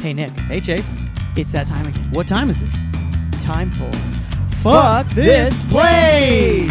[0.00, 0.90] Hey, Nick, Hey, Chase.
[1.36, 2.10] it's that time again.
[2.10, 2.70] What time is it?
[3.42, 3.90] Time for
[4.62, 6.70] Fuck this place!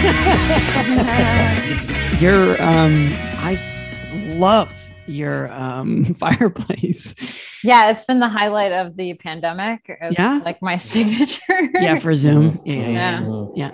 [2.20, 2.60] your.
[2.62, 3.58] Um, I
[4.36, 4.70] love
[5.06, 7.14] your um fireplace.
[7.62, 9.80] Yeah, it's been the highlight of the pandemic.
[9.88, 10.40] It's Yeah?
[10.44, 11.40] like my signature.
[11.74, 12.60] Yeah, for Zoom.
[12.64, 13.20] Yeah, yeah, yeah.
[13.20, 13.52] Mhm.
[13.56, 13.70] yeah.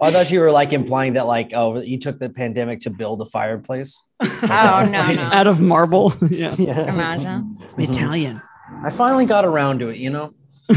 [0.00, 3.22] I thought you were like implying that like oh you took the pandemic to build
[3.22, 4.02] a fireplace.
[4.42, 5.22] Oh no, no.
[5.32, 6.14] Out of marble.
[6.30, 6.54] yeah.
[6.58, 6.92] Yeah.
[6.92, 7.58] Imagine.
[7.78, 8.40] Italian.
[8.84, 10.32] I finally got around to it, you know.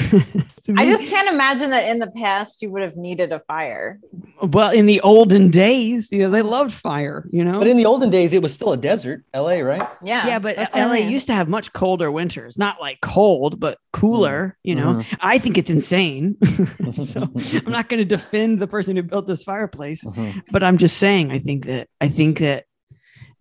[0.77, 3.99] I just can't imagine that in the past you would have needed a fire.
[4.41, 7.27] well in the olden days, you know, they loved fire.
[7.31, 7.57] You know.
[7.59, 9.87] But in the olden days, it was still a desert, LA, right?
[10.01, 10.27] Yeah.
[10.27, 12.57] yeah, but that's LA used to have much colder winters.
[12.57, 14.57] Not like cold, but cooler.
[14.63, 15.17] You know, Mhm.
[15.21, 16.37] I think it's insane.
[16.93, 17.21] so
[17.65, 20.43] I'm not going to defend the person who built this fireplace, Mhm.
[20.51, 21.31] but I'm just saying.
[21.31, 22.65] I think that I think that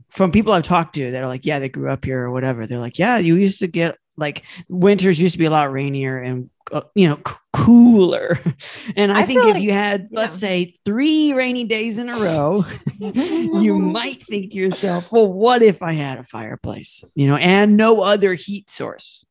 [0.08, 2.66] from people I've talked to that are like, yeah, they grew up here or whatever.
[2.66, 6.18] They're like, yeah, you used to get like winters used to be a lot rainier
[6.18, 8.38] and uh, you know c- cooler.
[8.96, 10.20] And I, I think if like- you had, yeah.
[10.20, 12.64] let's say, three rainy days in a row,
[12.98, 17.76] you might think to yourself, well, what if I had a fireplace, you know, and
[17.76, 19.24] no other heat source?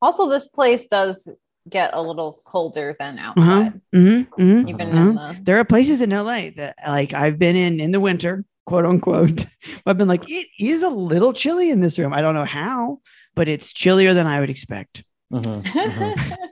[0.00, 1.28] Also, this place does
[1.68, 3.40] get a little colder than Uh-huh.
[3.52, 4.68] outside, Mm-hmm, mm-hmm.
[4.68, 5.08] even Uh-huh.
[5.10, 5.40] in the.
[5.42, 9.46] There are places in LA that like I've been in in the winter, quote unquote.
[9.86, 12.12] I've been like, it is a little chilly in this room.
[12.12, 13.00] I don't know how,
[13.34, 15.04] but it's chillier than I would expect.
[15.32, 15.62] Mhm.
[15.62, 16.36] Mhm.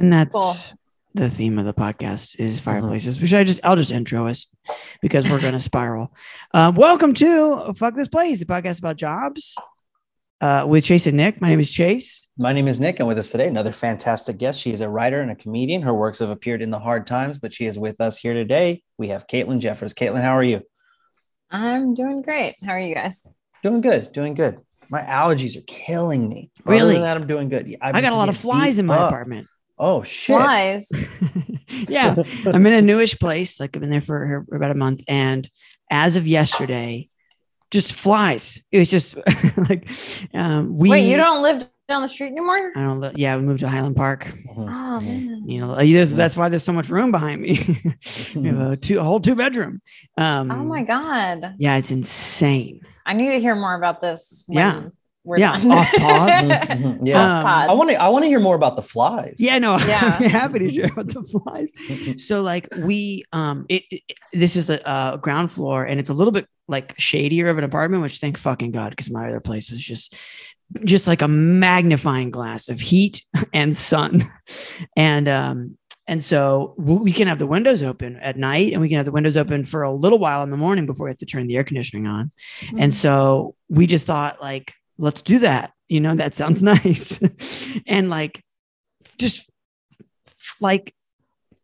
[0.00, 0.54] And that's Cool.
[1.14, 4.46] the theme of the podcast is fireplaces, which I just I'll just intro us
[5.02, 6.14] because we're gonna spiral.
[6.54, 9.56] Uh, welcome to Fuck This Place, a podcast about jobs.
[10.40, 11.40] Uh, with Chase and Nick.
[11.40, 12.24] My name is Chase.
[12.36, 14.60] My name is Nick, and with us today, another fantastic guest.
[14.60, 15.82] She is a writer and a comedian.
[15.82, 18.84] Her works have appeared in the hard times, but she is with us here today.
[18.98, 19.94] We have Caitlin Jeffers.
[19.94, 20.62] Caitlin, how are you?
[21.50, 22.54] I'm doing great.
[22.64, 23.26] How are you guys?
[23.64, 24.60] Doing good, doing good.
[24.90, 26.50] My allergies are killing me.
[26.66, 26.92] Other Really?
[26.94, 27.66] than that, I'm doing good.
[27.66, 29.10] Yeah, I got a lot of flies in my up.
[29.10, 29.46] apartment.
[29.78, 30.36] Oh shit!
[30.36, 30.90] Flies.
[31.88, 32.16] yeah,
[32.46, 33.60] I'm in a newish place.
[33.60, 35.48] Like I've been there for for about a month, and
[35.90, 37.08] as of yesterday,
[37.70, 38.60] just flies.
[38.72, 39.16] It was just
[39.68, 39.88] like
[40.34, 40.90] um, we.
[40.90, 42.72] Wait, you don't live down the street anymore?
[42.76, 43.00] I don't.
[43.00, 44.24] li- Yeah, we moved to Highland Park.
[44.24, 44.68] Mhm.
[44.68, 45.48] Oh man.
[45.48, 47.60] You know, uh, that's why there's so much room behind me.
[48.36, 49.80] we have a two, a whole two bedroom.
[50.16, 51.54] Um, Oh my god.
[51.58, 52.80] Yeah, it's insane.
[53.08, 54.44] I need to hear more about this.
[54.46, 54.82] When Yeah.
[55.24, 55.72] We're Yeah, done.
[55.72, 56.28] off pod.
[56.78, 57.00] Mhm.
[57.06, 57.68] Yeah, Um, pod.
[57.68, 57.96] I want to.
[58.00, 59.36] I want to hear more about the flies.
[59.38, 60.16] Yeah, no, Yeah.
[60.20, 62.24] I'm happy to share about the flies.
[62.24, 64.02] so like we um it, it-
[64.32, 67.64] this is a, uh ground floor and it's a little bit like shadier of an
[67.64, 70.14] apartment which thank fucking god because my other place was just
[70.84, 73.22] just like a magnifying glass of heat
[73.54, 74.30] and sun
[74.96, 75.77] and um
[76.08, 79.12] and so we can have the windows open at night and we can have the
[79.12, 79.52] windows mm-hmm.
[79.52, 81.64] open for a little while in the morning before we have to turn the air
[81.64, 82.32] conditioning on
[82.70, 82.90] and mm-hmm.
[82.90, 85.72] so we just thought like, let's do that.
[85.88, 87.20] You know, that sounds nice.
[87.86, 88.42] and like
[89.18, 89.48] just
[90.60, 90.94] like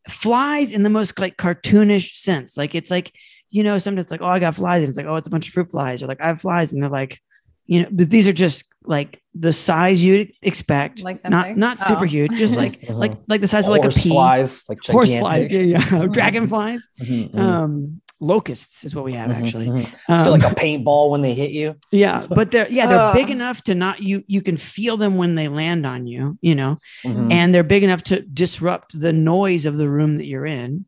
[0.08, 2.56] flies in the most like cartoonish sense.
[2.56, 3.12] Like it's like,
[3.50, 4.82] you know, sometimes it's like, oh, I got flies.
[4.82, 6.02] And it's like, oh, it's a bunch of fruit flies.
[6.02, 6.72] Or like I have flies.
[6.72, 7.20] And they're like,
[7.66, 11.02] you know, but these are just like the size you'd expect.
[11.02, 11.56] Like them not big?
[11.56, 12.08] not super Oh.
[12.08, 12.94] huge, just like Mhm.
[13.02, 14.08] like like the size of like a Horse pea.
[14.10, 15.50] flies, like Horse gigantic.
[15.50, 16.06] flies, yeah, yeah.
[16.12, 16.86] Dragonflies.
[17.00, 19.66] Mhm, mhm, Um, locusts is what we have mhm, actually.
[19.66, 19.86] mhm.
[20.08, 21.74] Um, Feel like a paintball when they hit you.
[21.90, 25.34] yeah, but they're yeah, they're big enough to not you you can feel them when
[25.34, 29.76] they land on you, you know, and they're big enough to disrupt the noise of
[29.78, 30.84] the room that you're in.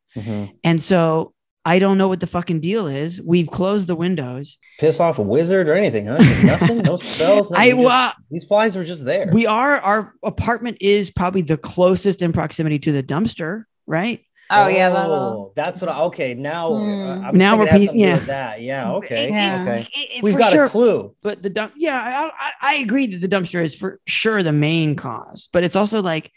[0.65, 1.33] And so
[1.67, 3.21] I don't know what the fucking deal is.
[3.21, 4.57] We've closed the windows.
[4.79, 6.19] Piss off a wizard or anything, huh?
[6.23, 7.51] Just nothing, no spells.
[7.53, 9.29] I just- well, these flies were just there.
[9.33, 14.21] we are our apartment is probably the closest in proximity to the dumpster, right?
[14.49, 15.91] Oh yeah, that'll Oh, that's what.
[15.91, 17.03] I, okay, now Hmm.
[17.03, 17.91] uh, I'm Now now we're we're pe- yeah.
[17.95, 18.19] yeah.
[18.21, 18.61] that.
[18.61, 18.93] Yeah.
[18.93, 19.29] Okay.
[19.31, 19.63] Yeah.
[19.63, 19.81] Okay.
[19.93, 21.17] It- it- We've got sure, a clue.
[21.21, 24.53] but the dump yeah I, I i agree that the dumpster is for sure the
[24.53, 26.31] main cause but it's also like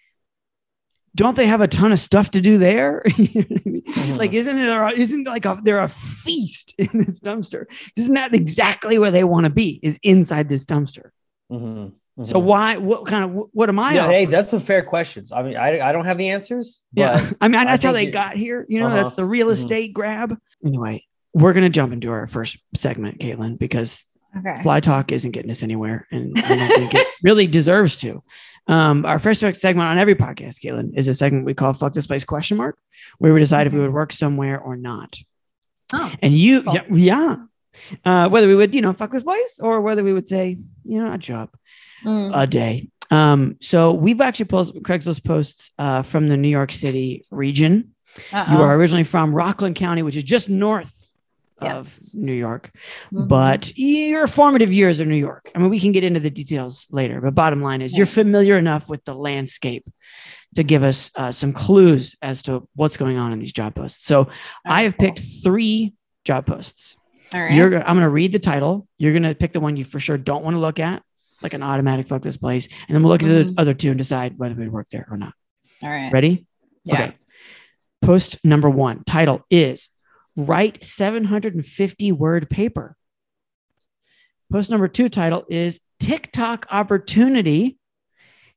[1.16, 3.84] don't they have a ton of stuff to do there You know I mean?
[4.18, 8.34] like isn't there a- isn't like a there a feast in this dumpster isn't that
[8.36, 11.10] exactly where they want to be is inside this dumpster
[11.52, 11.94] Mhm,
[12.26, 12.44] so mhm.
[12.44, 15.32] why what kind of what am i Yeah, hey, that's some fair questions.
[15.32, 16.84] I mean, I, I don't have the answers.
[16.94, 19.04] yeah i mean I that's how they you- got here you know Uh-huh.
[19.04, 19.54] that's the real Mhm.
[19.54, 21.04] estate grab anyway
[21.34, 24.04] we're gonna jump into our first segment caitlin because
[24.38, 24.62] okay.
[24.62, 28.22] fly talk isn't getting us anywhere and i don't think it really deserves to
[28.68, 32.08] um, our first segment on every podcast caitlin is a segment we call fuck this
[32.08, 32.78] place question mark
[33.18, 35.18] where we decide if we would work somewhere or not
[35.94, 36.12] Oh.
[36.22, 36.74] and you Cool.
[36.76, 37.36] yeah, yeah.
[38.06, 41.04] Uh, whether we would you know fuck this place or whether we would say you
[41.04, 41.50] know a job
[42.06, 42.32] Mm.
[42.34, 47.26] a day um, so we've actually posted craigslist posts uh, from the new york city
[47.32, 47.94] region
[48.32, 48.54] Uh-oh.
[48.54, 50.99] You are originally from Rockland County, which is just north
[51.62, 52.16] of Yes.
[52.16, 52.72] New York,
[53.14, 53.28] Mhm.
[53.28, 55.50] but your formative years are New York.
[55.56, 58.00] I mean, we can get into the details later, but bottom line is Yeah.
[58.00, 59.84] you're familiar enough with the landscape
[60.56, 64.06] to give us uh, some clues as to what's going on in these job posts.
[64.06, 64.30] So
[64.66, 65.08] I have cool.
[65.08, 65.94] picked three
[66.26, 66.96] job posts.
[67.34, 67.54] All right.
[67.54, 68.88] You're, I'm going to read the title.
[68.98, 71.04] You're going to pick the one you for sure don't want to look at,
[71.44, 73.56] like an automatic fuck this place, and then we'll look at Mhm.
[73.56, 75.34] the other two and decide whether we work there or not.
[75.84, 76.12] All right.
[76.12, 76.48] Ready?
[76.84, 76.94] Yeah.
[76.96, 77.14] Okay.
[78.02, 79.90] Post number one title is
[80.46, 82.96] Write 750 word paper.
[84.52, 87.78] Post number two title is TikTok opportunity.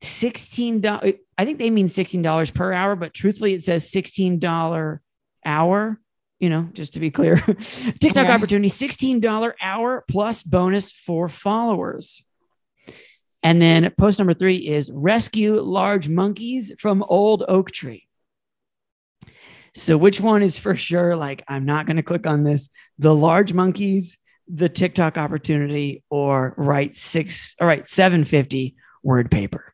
[0.01, 1.19] $16.
[1.39, 4.99] I think they mean $16 per hour, but truthfully, it says $16
[5.45, 6.01] hour.
[6.39, 7.37] You know, just to be clear,
[8.01, 8.35] TikTok Yeah.
[8.35, 12.25] opportunity, $16 hour plus bonus for followers.
[13.45, 18.07] And then post number three is rescue large monkeys from old oak tree.
[19.75, 21.17] So which one is for sure?
[21.17, 22.69] Like, I'm not going to click on this.
[22.99, 29.73] The large monkeys, the TikTok opportunity, or write six, all right, 750 word paper.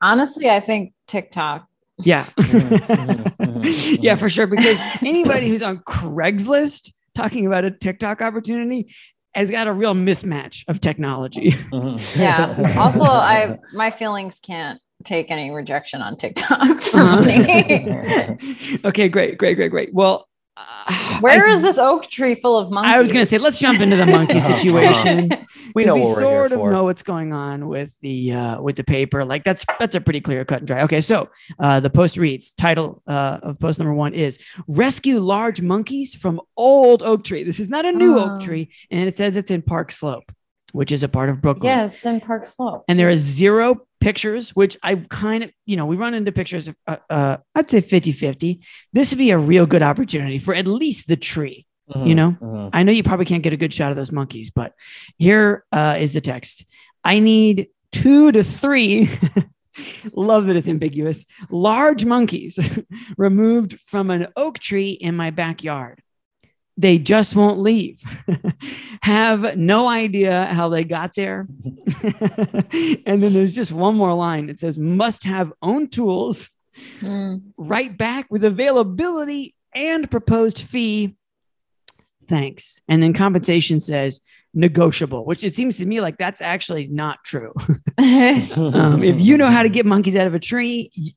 [0.00, 1.66] Honestly, I think TikTok.
[1.98, 2.24] Yeah.
[2.36, 4.46] Mhm, mhm, mhm, yeah, for sure.
[4.46, 8.92] Because anybody who's on Craigslist talking about a TikTok opportunity
[9.34, 11.52] has got a real mismatch of technology.
[11.52, 12.18] Mhm.
[12.18, 12.76] Yeah.
[12.80, 17.22] also, I my feelings can't take any rejection on TikTok for Uh-huh.
[17.22, 18.78] me.
[18.84, 19.92] okay, great, great, great, great.
[19.94, 22.92] Well, uh, Where I, is this oak tree full of monkeys?
[22.92, 24.56] I was going to say, let's jump into the monkey Uh-huh.
[24.56, 25.30] situation.
[25.74, 26.70] we 'Cause know we sort of for.
[26.70, 29.24] know what's going on with the uh, with the paper.
[29.24, 30.82] Like that's that's a pretty clear cut and dry.
[30.82, 34.38] Okay, so uh, the post reads title uh, of post number one is
[34.68, 38.34] "Rescue Large Monkeys from Old Oak Tree." This is not a new Oh.
[38.34, 40.30] oak tree, and it says it's in Park Slope,
[40.72, 41.66] which is a part of Brooklyn.
[41.70, 42.84] Yeah, it's in Park Slope.
[42.88, 46.68] And there is zero pictures, which I kind of, you know, we run into pictures
[46.68, 48.60] of, uh, uh, I'd say 50 50.
[48.92, 51.66] This would be a real good opportunity for at least the tree.
[51.94, 52.36] you Mhm, know?
[52.40, 52.70] mhm.
[52.72, 54.72] I know you probably can't get a good shot of those monkeys, but
[55.18, 56.64] here uh, is the text.
[57.04, 59.10] I need two to three.
[60.14, 61.24] Love that it's ambiguous.
[61.50, 62.58] Large monkeys
[63.16, 66.02] removed from an oak tree in my backyard.
[66.76, 68.00] They just won't leave.
[69.02, 71.46] Have no idea how they got there.
[71.64, 74.48] and then there's just one more line.
[74.48, 76.50] It says, must have own tools
[77.02, 77.42] Mm.
[77.58, 81.16] right back with availability and proposed fee.
[82.28, 82.80] Thanks.
[82.88, 84.22] And then compensation says
[84.54, 87.52] negotiable, which it seems to me like that's actually not true.
[87.98, 91.14] um, if you know how to get monkeys out of a tree,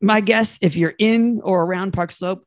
[0.00, 2.46] my guess, if you're in or around Park Slope,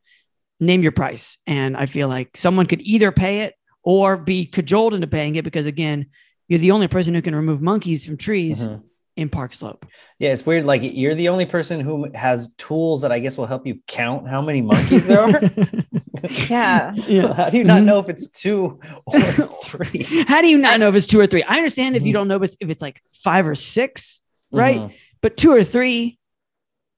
[0.59, 1.37] name your price.
[1.47, 5.43] And I feel like someone could either pay it or be cajoled into paying it
[5.43, 6.07] because, again,
[6.47, 8.83] you're the only person who can remove monkeys from trees Mhm.
[9.15, 9.85] in Park Slope.
[10.19, 10.65] Yeah, it's weird.
[10.65, 14.27] Like you're the only person who has tools that I guess will help you count
[14.29, 15.41] how many monkeys there are.
[16.49, 16.93] yeah.
[17.07, 17.33] yeah.
[17.33, 17.85] How do you not Mhm.
[17.85, 19.19] know if it's two or
[19.63, 20.03] three?
[20.27, 21.43] How do you not know if it's two or three?
[21.43, 22.15] I understand if you Mhm.
[22.15, 24.21] don't know if it's, if it's like five or six,
[24.51, 24.79] right?
[24.79, 24.93] Mhm.
[25.21, 26.17] But two or three,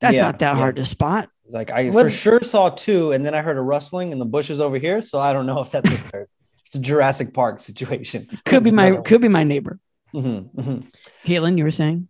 [0.01, 0.57] that's Yeah, not that yeah.
[0.57, 1.29] hard to spot.
[1.50, 4.19] It's like I What- for sure saw two, and then I heard a rustling in
[4.19, 5.01] the bushes over here.
[5.01, 6.28] So I don't know if that's a third.
[6.68, 8.28] It's a Jurassic Park situation.
[8.46, 9.80] Could be my another could be my neighbor.
[10.12, 10.24] one.
[10.24, 10.84] Mhm, mhm.
[11.25, 12.07] Caitlin, you were saying?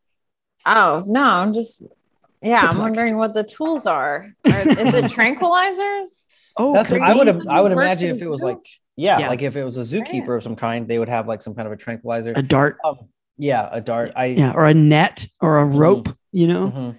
[0.65, 1.81] Oh no, I'm just
[2.41, 2.63] yeah.
[2.67, 4.27] I'm wondering what the tools are.
[4.45, 6.25] Are- is it tranquilizers?
[6.57, 7.39] Oh, That's what I would have.
[7.49, 8.47] I would imagine if it was zoo?
[8.47, 8.57] like
[8.97, 9.29] yeah, Yeah.
[9.29, 11.65] like if it was a zookeeper of some kind, they would have like some kind
[11.65, 12.33] of a tranquilizer.
[12.35, 12.97] a dart, Um,
[13.37, 14.11] yeah, a dart.
[14.17, 16.09] I yeah, or a net or a rope.
[16.33, 16.97] You know, mhm.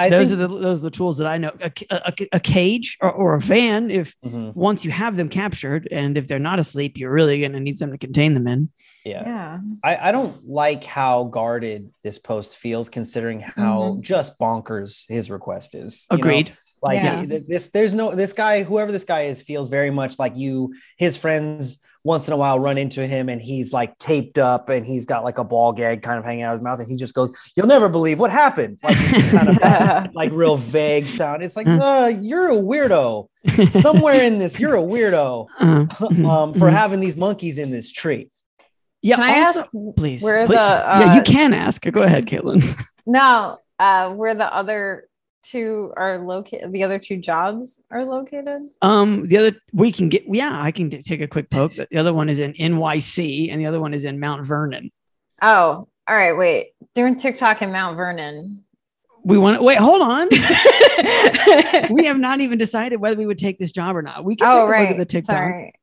[0.00, 1.52] I those think, are the those are the tools that I know.
[1.60, 3.90] A, a, a cage or, or a van.
[3.90, 7.52] If mhm, once you have them captured, and if they're not asleep, you're really going
[7.52, 8.70] to need something to contain them in.
[9.04, 9.22] yeah.
[9.24, 9.58] Yeah.
[9.84, 15.74] I, I don't like how guarded this post feels, considering how just bonkers his request
[15.74, 16.06] is.
[16.10, 16.20] you know?
[16.22, 16.52] Agreed.
[16.82, 17.26] Like Yeah.
[17.26, 20.74] this, there's no this guy, whoever this guy is, feels very much like you.
[20.96, 24.86] His friends once in a while run into him, and he's like taped up, and
[24.86, 26.96] he's got like a ball gag kind of hanging out of his mouth, and he
[26.96, 28.96] just goes, "You'll never believe what happened." Like
[29.30, 31.42] kind of that, like real vague sound.
[31.42, 31.80] It's like, Mm.
[31.80, 33.28] uh, you're a weirdo.
[33.82, 35.86] Somewhere in this, you're a weirdo Uh,
[36.28, 36.72] um, for mhm.
[36.72, 38.30] having these monkeys in this tree.
[39.02, 39.16] yeah.
[39.16, 40.22] Can I also- ask please?
[40.22, 41.82] where please- the, yeah, you uh, can ask.
[41.82, 42.62] Go ahead, Caitlin.
[43.06, 45.06] no, uh, where the other
[45.42, 46.72] two are located?
[46.72, 48.62] The other two jobs are located.
[48.82, 50.24] Um, the other we can get.
[50.26, 51.74] Yeah, I can take a quick poke.
[51.74, 54.90] The other one is in NYC, and the other one is in Mount Vernon.
[55.42, 56.32] Oh, all right.
[56.36, 58.64] Wait, doing TikTok in Mount Vernon.
[59.22, 59.78] We want to wait.
[59.78, 60.28] Hold on.
[61.90, 64.24] we have not even decided whether we would take this job or not.
[64.24, 64.80] We can take oh, a right.
[64.82, 65.36] look at the TikTok.
[65.36, 65.74] Sorry.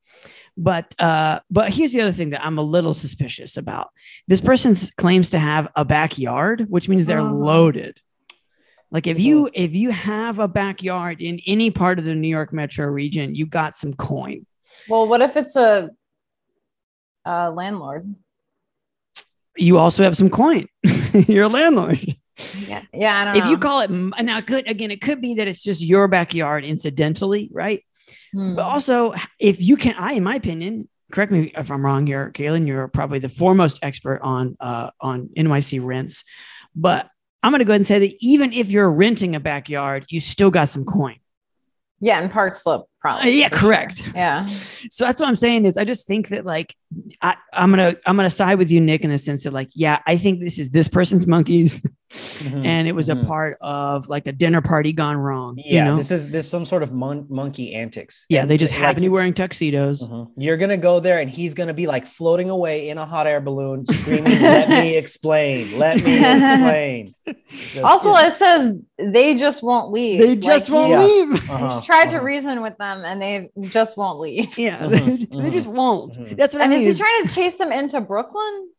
[0.56, 3.90] But uh, but here's the other thing that I'm a little suspicious about.
[4.26, 7.32] This person claims to have a backyard, which means they're Uh-huh.
[7.32, 8.00] loaded.
[8.90, 12.52] Like if you if you have a backyard in any part of the New York
[12.52, 14.46] metro region, you got some coin.
[14.88, 15.90] Well, what if it's a,
[17.24, 18.14] a landlord?
[19.56, 20.66] You also have some coin.
[21.12, 22.16] You're a landlord.
[22.66, 23.20] Yeah, yeah.
[23.20, 23.50] I don't If know.
[23.50, 27.50] you call it now, could again, it could be that it's just your backyard incidentally,
[27.52, 27.84] right?
[28.32, 28.54] Hmm.
[28.54, 32.30] But also, if you can, I, in my opinion, correct me if I'm wrong here,
[32.32, 36.24] Caitlin, you're probably the foremost expert on uh, on NYC rents.
[36.74, 37.10] But
[37.42, 40.20] I'm going to go ahead and say that even if you're renting a backyard, you
[40.20, 41.16] still got some coin.
[42.00, 43.32] yeah, and Park Slope Uh, probably.
[43.38, 43.68] yeah, for sure.
[43.70, 44.02] correct.
[44.14, 44.46] Yeah.
[44.90, 46.74] So that's what I'm saying is I just think that like
[47.22, 50.00] I, I'm gonna I'm gonna side with you, Nick, in the sense that like yeah,
[50.06, 53.22] I think this is this person's monkeys, Mhm, and it was mhm.
[53.22, 55.56] a part of like a dinner party gone wrong.
[55.58, 58.24] Yeah, you know, this is this some sort of mon- monkey antics.
[58.30, 60.02] yeah, And they just like, happen to be wearing tuxedos.
[60.06, 60.30] Mhm.
[60.36, 63.40] You're gonna go there, and he's gonna be like floating away in a hot air
[63.40, 65.78] balloon, screaming, "Let me explain!
[65.78, 67.14] Let me explain!"
[67.48, 70.18] Just- Also, it says they just won't leave.
[70.20, 71.04] They just Like, won't Yeah.
[71.04, 71.50] leave.
[71.50, 72.24] Uh-huh, He's tried to uh-huh.
[72.24, 74.56] reason with them, and they just won't leave.
[74.58, 76.14] Yeah, they, they mhm, just won't.
[76.14, 76.36] mhm.
[76.36, 78.70] That's what And I is he trying to chase them into Brooklyn?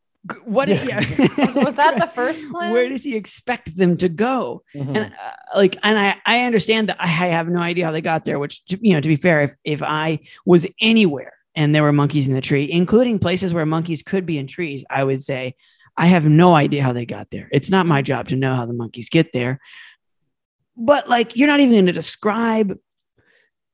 [0.44, 0.68] What?
[0.68, 1.00] Yeah.
[1.56, 2.72] Was that the first plan?
[2.74, 4.64] Where does he expect them to go?
[4.76, 4.96] Mhm.
[4.96, 8.26] and uh, like and i i understand that i have no idea how they got
[8.26, 11.94] there which you know to be fair if if i was anywhere and there were
[11.94, 15.56] monkeys in the tree including places where monkeys could be in trees i would say
[15.98, 18.66] i have no idea how they got there it's not my job to know how
[18.66, 19.60] the monkeys get there
[20.78, 22.78] but like you're not even going to describe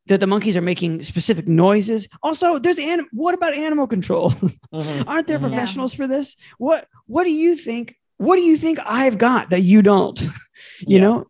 [0.07, 4.31] that the monkeys are making specific noises also there's an what about animal control
[4.73, 5.47] Mhm, aren't there mhm.
[5.49, 9.61] professionals for this what what do you think what do you think i've got that
[9.61, 10.21] you don't
[10.79, 10.99] you Yeah.
[11.01, 11.25] know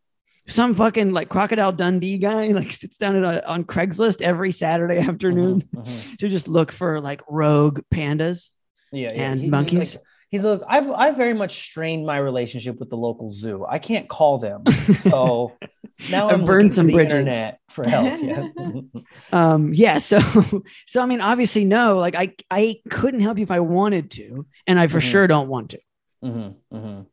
[0.47, 4.99] some fucking like crocodile dundee guy like sits down at a, on craigslist every saturday
[4.99, 6.17] afternoon Mhm, mhm.
[6.17, 8.51] to just look for like rogue pandas
[8.91, 9.21] Yeah, yeah.
[9.31, 9.95] And He- he's monkeys?
[9.95, 13.63] like- He's like, I've I've very much strained my relationship with the local zoo.
[13.69, 14.63] I can't call them,
[15.09, 15.53] so
[16.09, 17.13] now I've I'm burned some the bridges.
[17.13, 18.13] internet for help.
[18.21, 18.43] Yeah.
[19.33, 20.19] um yeah so
[20.87, 24.45] so i mean obviously no like i i couldn't help you if i wanted to
[24.67, 25.03] and i for Mhm.
[25.11, 25.79] sure don't want to
[26.23, 27.05] Mhm, mhm.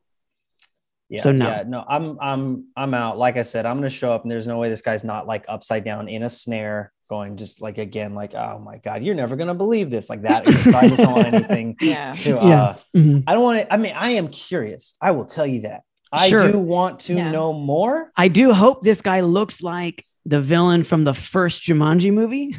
[1.09, 1.47] Yeah, So no.
[1.47, 3.19] yeah, no, I'm I'm I'm out.
[3.19, 5.45] Like I said, I'm gonna show up, and there's no way this guy's not like
[5.47, 9.37] upside down in a snare, going just like again, like oh my god, you're never
[9.37, 10.49] gonna believe this, like that.
[10.51, 12.15] so I just don't want anything Yeah.
[12.15, 12.39] to.
[12.41, 12.77] Uh, Yeah.
[13.03, 13.25] Mhm.
[13.27, 13.71] I don't want to.
[13.71, 14.97] I mean, I am curious.
[15.03, 15.83] I will tell you that.
[16.13, 16.53] I Sure.
[16.53, 17.31] do want to Yeah.
[17.31, 18.13] know more.
[18.17, 22.49] I do hope this guy looks like the villain from the first Jumanji movie.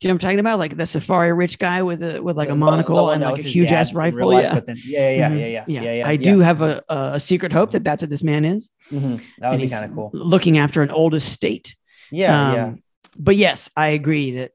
[0.00, 0.58] Do you know what I'm talking about?
[0.58, 3.38] Like the safari rich guy with a with like a The- the monocle and like
[3.38, 4.28] a huge ass rifle.
[4.28, 4.54] life, Yeah.
[4.54, 5.38] but then- yeah, yeah, Mhm.
[5.38, 6.08] yeah, yeah, yeah, yeah, yeah.
[6.08, 8.70] I do have a, a secret hope that that's what this man is.
[8.90, 9.18] Mhm.
[9.38, 10.10] That and would be kind of cool.
[10.12, 11.76] Looking after an old estate.
[12.10, 12.64] Yeah, yeah.
[12.66, 12.82] Um,
[13.18, 14.52] But yes, I agree that,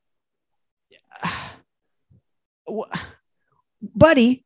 [3.81, 4.43] buddy,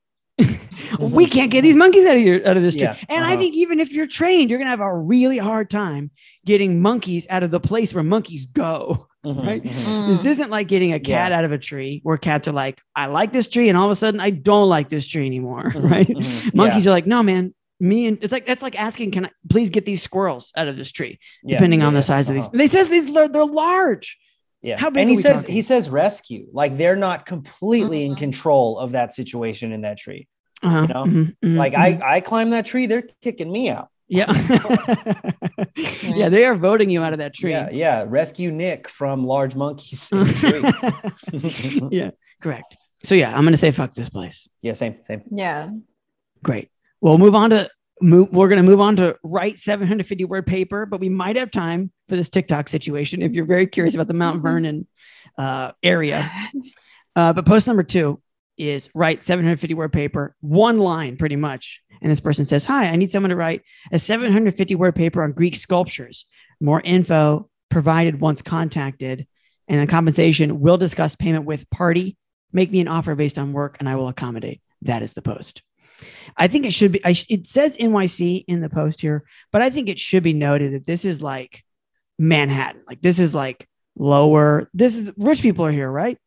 [0.99, 2.83] we can't get these monkeys out of your out of this tree.
[2.83, 3.37] Yeah, And I uh-huh.
[3.39, 6.11] think even if you're trained, you're gonna have a really hard time
[6.45, 9.07] getting monkeys out of the place where monkeys go.
[9.25, 9.63] Mhm, right?
[9.63, 9.71] mhm.
[9.71, 10.07] Mm.
[10.07, 13.05] This isn't like getting a cat out of a tree where cats are like, I
[13.07, 15.89] like this tree, and all of a sudden I don't like this tree anymore, Mhm,
[15.91, 16.07] right?
[16.07, 16.53] mhm.
[16.55, 17.53] Monkeys are like, no, man.
[17.79, 20.77] Me and it's like that's like asking, can I please get these squirrels out of
[20.77, 21.19] this tree?
[21.43, 22.49] Yeah, depending yeah, on the size of uh-huh.
[22.51, 22.57] these.
[22.59, 24.19] They says these they're, they're large.
[24.61, 24.77] Yeah.
[24.77, 25.55] How big and he says talking?
[25.55, 26.45] he says rescue.
[26.53, 28.17] Like they're not completely in Mhm.
[28.19, 30.27] control of that situation in that tree.
[30.63, 31.05] Uh-huh, know?
[31.05, 32.01] mhm, mhm, Like mhm.
[32.03, 33.89] I I climb that tree, they're kicking me out.
[34.07, 34.31] yeah,
[36.03, 37.51] yeah, they are voting you out of that tree.
[37.51, 38.05] Yeah, yeah.
[38.07, 41.87] Rescue Nick from large monkeys in the tree.
[41.97, 42.77] yeah, correct.
[43.03, 44.47] So yeah, I'm gonna say fuck this place.
[44.61, 45.23] yeah, same, same.
[45.31, 45.69] Yeah.
[46.43, 46.69] Great.
[46.99, 47.69] We'll move on to
[48.01, 48.29] move.
[48.31, 52.15] We're gonna move on to write 750 word paper, but we might have time for
[52.15, 54.41] this TikTok situation if you're very curious about the Mount Mhm.
[54.43, 54.87] Vernon
[55.37, 56.29] uh, area.
[57.15, 58.21] Uh, but post number two
[58.61, 61.81] is write 750 word paper, one line pretty much.
[62.01, 65.33] And this person says, Hi, I need someone to write a 750 word paper on
[65.33, 66.25] Greek sculptures.
[66.59, 69.27] More info provided once contacted.
[69.67, 72.17] And then compensation will discuss payment with party.
[72.51, 74.61] Make me an offer based on work and I will accommodate.
[74.83, 75.61] That is the post.
[76.35, 79.69] I think it should be, I it says NYC in the post here, but I
[79.69, 81.63] think it should be noted that this is like
[82.17, 82.81] Manhattan.
[82.87, 84.69] Like this is like lower.
[84.73, 86.17] This is rich people are here, right?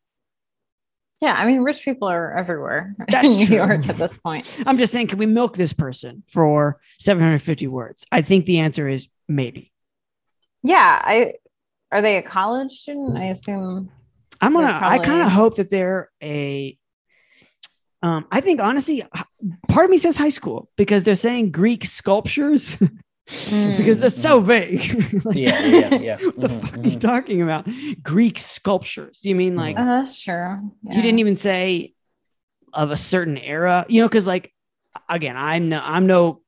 [1.21, 1.33] Yeah.
[1.33, 3.55] I mean, rich people are everywhere That's in New true.
[3.57, 4.63] York at this point.
[4.65, 8.05] I'm just saying, can we milk this person for 750 words?
[8.11, 9.71] I think the answer is maybe.
[10.63, 11.01] Yeah.
[11.03, 11.33] I
[11.91, 13.17] are they a college student?
[13.17, 13.89] I assume.
[14.41, 14.67] I'm gonna.
[14.67, 16.77] They're I kind of hope that they're a.
[18.01, 19.03] Um, I think honestly,
[19.69, 22.77] part of me says high school because they're saying Greek sculptures
[23.27, 24.81] because that's so vague.
[25.25, 26.17] Like, Yeah, yeah, yeah, yeah.
[26.23, 26.99] what the Mhm, fuck are you mhm.
[26.99, 27.67] talking about?
[28.03, 29.19] Greek sculptures?
[29.23, 30.71] You mean like Oh, that's true.
[30.91, 31.93] he didn't even say
[32.73, 33.85] of a certain era?
[33.89, 34.53] You know, because like
[35.09, 36.41] again, I'm no, I'm no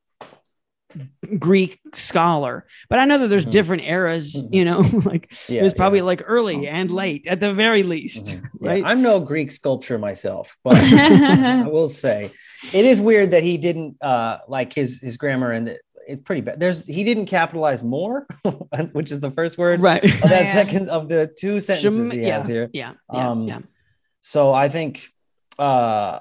[1.38, 3.50] Greek scholar, but I know that there's Mhm.
[3.50, 4.34] different eras.
[4.34, 4.48] Mhm.
[4.52, 6.04] You know, like Yeah, it was probably yeah.
[6.04, 8.42] like early and late at the very least, Mhm.
[8.60, 8.82] Yeah, right?
[8.84, 12.30] I'm no Greek sculpture myself, but I will say
[12.72, 16.40] it is weird that he didn't uh like his his grammar and it- it's pretty
[16.40, 16.58] bad.
[16.58, 18.26] There's he didn't capitalize more,
[18.92, 20.02] which is the first word right.
[20.02, 20.44] of that Oh, yeah.
[20.46, 22.70] second of the two sentences he yeah, has here.
[22.72, 23.58] yeah, yeah, Um, yeah.
[24.20, 25.08] So I think
[25.58, 26.20] uh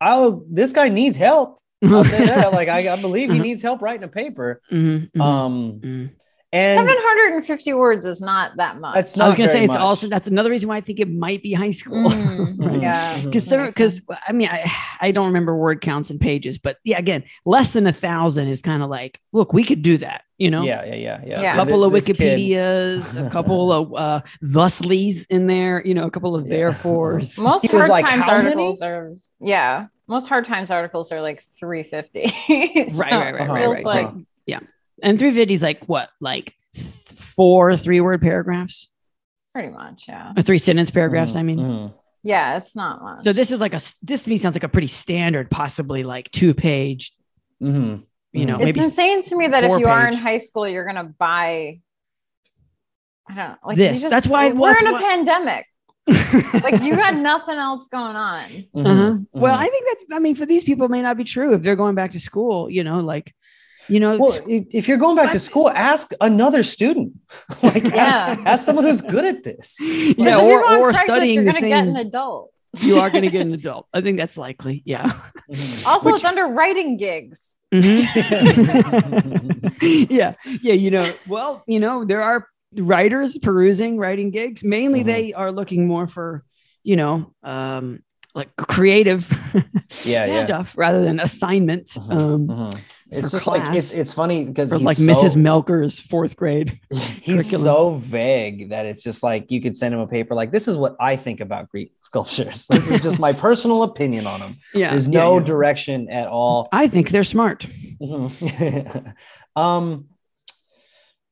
[0.00, 1.58] I'll this guy needs help.
[1.84, 2.52] I'll say that.
[2.58, 3.42] Like I, I believe he Uh-huh.
[3.44, 4.60] needs help writing a paper.
[4.72, 6.10] Mhm, mhm, Um mhm.
[6.52, 8.94] And 750 words is not that much.
[8.94, 9.80] That's I was gonna say it's much.
[9.80, 12.08] also that's another reason why I think it might be high school.
[12.10, 13.20] Mm, yeah.
[13.22, 17.24] because because I mean I I don't remember word counts and pages, but yeah, again,
[17.44, 20.62] less than a thousand is kind of like, look, we could do that, you know.
[20.62, 21.40] yeah, yeah, yeah, yeah.
[21.42, 21.52] Yeah.
[21.52, 26.06] A couple of This kid- Wikipedias, a couple of uh, thusleys in there, you know,
[26.06, 26.56] a couple of Yeah.
[26.56, 27.38] therefores.
[27.38, 29.86] Most He hard like, times "How many?" articles are yeah.
[30.06, 32.20] Most hard times articles are like 350.
[32.22, 34.14] Right, So right, right, it right, feels right, like- right.
[35.02, 38.88] And 350 is like what, like four three word paragraphs,
[39.52, 40.32] Pretty much, yeah.
[40.36, 41.32] or three sentence paragraphs.
[41.34, 41.94] Mhm, I mean, mhm.
[42.24, 43.24] Yeah, it's not much.
[43.24, 46.30] so this is like a this to me sounds like a pretty standard, possibly like
[46.32, 47.12] two page.
[47.62, 48.04] Mhm.
[48.32, 48.66] You know, Mhm.
[48.68, 51.04] it's maybe insane to me that if four you are in high school, you're gonna
[51.18, 51.80] buy.
[53.30, 54.02] I don't know, like This.
[54.02, 55.66] you That's why- we're that's in a why- pandemic.
[56.62, 58.44] Like you got nothing else going on.
[58.48, 59.18] Mhm, Uh-huh.
[59.32, 59.60] Well, mhm.
[59.60, 60.04] I think that's.
[60.12, 62.20] I mean, for these people, it may not be true if they're going back to
[62.20, 62.70] school.
[62.70, 63.34] You know, like,
[63.88, 67.12] you know, Well, if if you're going back to school, ask another student.
[67.62, 68.36] like, Yeah.
[68.46, 69.76] ask someone who's good at this.
[69.80, 71.88] yeah, Because or you're on or Craigslist, studying you're the gonna get same.
[71.88, 72.52] an adult.
[72.80, 73.86] you are going to get an adult.
[73.94, 74.82] I think that's likely.
[74.84, 75.10] Yeah.
[75.50, 75.86] Mhm.
[75.86, 77.56] Also, Which- it's under writing gigs.
[77.72, 78.04] Mhm.
[80.10, 80.72] yeah, yeah.
[80.74, 84.62] You know, well, you know, there are writers perusing writing gigs.
[84.64, 85.06] Mainly, Mhm.
[85.06, 86.44] they are looking more for,
[86.82, 88.00] you know, um,
[88.34, 89.26] like creative
[90.04, 90.44] Yeah, yeah.
[90.44, 91.96] stuff rather than assignments.
[91.98, 92.80] Mhm, Um, mhm.
[93.10, 95.34] It's just like it's it's funny because like so, Mrs.
[95.34, 96.78] Melker's fourth grade.
[96.90, 97.64] he's curriculum.
[97.64, 100.76] so vague that it's just like you could send him a paper like this is
[100.76, 102.66] what I think about Greek sculptures.
[102.70, 104.56] This is just my personal opinion on them.
[104.74, 105.44] Yeah, There's no yeah.
[105.44, 106.68] direction at all.
[106.70, 107.66] I think they're smart.
[109.56, 110.06] Um,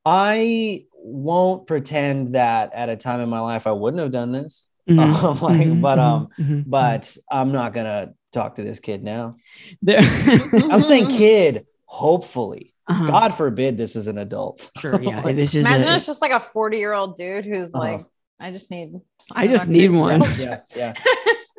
[0.05, 4.69] I won't pretend that at a time in my life I wouldn't have done this.
[4.89, 8.81] Mhm, Um, like, mhm, but mhm, um, mhm, but I'm not gonna talk to this
[8.81, 9.35] kid now.
[9.89, 11.67] I'm saying kid.
[11.85, 13.07] Hopefully, Uh-huh.
[13.07, 14.71] God forbid this is an adult.
[14.79, 15.01] Sure.
[15.01, 15.23] Yeah.
[15.33, 15.65] This is.
[15.67, 17.85] Imagine a- it's just like a 40 year old dude who's Uh-huh.
[17.85, 18.07] like,
[18.41, 19.01] I just need.
[19.33, 20.21] I just need one.
[20.39, 20.93] Yeah, yeah.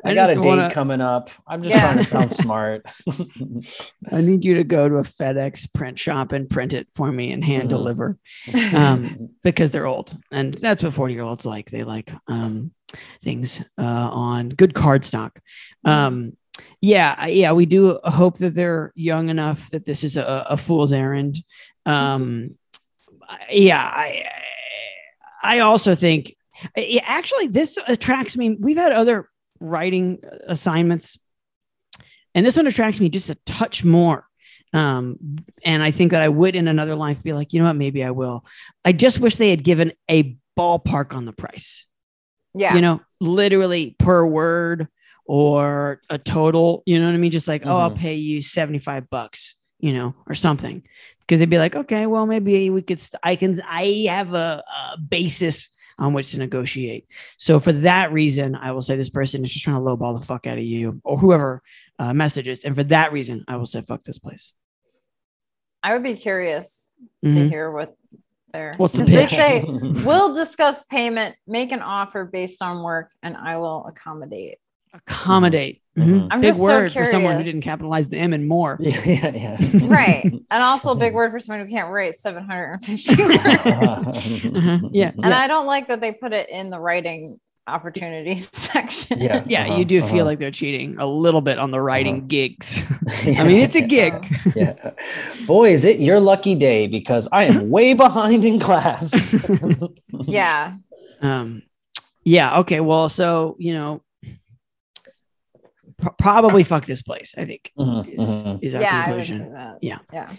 [0.04, 1.30] I I got a date wanna- coming up.
[1.46, 1.80] I'm just Yeah.
[1.82, 2.86] trying to sound smart.
[4.12, 7.32] I need you to go to a FedEx print shop and print it for me
[7.32, 8.16] and hand deliver
[8.74, 11.70] Um, because they're old, and that's what forty year olds like.
[11.70, 12.70] They like um,
[13.24, 15.40] things uh, on good card stock.
[15.84, 16.36] Um,
[16.80, 20.92] yeah, yeah, we do hope that they're young enough that this is a, a fool's
[20.92, 21.42] errand.
[21.86, 22.56] Um,
[23.50, 24.24] yeah, I
[25.42, 26.34] I also think
[27.04, 28.56] actually this attracts me.
[28.58, 29.28] We've had other
[29.60, 31.18] writing assignments,
[32.34, 34.24] and this one attracts me just a touch more.
[34.72, 35.16] Um,
[35.64, 38.04] and I think that I would in another life be like, you know what, maybe
[38.04, 38.44] I will.
[38.84, 41.86] I just wish they had given a ballpark on the price.
[42.54, 42.74] Yeah.
[42.74, 44.88] You know, literally per word
[45.28, 47.30] or a total, you know what I mean?
[47.30, 47.96] Just like, oh, I'll Mhm.
[47.98, 50.82] pay you 75 bucks, you know, or something.
[51.20, 54.64] Because they'd be like, okay, well, maybe we could, st- I can, I have a,
[54.94, 57.06] a basis on which to negotiate.
[57.36, 60.24] So for that reason, I will say this person is just trying to lowball the
[60.24, 61.62] fuck out of you or whoever
[61.98, 62.64] uh, messages.
[62.64, 64.54] And for that reason, I will say, fuck this place.
[65.82, 66.90] I would be curious
[67.24, 67.50] to Mhm.
[67.50, 67.94] hear what
[68.52, 68.72] they're.
[68.78, 69.64] What's the because they say,
[70.04, 74.56] we'll discuss payment, make an offer based on work, and I will accommodate.
[74.94, 75.82] Accommodate.
[75.96, 76.04] Mhm.
[76.06, 76.28] Mhm.
[76.30, 78.76] I'm Big just so word for someone who didn't capitalize the M and more.
[78.80, 79.58] yeah, yeah, yeah.
[79.86, 80.24] Right.
[80.24, 83.38] And also a big word for someone who can't write 750 words.
[84.42, 84.90] Mhm.
[84.92, 85.10] Yeah.
[85.22, 89.20] And I don't like that they put it in the writing opportunities section.
[89.20, 89.44] Yeah.
[89.46, 90.24] Yeah, Uh-huh, you do feel uh-huh.
[90.24, 92.26] like they're cheating a little bit on the writing Uh-huh.
[92.28, 92.82] gigs.
[93.26, 94.14] I mean, it's a gig.
[94.54, 94.92] yeah.
[95.46, 99.34] Boy, is it your lucky day because I am way behind in class.
[100.26, 100.76] Yeah.
[101.20, 101.62] um,
[102.24, 102.58] yeah.
[102.60, 102.80] Okay.
[102.80, 104.00] Well, so you know,
[105.98, 107.34] pro- probably fuck this place.
[107.36, 108.58] I think Mhm, is, mhm.
[108.62, 109.04] is our Yeah.
[109.04, 109.76] Conclusion.
[109.82, 109.98] Yeah.
[110.12, 110.30] Yeah.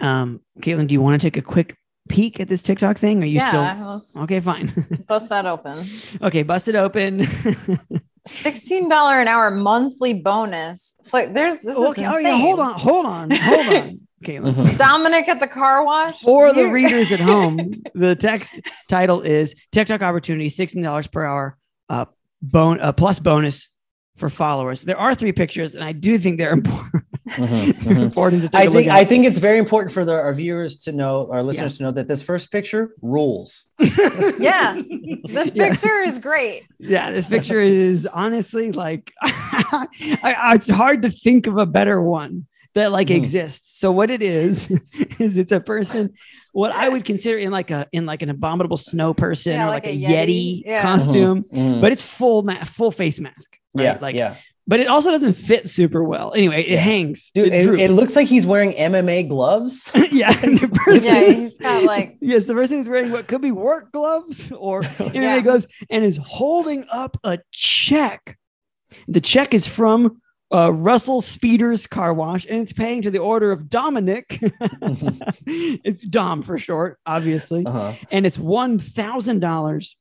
[0.00, 1.76] Um, Caitlin, do you want to take a quick
[2.08, 3.22] peek at this TikTok thing?
[3.22, 3.48] Are you yeah.
[3.48, 4.40] still Let's okay?
[4.40, 5.04] Fine.
[5.08, 5.86] bust that open.
[6.22, 7.20] okay, bust it open.
[8.28, 10.94] $16 an hour monthly bonus.
[11.12, 12.04] Like there's this okay.
[12.04, 12.36] is Oh yeah.
[12.38, 12.74] Hold on.
[12.78, 13.30] Hold on.
[13.30, 14.00] Hold on.
[14.24, 14.52] Caitlin.
[14.52, 14.76] Mhm.
[14.78, 16.20] Dominic at the car wash.
[16.20, 21.56] For the readers at home, the text title is TikTok opportunity, $16 per hour,
[21.88, 22.06] uh,
[22.42, 23.68] bone, uh, plus bonus
[24.18, 24.82] for followers.
[24.82, 27.04] There are three pictures, and I do think they're important.
[27.28, 28.02] Mhm, mhm.
[28.04, 28.96] important to take I a look think at.
[28.96, 31.90] I think it's very important for the, our viewers to know, our listeners to know
[31.90, 33.66] that this first picture rules.
[34.40, 34.80] Yeah.
[35.24, 35.68] This Yeah.
[35.68, 36.62] picture is great.
[36.78, 39.86] yeah, this picture is honestly like I,
[40.22, 42.46] I- it's hard to think of a better one
[42.78, 43.16] that like Mhm.
[43.16, 43.78] exists.
[43.78, 44.68] So what it is
[45.18, 46.14] is it's a person
[46.52, 49.68] what I would consider in like a in like an abominable snow person Yeah, or
[49.68, 50.62] like like, a, a yeti, Yeti.
[50.66, 50.82] Yeah.
[50.82, 51.80] costume, Mhm.
[51.80, 53.56] but it's full ma- full face mask.
[53.74, 53.84] Right?
[53.84, 54.34] yeah, like yeah,
[54.66, 56.32] but it also doesn't fit super well.
[56.34, 57.30] Anyway, it hangs.
[57.34, 57.82] dude, it, droops.
[57.82, 59.90] it looks like he's wearing MMA gloves.
[60.10, 63.42] yeah, the person Yeah, is- he's got like Yes, the person is wearing what could
[63.42, 65.40] be work gloves or MMA Yeah.
[65.40, 68.36] gloves and is holding up a check.
[69.06, 70.20] The check is from
[70.52, 74.38] uh, Russell Speeders Car Wash and it's paying to the order of Dominic.
[75.46, 77.64] it's Dom for short, obviously.
[77.66, 77.92] Uh-huh.
[78.10, 79.94] And it's $1,000.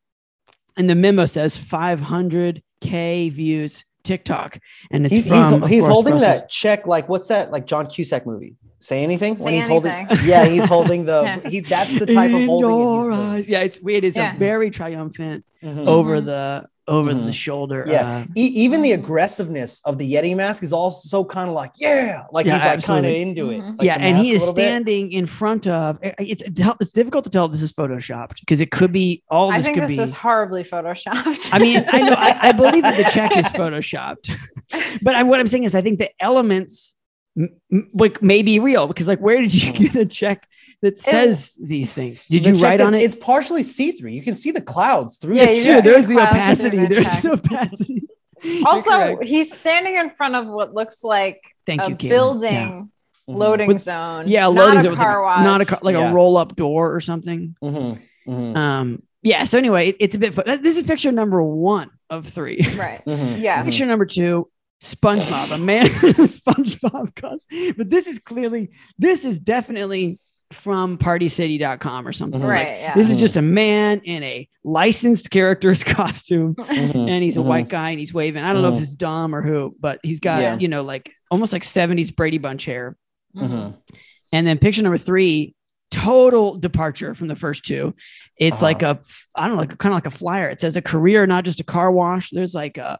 [0.77, 4.59] And the memo says 500K views TikTok.
[4.91, 7.65] And it's He's, from, he's, he's course, holding Russell's- that check like what's that like
[7.65, 8.55] John Cusack movie?
[8.79, 9.91] Say anything when Say he's holding.
[9.91, 10.17] anything.
[10.29, 11.23] Yeah, he's holding the.
[11.23, 11.39] Yeah.
[11.49, 12.69] He that's the type of In holding.
[12.69, 13.49] your eyes.
[13.49, 14.35] Yeah, it's it is Yeah.
[14.35, 15.87] a very triumphant Mhm.
[15.87, 16.25] over Mhm.
[16.25, 17.33] the over the Mhm.
[17.33, 17.83] shoulder.
[17.87, 18.19] Yeah.
[18.19, 22.23] uh, E- even the aggressiveness of the Yeti mask is also kind of like, yeah,
[22.31, 23.59] like Yeah, he's like kind of into it.
[23.61, 23.77] Mhm.
[23.79, 24.61] like yeah, and he is little bit.
[24.61, 25.99] standing in front of.
[26.01, 29.51] It's it's difficult to tell this is photoshopped because it could be all.
[29.51, 30.03] I this think could this be.
[30.03, 31.49] is horribly photoshopped.
[31.53, 32.15] I mean, I know.
[32.17, 34.31] I, I believe that the check is photoshopped,
[35.01, 36.95] but I, what I'm saying is, I think the elements
[37.37, 40.47] m- m- like may be real because, like, where did you get a check
[40.81, 42.27] that says these things?
[42.27, 43.01] Did you write on it?
[43.01, 44.11] It's partially see through.
[44.11, 45.35] You can see the clouds through.
[45.35, 45.83] Yeah, the Sure, can see check.
[45.83, 46.77] there's the clouds through opacity.
[46.77, 48.01] the There's the opacity.
[48.67, 49.23] Also, correct.
[49.23, 52.09] he's standing in front of what looks like Thank a you, Caitlin.
[52.09, 52.91] building
[53.27, 53.35] Mhm.
[53.35, 54.25] loading With- zone.
[54.27, 55.43] Yeah, not loading a zone with, like, car wash.
[55.43, 56.11] not a car, like Yeah.
[56.11, 57.55] a roll up door or something.
[57.63, 57.99] Mhm.
[58.27, 58.55] Mhm.
[58.55, 59.43] Um, yeah.
[59.45, 60.35] So anyway, it- it's a bit.
[60.35, 62.59] fu- This is picture number one of three.
[62.77, 63.03] right.
[63.05, 63.39] Mhm.
[63.41, 63.61] Yeah.
[63.63, 63.65] Mhm.
[63.65, 64.47] Picture number two,
[64.83, 67.73] SpongeBob, a man SpongeBob costume.
[67.75, 70.19] But this is clearly, this is definitely
[70.53, 72.39] from partycity.com or something.
[72.39, 72.43] Mhm.
[72.43, 72.79] Like, Right.
[72.79, 72.93] Yeah.
[72.95, 77.09] This is just a man in a licensed character's costume, Mhm.
[77.09, 78.43] and he's a white guy and he's waving.
[78.43, 80.57] I don't know if it's Dom or who, but he's got, Yeah.
[80.57, 82.95] you know, like almost like 70s Brady Bunch hair.
[83.35, 85.53] And then picture number three,
[85.91, 87.93] total departure from the first two.
[88.37, 88.65] It's Uh-huh.
[88.65, 88.99] like a,
[89.35, 90.49] I don't know, like kind of like a flyer.
[90.49, 92.29] It says a career, not just a car wash.
[92.31, 92.99] There's like a,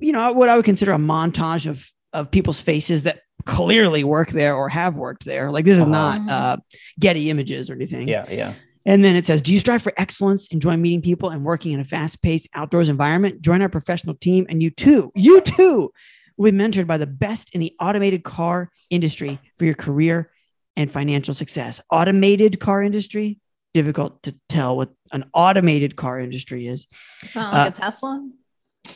[0.00, 4.28] you know, what I would consider a montage of of people's faces that clearly work
[4.30, 5.50] there or have worked there.
[5.50, 6.18] Like this is Uh-huh.
[6.18, 6.56] not uh,
[7.00, 8.08] Getty Images or anything.
[8.08, 8.52] Yeah, yeah.
[8.84, 11.80] And then it says, Do you strive for excellence, enjoy meeting people, and working in
[11.80, 13.40] a fast paced outdoors environment?
[13.40, 15.90] Join our professional team, and you too, you too
[16.36, 20.30] will be mentored by the best in the automated car industry for your career
[20.76, 21.80] and financial success.
[21.90, 23.40] Automated car industry,
[23.74, 26.86] difficult to tell what an automated car industry is.
[27.22, 28.28] It's not like Uh, a Tesla.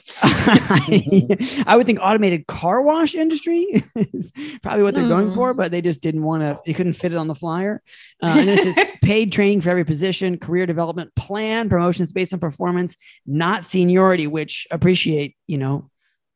[0.22, 5.35] I would think automated car wash industry is probably what they're going Hmm.
[5.35, 7.83] for, but they just didn't want to, they couldn't fit it on the flyer.
[8.22, 12.33] Uh, and then it says paid training for every position, career development plan, promotions based
[12.35, 15.90] on performance, not seniority, which appreciate, you know,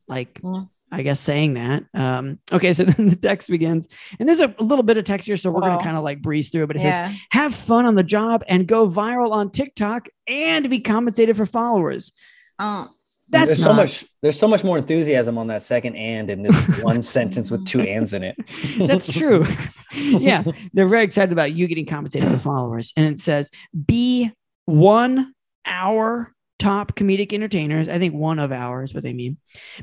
[0.07, 0.69] like Mm.
[0.93, 1.83] I guess saying that.
[1.95, 3.89] Um, okay, so then the text begins,
[4.21, 6.23] and there's a, a little bit of text here, so we're gonna kind of like
[6.23, 9.51] breeze through it, but it says have fun on the job and go viral on
[9.51, 12.13] TikTok and be compensated for followers.
[12.61, 12.89] Oh,
[13.31, 14.05] That's there's not, so much.
[14.23, 17.81] There's so much more enthusiasm on that second "and" in this one sentence with two
[17.81, 18.37] "ands" in it.
[18.79, 19.47] That's true.
[19.95, 23.51] yeah, they're very excited about you getting compensated for followers, and it says
[23.87, 24.31] be
[24.67, 25.33] one
[25.67, 27.89] hour top comedic entertainers.
[27.89, 29.37] I think one of ours, what they mean.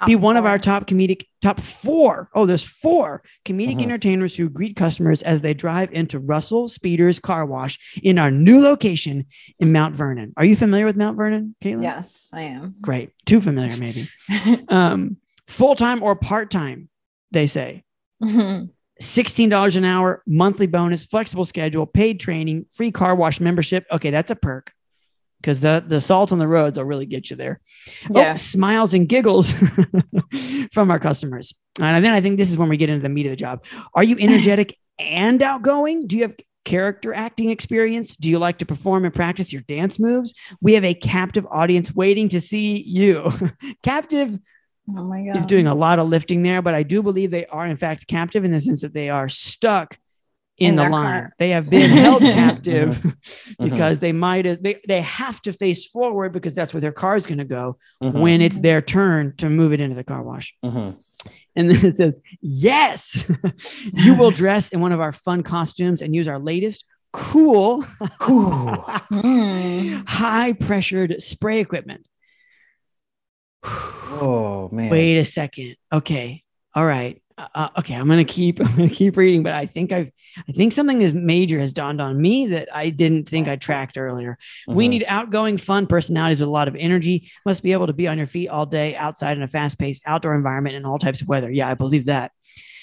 [0.05, 2.29] Be one of our top comedic top four.
[2.33, 3.83] Oh, there's four comedic Mhm.
[3.83, 8.61] entertainers who greet customers as they drive into Russell Speeders Car Wash in our new
[8.61, 9.25] location
[9.59, 10.33] in Mount Vernon.
[10.37, 11.83] Are you familiar with Mount Vernon, Caitlin?
[11.83, 12.75] Yes, I am.
[12.81, 13.09] Great.
[13.25, 14.07] Too familiar, maybe.
[14.69, 16.89] um, full time or part time,
[17.31, 17.83] they say.
[18.23, 18.69] Mhm.
[19.01, 23.85] $16 an hour, monthly bonus, flexible schedule, paid training, free car wash membership.
[23.91, 24.71] Okay, that's a perk
[25.41, 27.59] because the, the salt on the roads will really get you there.
[28.13, 28.31] Oh, yeah.
[28.33, 29.53] Oh, smiles and giggles
[30.71, 31.53] from our customers.
[31.79, 33.63] And then I think this is when we get into the meat of the job.
[33.93, 36.07] Are you energetic and outgoing?
[36.07, 38.15] Do you have character acting experience?
[38.15, 40.33] Do you like to perform and practice your dance moves?
[40.61, 43.31] We have a captive audience waiting to see you.
[43.83, 44.37] captive
[44.89, 45.37] Oh my god.
[45.37, 48.07] is doing a lot of lifting there, but I do believe they are in fact
[48.07, 49.97] captive in the sense that they are stuck
[50.61, 50.91] in, In the line.
[51.21, 51.33] car.
[51.39, 53.15] They have been held captive Mhm.
[53.69, 57.15] because they might as they, they have to face forward because that's where their car
[57.15, 58.21] is going to go Mhm.
[58.21, 60.55] when it's their turn to move it into the car wash.
[60.63, 60.95] Mhm.
[61.55, 63.29] And then it says, Yes,
[63.93, 68.85] you will dress in one of our fun costumes and use our latest cool Whew.
[69.11, 70.07] Mm.
[70.07, 72.05] high pressured spray equipment.
[73.63, 74.89] Oh man.
[74.89, 75.75] Wait a second.
[75.91, 76.43] Okay.
[76.73, 77.21] All right.
[77.37, 77.93] Uh, uh, okay.
[77.95, 78.59] I'm gonna keep.
[78.65, 80.11] I'm gonna keep reading, but I think I've.
[80.47, 83.97] I think something is major has dawned on me that I didn't think I tracked
[83.97, 84.37] earlier.
[84.67, 84.89] We Mhm.
[84.89, 87.29] need outgoing, fun personalities with a lot of energy.
[87.45, 90.33] Must be able to be on your feet all day, outside in a fast-paced outdoor
[90.35, 91.51] environment in all types of weather.
[91.51, 92.31] Yeah, I believe that.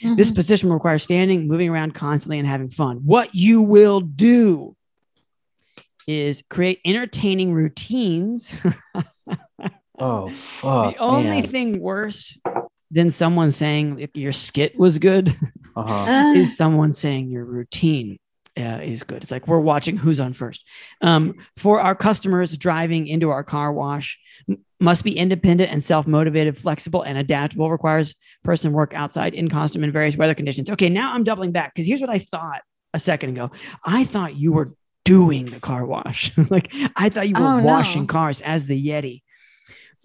[0.03, 0.35] This Mhm.
[0.35, 2.99] position requires standing, moving around constantly, and having fun.
[2.99, 4.77] What you will do
[6.07, 8.55] is create entertaining routines.
[10.01, 10.95] Oh fuck.
[10.95, 11.49] the only man.
[11.49, 12.39] thing worse
[12.91, 15.37] than someone saying if your skit was good
[15.77, 15.93] Uh-huh.
[16.11, 18.19] Uh, is someone saying your routine
[18.57, 19.23] uh, is good.
[19.23, 20.65] It's like we're watching who's on first.
[21.01, 26.07] Um, for our customers driving into our car wash, m- must be independent and self
[26.09, 27.71] motivated, flexible and adaptable.
[27.71, 30.71] Requires person work outside in costume in various weather conditions.
[30.71, 32.63] Okay, now I'm doubling back because here's what I thought
[32.95, 33.53] a second ago.
[33.85, 34.75] I thought you were
[35.05, 36.33] doing the car wash.
[36.51, 37.65] like I thought you were Oh, no.
[37.65, 39.23] washing cars as the Yeti.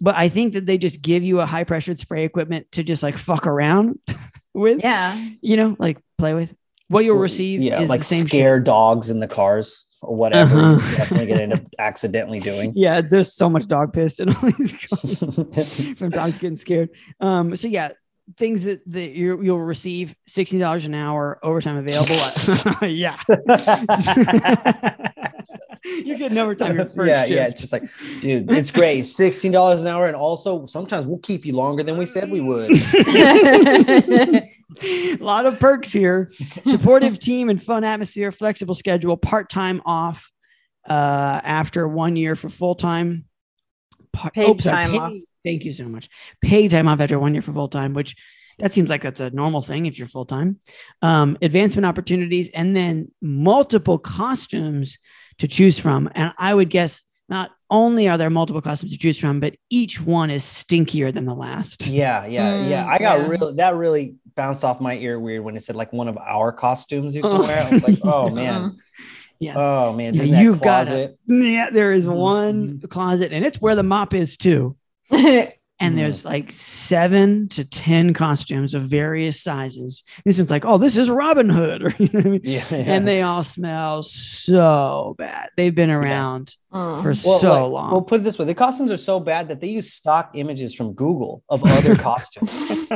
[0.00, 3.02] But I think that they just give you a high pressured spray equipment to just
[3.02, 3.98] like fuck around
[4.54, 5.22] with yeah.
[5.40, 6.54] you know, like play with.
[6.88, 10.60] What you'll receive yeah, is like the same scare dogs in the cars or whatever.
[10.60, 10.90] Uh-huh.
[10.90, 12.72] You definitely get into accidentally doing.
[12.76, 16.90] Yeah, there's so much dog piss in all these cars from dogs getting scared.
[17.20, 17.92] Um, so yeah,
[18.36, 22.14] things that, that you you'll receive sixteen dollars an hour, overtime available.
[22.86, 23.16] yeah,
[26.04, 27.32] you're getting overtime your first yeah, shift.
[27.34, 27.46] yeah.
[27.46, 27.82] It's just like,
[28.20, 29.02] dude, it's great.
[29.06, 32.40] Sixteen dollars an hour, and also sometimes we'll keep you longer than we said we
[32.40, 32.70] would.
[34.82, 36.32] a lot of perks here
[36.66, 40.32] supportive team and fun atmosphere flexible schedule part-time off
[40.88, 43.24] uh after one year for full-time
[44.12, 45.12] Part- Paid sorry, time paid- off.
[45.44, 46.08] thank you so much
[46.42, 48.16] paid time off after one year for full-time which
[48.58, 50.58] that seems like that's a normal thing if you're full-time
[51.02, 54.98] um advancement opportunities and then multiple costumes
[55.38, 59.18] to choose from and i would guess not only are there multiple costumes to choose
[59.18, 62.84] from but each one is stinkier than the last Yeah, yeah, yeah.
[62.84, 63.26] Mm, I got yeah.
[63.26, 66.52] real that really bounced off my ear weird when it said like one of our
[66.52, 67.42] costumes you can Oh.
[67.42, 67.62] wear.
[67.62, 68.72] I was like, oh man,
[69.40, 71.18] yeah oh man, Yeah, yeah, you've got closet.
[71.26, 74.76] Yeah, there is one closet, and it's where the mop is too.
[75.80, 75.98] And Mhm.
[75.98, 80.04] there's like seven to ten costumes of various sizes.
[80.24, 82.40] This one's like, oh, this is Robin Hood, or you know what I mean?
[82.44, 82.76] yeah, yeah.
[82.76, 85.48] And they all smell so bad.
[85.56, 86.98] They've been around Mm.
[87.02, 87.90] for Well, so like, long.
[87.90, 90.74] Well, put it this way: the costumes are so bad that they use stock images
[90.74, 92.88] from Google of other costumes.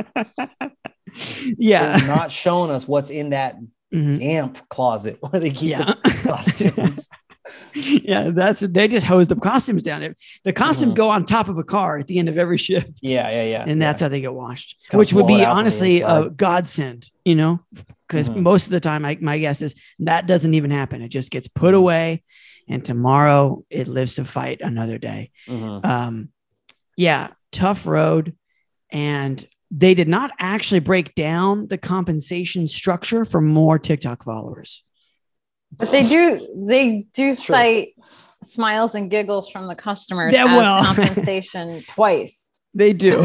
[1.57, 3.57] yeah, They're not showing us what's in that
[3.93, 4.19] Mhm.
[4.19, 5.93] damp closet where they keep yeah.
[6.03, 7.09] the costumes.
[7.73, 10.03] yeah, that's they just hose the costumes down.
[10.03, 10.97] It- The costumes Mhm.
[10.97, 12.99] go on top of a car at the end of every shift.
[13.01, 13.63] yeah, yeah, yeah.
[13.67, 14.05] and that's yeah.
[14.05, 17.35] how they get washed, Kinda which would be out from the honestly a godsend, you
[17.35, 17.59] know,
[18.07, 18.41] because Mhm.
[18.41, 21.01] most of the time, I, my guess is that doesn't even happen.
[21.01, 21.77] It just gets put Mhm.
[21.77, 22.23] away,
[22.67, 25.31] and tomorrow it lives to fight another day.
[25.47, 25.85] Mhm.
[25.85, 26.29] Um,
[26.97, 28.33] yeah, tough road,
[28.91, 34.83] and they did not actually break down the compensation structure for more TikTok followers.
[35.77, 37.53] But they do they do It's true.
[37.55, 37.89] cite
[38.43, 40.83] smiles and giggles from the customers Yeah, as well.
[40.95, 42.45] compensation twice.
[42.73, 43.11] They do.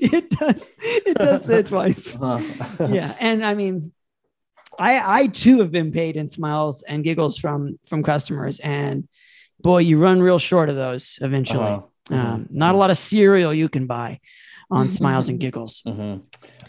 [0.00, 0.70] it does.
[0.80, 2.16] It does say twice.
[2.20, 2.86] Uh-huh.
[2.90, 3.92] yeah and i mean
[4.78, 9.08] i i too have been paid in smiles and giggles from from customers and
[9.60, 11.64] boy you run real short of those eventually
[12.10, 12.16] Uh-huh.
[12.16, 14.20] um, not a lot of cereal you can buy
[14.70, 14.90] on Mhm.
[14.90, 16.22] smiles and giggles Mhm.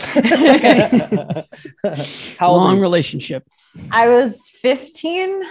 [2.40, 3.44] How Long relationship.
[3.92, 5.44] I was 15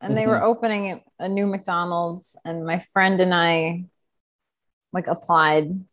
[0.00, 0.30] and they Mm-hmm.
[0.30, 3.86] were opening a new McDonald's and my friend and I
[4.92, 5.84] like applied,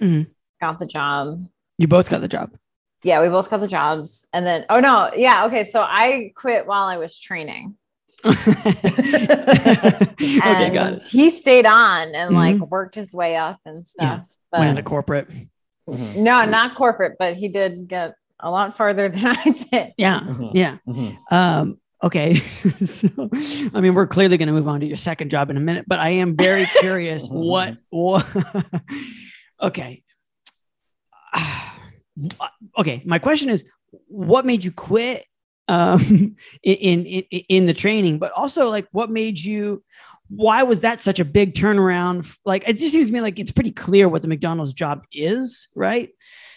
[0.00, 0.26] Mhm.
[0.60, 1.48] got the job.
[1.78, 2.50] You both got the job.
[3.02, 4.26] Yeah, we both got the jobs.
[4.34, 5.64] And then oh no, yeah, okay.
[5.64, 7.76] So I quit while I was training.
[8.24, 8.52] okay,
[10.42, 11.02] And got it.
[11.10, 14.26] he stayed on and like worked his way up and stuff.
[14.50, 15.28] But Went into corporate.
[15.88, 16.16] Mhm.
[16.16, 19.92] no, not corporate, but he did get a lot farther than I did.
[19.98, 20.50] Yeah, Mhm.
[20.54, 20.76] yeah.
[20.88, 21.16] Mhm.
[21.30, 22.36] Um, okay.
[22.86, 23.08] so,
[23.74, 25.84] I mean, we're clearly going to move on to your second job in a minute,
[25.86, 28.26] but I am very curious what, what,
[29.60, 30.02] okay.
[32.78, 33.02] okay.
[33.04, 33.64] My question is
[34.08, 35.24] what made you quit
[35.68, 39.82] um, in, in, in the training, but also like what made you,
[40.28, 42.36] why was that such a big turnaround?
[42.44, 45.68] Like, it just seems to me like it's pretty clear what the McDonald's job is,
[45.74, 46.10] right?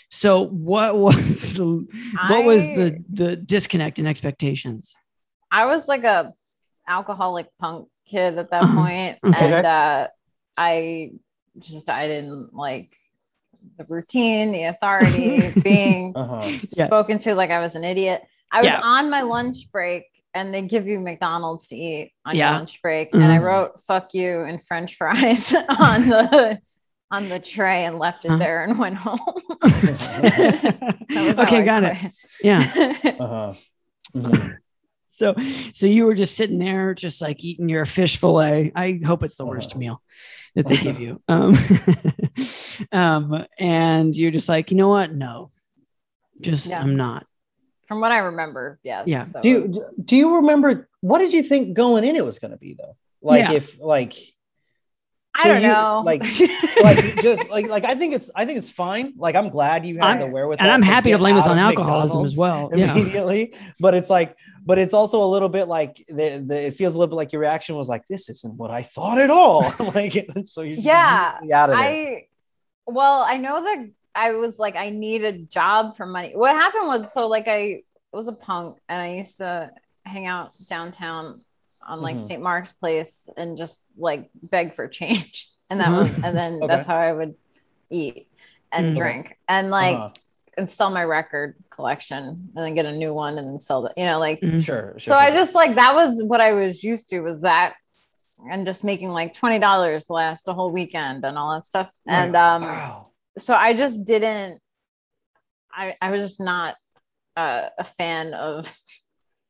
[0.09, 1.85] So what was the,
[2.27, 4.95] what was the the disconnect in expectations?
[5.51, 6.33] I was like a
[6.87, 8.75] alcoholic punk kid at that Uh-huh.
[8.75, 9.45] point, Okay.
[9.57, 10.07] and uh,
[10.55, 11.11] I
[11.59, 12.89] just I didn't like
[13.77, 16.51] the routine, the authority, being Uh-huh.
[16.75, 16.85] Yeah.
[16.87, 18.21] spoken to like I was an idiot.
[18.51, 18.79] I was Yeah.
[18.81, 20.05] on my lunch break,
[20.37, 22.49] and they give you McDonald's to eat on Yeah.
[22.51, 23.43] your lunch break, and I Mhm.
[23.43, 26.59] wrote "fuck you" and French fries on the
[27.09, 28.37] on the tray and left it Uh-huh.
[28.39, 29.19] there and went home.
[29.61, 30.97] That
[31.27, 31.97] was how okay, I got it.
[32.43, 32.93] Yeah.
[33.19, 33.53] Uh-huh.
[34.15, 34.57] Mhm.
[35.09, 35.33] So
[35.73, 38.71] so you were just sitting there, just like eating your fish fillet.
[38.75, 39.79] I hope it's the worst Uh-huh.
[39.79, 40.01] meal
[40.55, 41.21] that they give you.
[41.27, 41.57] Um,
[42.91, 45.13] um, and you're just like, you know what?
[45.13, 45.49] No,
[46.41, 46.81] just Yeah.
[46.81, 47.25] I'm not.
[47.87, 49.03] From what I remember, yes.
[49.07, 49.25] Yeah.
[49.31, 52.37] that Do was- you do you remember what did you think going in it was
[52.39, 52.95] going to be though?
[53.21, 53.53] Like Yeah.
[53.53, 54.13] if like
[55.33, 56.01] I so don't you- know.
[56.05, 56.23] like-
[56.83, 59.13] like just like like I think it's I think it's fine.
[59.17, 60.63] Like I'm glad you had I'm- the wherewithal.
[60.65, 62.71] And I'm happy to get blame this on alcoholism McDonald's as well.
[62.75, 62.91] Yeah.
[62.95, 66.93] Immediately, but it's like, but it's also a little bit like the, the it feels
[66.93, 69.61] a little bit like your reaction was like, this isn't what I thought at all.
[69.95, 71.87] like so you're just Yeah, out of there.
[71.87, 72.27] I
[72.85, 76.31] well, I know that I was like I need a job for money.
[76.35, 79.69] What happened was so like I was a punk and I used to
[80.05, 81.39] hang out downtown
[81.85, 82.27] on like Mhm.
[82.27, 82.41] St.
[82.41, 85.47] Mark's Place and just like beg for change.
[85.69, 85.97] And that Mhm.
[85.97, 86.67] was and then Okay.
[86.67, 87.35] that's how I would
[87.89, 88.27] eat
[88.71, 88.97] and Mhm.
[88.97, 90.09] drink and like Uh-huh.
[90.57, 92.23] and sell my record collection
[92.55, 94.63] and then get a new one and then sell it, you know, like Mhm.
[94.63, 95.13] sure, sure.
[95.13, 97.75] so I just like that was what I was used to was that
[98.49, 101.91] and just making like twenty dollars last a whole weekend and all that stuff.
[102.07, 103.07] And um wow.
[103.37, 104.59] So I just didn't
[105.73, 106.75] I I was just not
[107.35, 108.67] uh, a fan of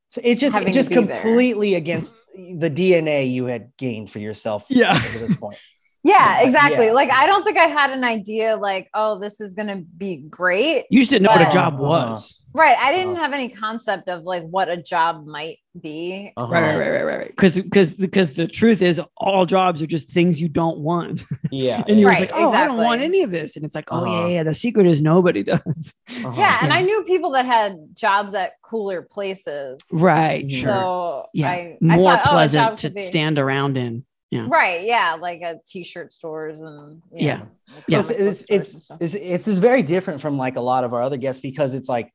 [0.09, 1.21] So it's just it's just to be there.
[1.21, 4.65] completely against the DNA you had gained for yourself.
[4.69, 4.93] Yeah.
[4.93, 5.57] up to this point.
[6.07, 6.85] yeah, Yeah, exactly.
[6.87, 6.91] yeah.
[6.93, 10.85] Like I don't think I had an idea like, oh, this is gonna be great.
[10.89, 11.83] You just didn't know what a But- job Uh-huh.
[11.83, 12.39] was.
[12.53, 12.77] Right.
[12.79, 13.21] I didn't Uh-huh.
[13.21, 16.33] have any concept of like what a job might be.
[16.35, 16.51] Uh-huh.
[16.51, 17.27] Right, right, right, right, right, right.
[17.27, 21.23] Because because because the truth is, all jobs are just things you don't want.
[21.51, 21.83] Yeah.
[21.87, 23.55] and you're Right, like, oh, I don't want any of this.
[23.57, 24.27] And it's like, oh Uh-huh.
[24.27, 24.43] yeah, yeah.
[24.43, 25.93] The secret is nobody does.
[26.09, 26.33] Uh-huh.
[26.35, 26.75] Yeah, and Yeah.
[26.77, 29.77] I knew people that had jobs at cooler places.
[29.91, 30.51] Right.
[30.51, 30.67] Sure.
[30.69, 31.49] So yeah.
[31.51, 34.03] I, I More thought, oh, pleasant job to be- stand around in.
[34.31, 34.47] Yeah.
[34.49, 34.83] Right.
[34.85, 35.17] Yeah.
[35.19, 37.37] Like at t-shirt stores and Yeah.
[37.37, 37.47] know,
[37.87, 38.01] Yeah.
[38.01, 41.01] comic book it's it's it's, it's just very different from like a lot of our
[41.01, 42.11] other guests because it's like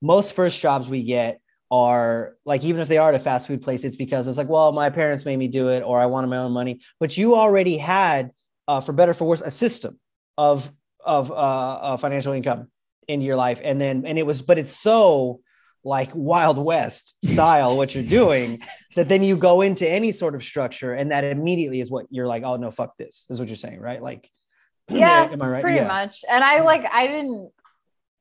[0.00, 3.62] most first jobs we get are like even if they are at a fast food
[3.62, 6.26] place it's because it's like well my parents made me do it or i wanted
[6.26, 8.30] my own money but you already had
[8.68, 9.98] uh, for better or for worse a system
[10.36, 10.70] of
[11.04, 12.70] of uh, uh, financial income
[13.08, 15.40] into your life and then and it was but it's so
[15.82, 18.60] like wild west style what you're doing
[18.94, 22.26] that then you go into any sort of structure and that immediately is what you're
[22.26, 24.30] like oh no fuck this, this is what you're saying right like
[24.88, 26.24] Yeah, am i right pretty yeah much.
[26.28, 27.50] And I like I didn't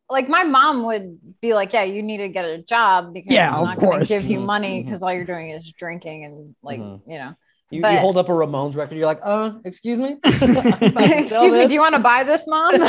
[0.10, 3.48] like my mom would be like, Yeah, you need to get a job because Yeah,
[3.48, 4.10] I'm of not gonna course.
[4.10, 7.02] give you Mhm, money because all you're doing is drinking and like, Mhm.
[7.08, 7.34] you know.
[7.72, 8.98] You, you hold up a Ramones record.
[8.98, 10.18] You're like, uh, excuse me.
[10.26, 12.72] I'm about to sell Excuse me, do you want to buy this, mom?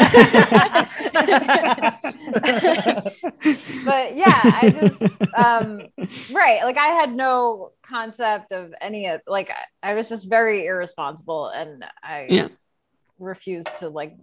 [3.85, 5.03] but yeah, I just
[5.37, 5.83] um
[6.31, 9.51] right, like I had no concept of any of like
[9.83, 12.49] I, I was just very irresponsible and I Yeah.
[13.19, 14.17] refused to like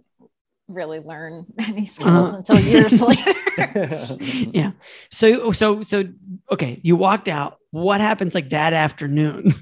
[0.72, 2.36] really learn any skills Uh-huh.
[2.38, 3.34] until years later.
[4.52, 4.72] yeah.
[5.10, 6.04] So so so
[6.50, 7.58] okay, you walked out.
[7.72, 9.54] What happens like that afternoon?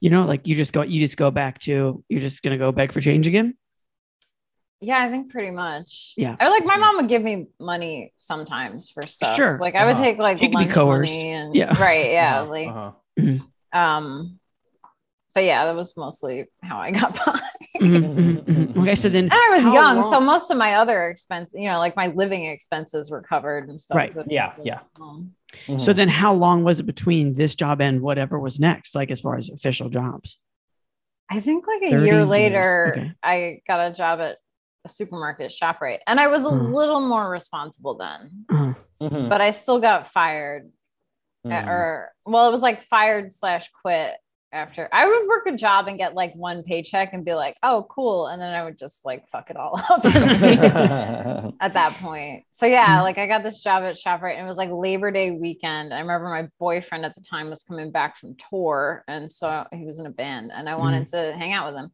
[0.00, 2.72] you know, like you just go you just go back to you're just gonna go
[2.72, 3.54] beg for change again?
[4.80, 6.12] Yeah, I think pretty much.
[6.16, 6.34] Yeah.
[6.40, 9.36] Or like my mom would give me money sometimes for stuff.
[9.36, 9.56] Sure.
[9.60, 10.02] Like I would Uh-huh.
[10.04, 11.16] take like She could be lunch coerced.
[11.16, 11.80] money and Yeah.
[11.80, 12.10] right.
[12.10, 12.40] Yeah.
[12.42, 13.78] Uh-huh, Like uh-huh.
[13.78, 14.38] Um,
[15.34, 17.40] but yeah, that was mostly how I got by.
[17.82, 18.82] Mhm, mhm, mhm.
[18.82, 21.68] Okay, so then And I was how young, so most of my other expenses, you
[21.68, 23.96] know, like my living expenses were covered and stuff.
[23.96, 24.12] Right.
[24.14, 24.80] So- Yeah, yeah.
[25.00, 25.32] Um,
[25.78, 29.20] So then how long was it between this job and whatever was next, like as
[29.20, 30.38] far as official jobs?
[31.30, 33.12] I think like a year later, okay.
[33.22, 34.38] I got a job at
[34.84, 36.56] a supermarket, ShopRite, and I was a Huh.
[36.56, 39.28] little more responsible then, Uh, Mhm.
[39.28, 40.70] but I still got fired,
[41.46, 41.68] Mhm.
[41.68, 44.16] or well, it was like fired slash quit
[44.52, 44.88] after.
[44.92, 48.26] I would work a job and get like one paycheck and be like, "Oh, cool,"
[48.26, 50.04] and then I would just like fuck it all up.
[51.60, 52.44] at that point.
[52.52, 53.02] So yeah, Mm.
[53.02, 55.92] like I got this job at ShopRite and it was like Labor Day weekend.
[55.94, 59.84] I remember my boyfriend at the time was coming back from tour and so he
[59.84, 61.32] was in a band and I wanted Mm-hmm.
[61.32, 61.90] to hang out with him.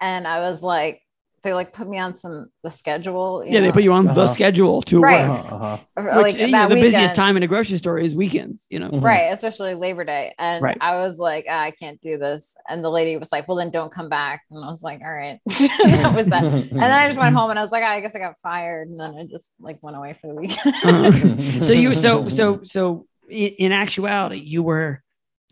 [0.00, 1.00] And I was like
[1.44, 3.44] they like put me on some the schedule.
[3.46, 4.26] yeah, they put you on the Uh-huh.
[4.26, 5.28] schedule to Right.
[5.28, 5.44] work.
[5.52, 5.64] Uh-huh,
[5.96, 6.02] uh-huh.
[6.22, 8.78] Which like you know, that the busiest time in a grocery store is weekends, you
[8.80, 8.88] know.
[8.88, 9.02] Mhm.
[9.02, 10.34] Right, especially Labor Day.
[10.38, 10.78] And Right.
[10.80, 12.56] I was like, "Ah, I can't do this.
[12.68, 14.42] And the lady was like, Well, then don't come back.
[14.50, 15.38] And I was like, All right.
[15.46, 16.42] that was that.
[16.42, 18.34] And then I just went home and I was like, "Ah, I guess I got
[18.42, 18.88] fired.
[18.88, 20.74] And then I just like went away for the weekend.
[20.82, 21.12] Uh,
[21.62, 25.02] so you so so so in, in actuality you were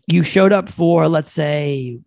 [0.07, 1.99] you showed up for let's say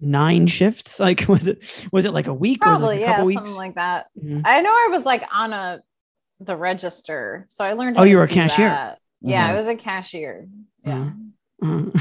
[0.00, 1.58] nine shifts like was it
[1.92, 3.56] was it like a week or was it Probably, like a yeah, couple something weeks
[3.58, 4.06] like that.
[4.22, 4.42] Mhm.
[4.44, 5.80] I know I was like on a
[6.40, 7.98] the register, so I learned.
[7.98, 8.68] Oh, you were a do cashier.
[8.68, 8.98] that.
[9.20, 9.46] Yeah.
[9.46, 10.48] I was a cashier.
[10.84, 11.10] Yeah,
[11.62, 11.92] Mhm,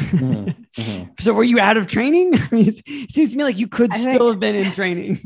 [0.78, 1.20] mhm.
[1.22, 3.92] so were you out of training i mean it seems to me like you could
[3.92, 5.20] I still think- have been in training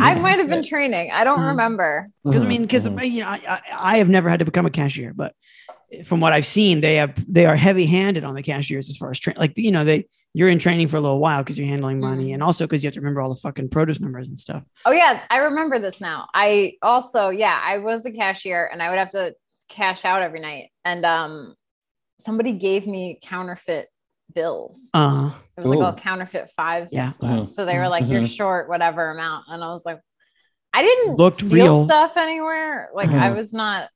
[0.00, 1.10] I might have been training.
[1.12, 1.48] I don't Mhm.
[1.48, 2.08] remember.
[2.24, 3.10] because i mean because Mhm.
[3.10, 3.60] you know I, I
[3.94, 5.34] i have never had to become a cashier but
[6.04, 9.10] from what i've seen they have they are heavy handed on the cashiers as far
[9.10, 11.66] as train like you know they you're in training for a little while because you're
[11.66, 12.34] handling money Mhm.
[12.34, 14.90] and also because you have to remember all the fucking produce numbers and stuff Oh
[14.92, 16.28] yeah, I remember this now.
[16.34, 19.34] I also yeah, I was a cashier and I would have to
[19.70, 21.54] cash out every night, and um,
[22.20, 23.88] somebody gave me counterfeit
[24.34, 24.90] bills.
[24.94, 27.10] uh It was like all counterfeit fives Yeah.
[27.22, 27.48] and.
[27.50, 28.36] So they were like, "You're Mhm.
[28.36, 29.98] short whatever amount," and I was like,
[30.72, 31.84] "I didn't Looked steal real.
[31.86, 32.90] stuff anywhere.
[32.94, 33.36] Like I Mhm.
[33.36, 33.88] was not.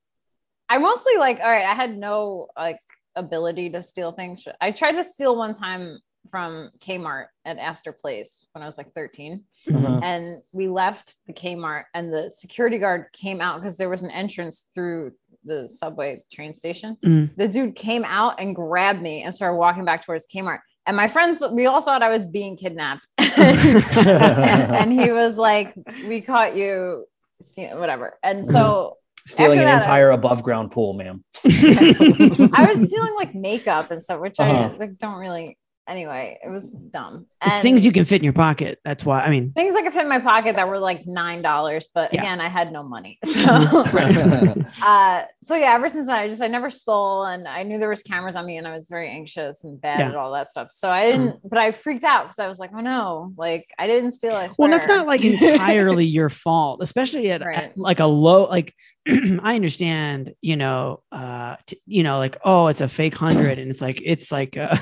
[0.72, 1.66] I mostly like all right.
[1.66, 2.78] I had no like
[3.14, 4.42] ability to steal things.
[4.60, 5.98] I tried to steal one time
[6.30, 10.02] from Kmart at Astor Place when I was like 13 Mhm.
[10.02, 14.10] and we left the Kmart and the security guard came out because there was an
[14.10, 15.12] entrance through
[15.44, 16.96] the subway train station.
[17.04, 17.36] Mm.
[17.36, 20.60] The dude came out and grabbed me and started walking back towards Kmart.
[20.86, 23.06] And my friends, we all thought I was being kidnapped.
[23.18, 25.74] and he was like,
[26.06, 27.06] "We caught you,
[27.42, 28.96] ste- whatever." And so
[29.26, 31.22] Stealing After an that, I- entire above ground pool, ma'am.
[31.44, 34.70] I was stealing like makeup and stuff, which Uh-huh.
[34.74, 35.56] I like don't really.
[35.88, 37.26] Anyway, it was dumb.
[37.44, 39.92] It's things you can fit in your pocket that's why i mean things I could
[39.92, 42.20] fit in my pocket that were like nine dollars, but Yeah.
[42.20, 43.18] again, I had no money.
[43.26, 43.40] So,
[44.82, 47.88] uh, so yeah, ever since then, I just I never stole, and I knew there
[47.88, 50.08] was cameras on me, and I was very anxious and bad Yeah.
[50.10, 50.68] at all that stuff.
[50.70, 53.86] So I didn't, but I freaked out because I was like, oh no, like I
[53.86, 54.34] didn't steal.
[54.34, 57.56] I well that's not like entirely your fault especially at, Right.
[57.64, 58.74] at, like a low like
[59.08, 63.68] i understand you know uh t- you know like oh it's a fake hundred and
[63.70, 64.76] it's like it's like uh,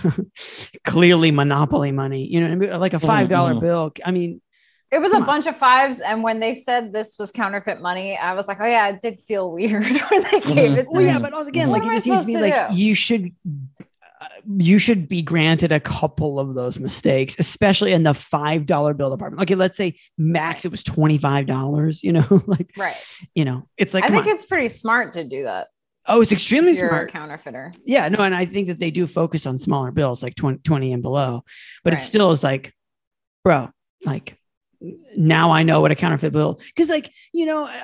[0.84, 3.60] clearly monopoly money you know what like a five dollar mhm.
[3.60, 4.40] bill i mean
[4.90, 5.24] It was a on.
[5.26, 8.66] bunch of fives, and when they said this was counterfeit money, I was like, oh
[8.66, 10.78] yeah, it did feel weird when they gave Mhm.
[10.78, 11.04] it to well me.
[11.06, 12.76] yeah but also again What like am it just seems to me to like do?
[12.76, 13.30] you should
[14.22, 14.26] uh,
[14.58, 19.10] you should be granted a couple of those mistakes, especially in the five dollar bill
[19.10, 19.40] department.
[19.42, 22.02] Okay, let's say max it was twenty five dollars.
[22.02, 22.96] You know, like Right.
[23.34, 24.32] you know, it's like I think on.
[24.32, 25.68] it's pretty smart to do that.
[26.10, 27.08] Oh, it's extremely You're smart.
[27.08, 27.72] a counterfeiter.
[27.84, 30.92] Yeah, no, and I think that they do focus on smaller bills, like 20, 20
[30.92, 31.44] and below,
[31.84, 32.74] but it still is like,
[33.44, 33.70] bro,
[34.04, 34.38] like
[35.16, 37.70] now I know what a counterfeit bill because, like, you know,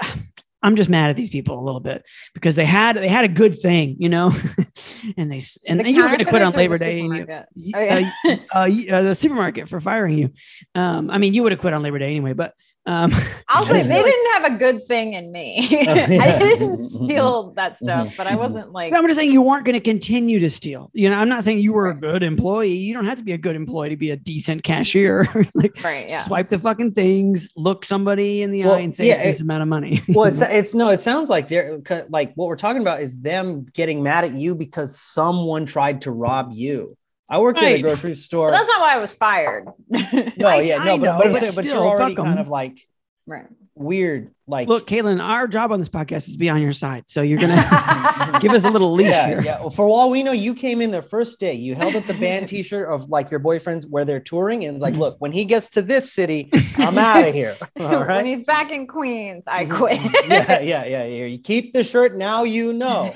[0.63, 2.05] I'm just mad at these people a little bit
[2.35, 4.33] because they had they had a good thing, you know,
[5.17, 6.99] and they and The you were going to quit on Labor Day.
[6.99, 7.73] And you?
[7.73, 8.11] Oh, yeah.
[8.25, 10.31] uh, uh, uh, the supermarket for firing you.
[10.75, 12.55] Um, I mean, you would have quit on Labor Day anyway, but
[12.87, 13.13] um,
[13.49, 15.67] I'll say they feel like- didn't have a good thing in me.
[15.71, 16.07] yeah.
[16.21, 19.65] I didn't steal that stuff, but I wasn't like No, I'm just saying you weren't
[19.65, 20.91] going to continue to steal.
[20.93, 22.75] You know, I'm not saying you were a good employee.
[22.75, 25.27] You don't have to be a good employee to be a decent cashier.
[25.55, 26.09] like, right.
[26.09, 26.25] Yeah.
[26.25, 29.43] swipe the fucking things, look somebody in the Well, eye, and say yeah, this it-
[29.43, 30.03] amount of money.
[30.09, 33.19] well, it's it's no, it sounds like they're 'cause, like what we're talking about is
[33.21, 36.97] them getting mad at you because someone tried to rob you.
[37.29, 38.51] I worked at a grocery store.
[38.51, 39.67] But that's not why I was fired.
[39.89, 42.21] no, I- yeah, I no, but, know, but, I'm but saying, but you're already fuck
[42.25, 42.27] 'em.
[42.31, 42.87] kind of like
[43.27, 43.47] Right.
[43.77, 47.03] Weird like Look, Caitlin, our job on this podcast is to be on your side.
[47.09, 49.41] So you're gonna give us a little leash yeah, here.
[49.43, 49.59] yeah.
[49.59, 51.55] Well, For all we know, you came in the first day.
[51.55, 54.95] You held up the band T-shirt of like your boyfriend's where they're touring, and like,
[54.95, 56.49] look, when he gets to this city,
[56.79, 57.57] I'm out of here.
[57.81, 59.77] All When he's back in Queens, I Mhm.
[59.77, 60.01] quit.
[60.29, 61.25] yeah, yeah, yeah, yeah.
[61.27, 62.17] You keep the shirt.
[62.17, 63.15] Now you know.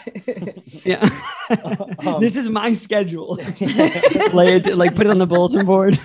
[0.84, 1.08] Yeah.
[2.04, 3.36] Um, this is my schedule.
[4.32, 5.98] Lay it, like put it on the bulletin board.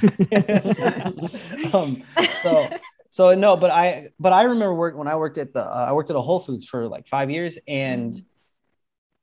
[1.74, 2.04] um,
[2.44, 2.70] so
[3.16, 5.94] so no, but I but I remember work when I worked at the uh, I
[5.94, 8.14] worked at a Whole Foods for like five years and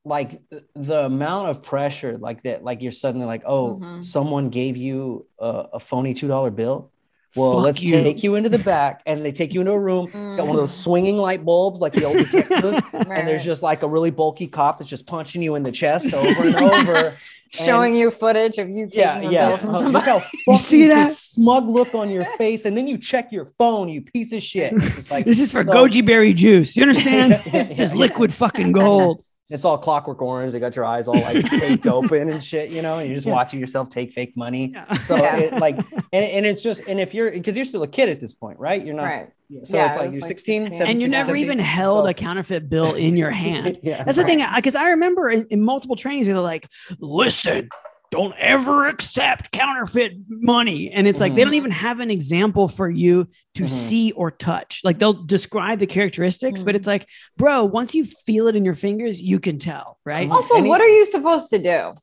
[0.05, 4.03] like th- the amount of pressure like that like you're suddenly like oh Mhm.
[4.03, 6.91] someone gave you a, a phony two dollar bill?
[7.37, 7.93] Well Fuck let's you.
[8.03, 10.11] take you into the back and they take you into a room.
[10.15, 13.63] It's got one of those swinging light bulbs like the old detectives and there's just
[13.63, 17.17] like a really bulky cop that's just punching you in the chest over and over
[17.53, 19.49] showing you footage of you taking yeah, a yeah.
[19.51, 20.07] bill from Uh, Look somebody.
[20.07, 21.13] how You fucking see that?
[21.13, 24.73] smug look on your face, and then you check your phone, you piece of shit.
[24.73, 26.77] It's just like this is for so- goji berry juice.
[26.77, 27.33] You understand?
[27.47, 27.97] Yeah, yeah, This is yeah.
[27.97, 29.23] liquid fucking gold.
[29.53, 30.53] It's all clockwork orange.
[30.53, 32.99] They got your eyes all like taped open and shit, you know.
[32.99, 33.33] And you're just Yeah.
[33.35, 34.73] watching yourself take fake money.
[34.75, 34.95] Yeah.
[34.99, 35.37] So Yeah.
[35.37, 38.21] it like, and, and it's just, and if you're, because you're still a kid at
[38.21, 38.85] this point, right?
[38.85, 39.05] You're not.
[39.05, 39.29] Right.
[39.65, 40.79] So Yeah, it's like was you're like 16, 16.
[40.79, 41.45] 17, and you never 17.
[41.45, 42.09] even held Oh.
[42.09, 43.79] a counterfeit bill in your hand.
[43.83, 44.03] yeah.
[44.05, 46.67] That's the thing, because I remember in, in multiple trainings, they're like,
[46.99, 47.69] listen,
[48.13, 50.91] don't ever accept counterfeit money.
[50.91, 51.47] And it's like, they Mm-hmm.
[51.49, 53.69] don't even have an example for you to Mhm.
[53.71, 54.83] see or touch.
[54.85, 56.79] Like they'll describe the characteristics, but Mhm.
[56.79, 57.09] it's like,
[57.39, 60.29] bro, once you feel it in your fingers, you can tell, right?
[60.29, 60.33] Mhm.
[60.33, 61.95] Also, Any- what are you supposed to do?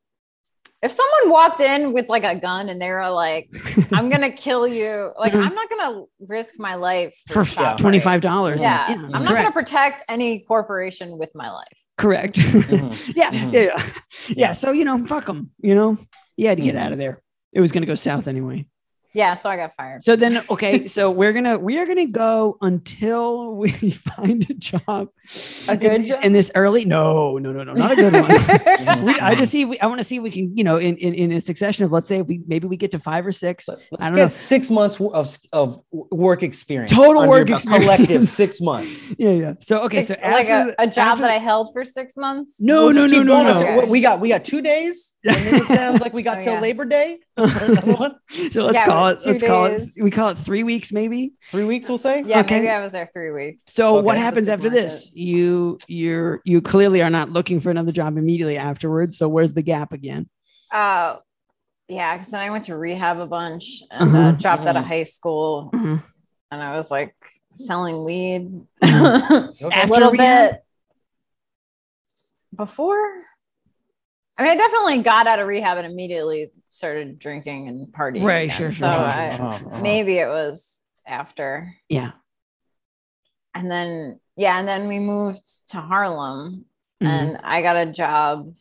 [0.81, 3.49] If someone walked in with like a gun and they were like,
[3.93, 5.45] I'm gonna kill you, like Mhm.
[5.45, 8.59] I'm not gonna risk my life For shop $25.
[8.61, 8.89] Yeah.
[8.89, 9.35] Yeah, I'm not correct.
[9.43, 11.67] gonna protect any corporation with my life.
[11.99, 12.35] Correct.
[12.37, 13.13] Mhm.
[13.15, 13.53] yeah, Mhm.
[13.53, 13.83] yeah, yeah,
[14.29, 14.51] yeah.
[14.53, 15.51] So you know, fuck them.
[15.59, 15.97] You know,
[16.37, 16.79] you had to get Mhm.
[16.79, 17.21] out of there.
[17.51, 18.65] It was gonna go south anyway.
[19.13, 20.03] Yeah, so I got fired.
[20.03, 25.09] So then, okay, so we're gonna we are gonna go until we find a job.
[25.67, 26.23] A good in, job?
[26.23, 26.85] in this early.
[26.85, 29.05] No, no, no, no, not a good one.
[29.05, 29.65] We, I just see.
[29.65, 31.85] We, I want to see if we can, you know, in, in in a succession
[31.85, 33.67] of let's say we maybe we get to five or six.
[33.67, 34.27] Let's I don't know.
[34.27, 36.91] six months of, of work experience.
[36.91, 37.83] Total work experience.
[37.85, 39.13] Collective six months.
[39.19, 39.53] Yeah, yeah.
[39.59, 42.59] So okay, so like after a, a job after- that I held for six months.
[42.59, 43.55] No, We'll no, no, no, no.
[43.55, 43.89] Okay.
[43.91, 45.15] We got we got two days.
[45.25, 46.61] And then it sounds like we got Oh, till yeah.
[46.61, 47.19] Labor Day.
[47.43, 48.15] Another one.
[48.51, 49.13] So let's Yeah, call it.
[49.15, 49.83] was Let's call it.
[50.01, 51.33] We call it three weeks, maybe.
[51.51, 52.23] Three weeks, we'll say.
[52.25, 52.55] Yeah, Okay.
[52.57, 53.63] maybe I was there three weeks.
[53.67, 54.05] So Okay.
[54.05, 55.09] what happens after this?
[55.13, 59.17] You you're you clearly are not looking for another job immediately afterwards.
[59.17, 60.29] So where's the gap again?
[60.71, 61.17] Uh,
[61.87, 64.31] yeah, because then I went to rehab a bunch and uh, Uh-huh.
[64.33, 64.87] dropped out of Mhm.
[64.87, 66.03] high school, Mhm.
[66.51, 67.15] and I was like
[67.51, 69.61] selling weed Mhm.
[69.61, 70.51] a little rehab?
[70.51, 70.63] bit
[72.55, 73.23] before.
[74.37, 78.23] I mean, I definitely got out of rehab and immediately started drinking and partying.
[78.23, 78.57] Right, again.
[78.57, 79.81] sure, So sure, sure, I, sure, Uh-huh.
[79.81, 82.11] maybe it was after, Yeah.
[83.53, 86.65] and then yeah, and then we moved to Harlem,
[87.01, 87.07] Mhm.
[87.07, 88.53] and I got a job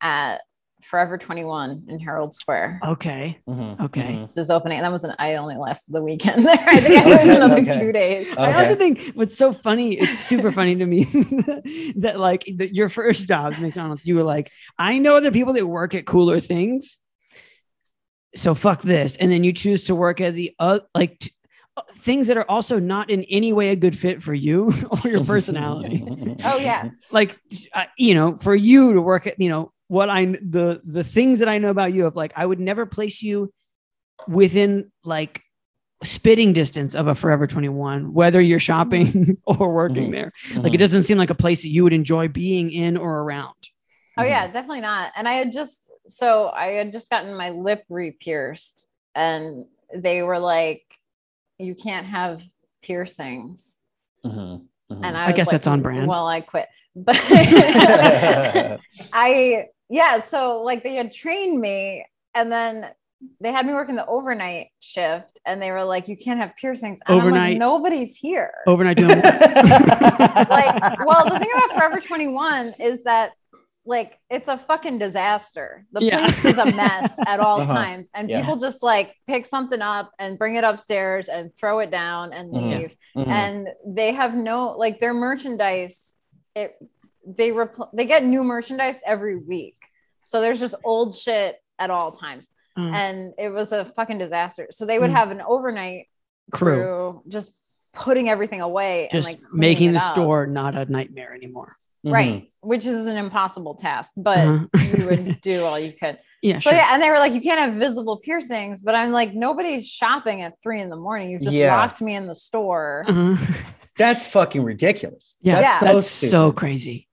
[0.00, 0.42] at
[0.88, 2.80] Forever 21 in Herald Square.
[2.82, 3.38] Okay.
[3.46, 3.78] Mhm.
[3.78, 4.00] Okay.
[4.14, 4.30] Mhm.
[4.30, 6.56] So it was opening, and that was an I only lasted the weekend there.
[6.66, 7.78] I think I was another Okay.
[7.78, 8.26] two days.
[8.38, 11.04] I also think what's so funny, it's super funny to me
[11.96, 15.52] that like the, your first job, at McDonald's, you were like, I know other people
[15.52, 16.98] that work at cooler things.
[18.34, 19.16] So fuck this.
[19.16, 21.32] And then you choose to work at the uh, like t-
[21.76, 25.10] uh, things that are also not in any way a good fit for you or
[25.10, 26.02] your personality.
[26.44, 27.36] Oh yeah, like
[27.74, 31.40] uh, you know for you to work at you know what i the the things
[31.40, 33.52] that i know about you of like i would never place you
[34.28, 35.42] within like
[36.04, 40.12] spitting distance of a forever 21 whether you're shopping or working Mhm.
[40.12, 40.32] there
[40.62, 43.54] like it doesn't seem like a place that you would enjoy being in or around
[44.18, 45.12] oh yeah, definitely not.
[45.14, 50.38] And I had just so I had just gotten my lip re-pierced, and they were
[50.40, 50.82] like,
[51.58, 52.42] "You can't have
[52.82, 53.80] piercings."
[54.24, 54.66] Mhm.
[54.90, 55.04] Mhm.
[55.04, 56.08] And I, I guess like, that's on brand.
[56.08, 57.16] Well, I quit, but
[59.12, 60.18] I yeah.
[60.20, 62.90] So like they had trained me, and then
[63.40, 67.00] they had me working the overnight shift, and they were like, "You can't have piercings."
[67.06, 68.52] And I'm Overnight- like, nobody's here.
[68.66, 73.32] overnight doing like, well, the thing about Forever 21 is that
[73.84, 75.86] like it's a fucking disaster.
[75.92, 76.18] The Yeah.
[76.18, 77.72] place is a mess at all Uh-huh.
[77.72, 78.40] times, and Yeah.
[78.40, 82.52] people just like pick something up and bring it upstairs and throw it down and
[82.52, 82.78] Mhm.
[82.80, 82.96] leave.
[83.16, 83.28] Mhm.
[83.28, 86.16] And they have no like their merchandise.
[86.54, 86.76] It
[87.36, 89.76] they repl- they get new merchandise every week,
[90.22, 94.68] so there's just old shit at all times, Uh, and it was a fucking disaster.
[94.70, 95.16] So they would Mm.
[95.16, 96.08] have an overnight
[96.52, 97.58] crew crew just
[97.94, 100.12] putting everything away just and like making the up.
[100.14, 101.76] store not a nightmare anymore
[102.06, 102.12] Mhm.
[102.12, 104.66] right which is an impossible task but Uh-huh.
[104.98, 106.74] you would do all you could Yeah, So sure.
[106.78, 110.42] yeah, and they were like, you can't have visible piercings, but I'm like, nobody's shopping
[110.42, 111.30] at three in the morning.
[111.30, 111.76] You just Yeah.
[111.76, 113.04] locked me in the store.
[113.08, 113.36] Uh-huh.
[113.98, 115.34] That's fucking ridiculous.
[115.40, 115.78] Yeah, that's Yeah.
[115.88, 117.07] so that's so crazy.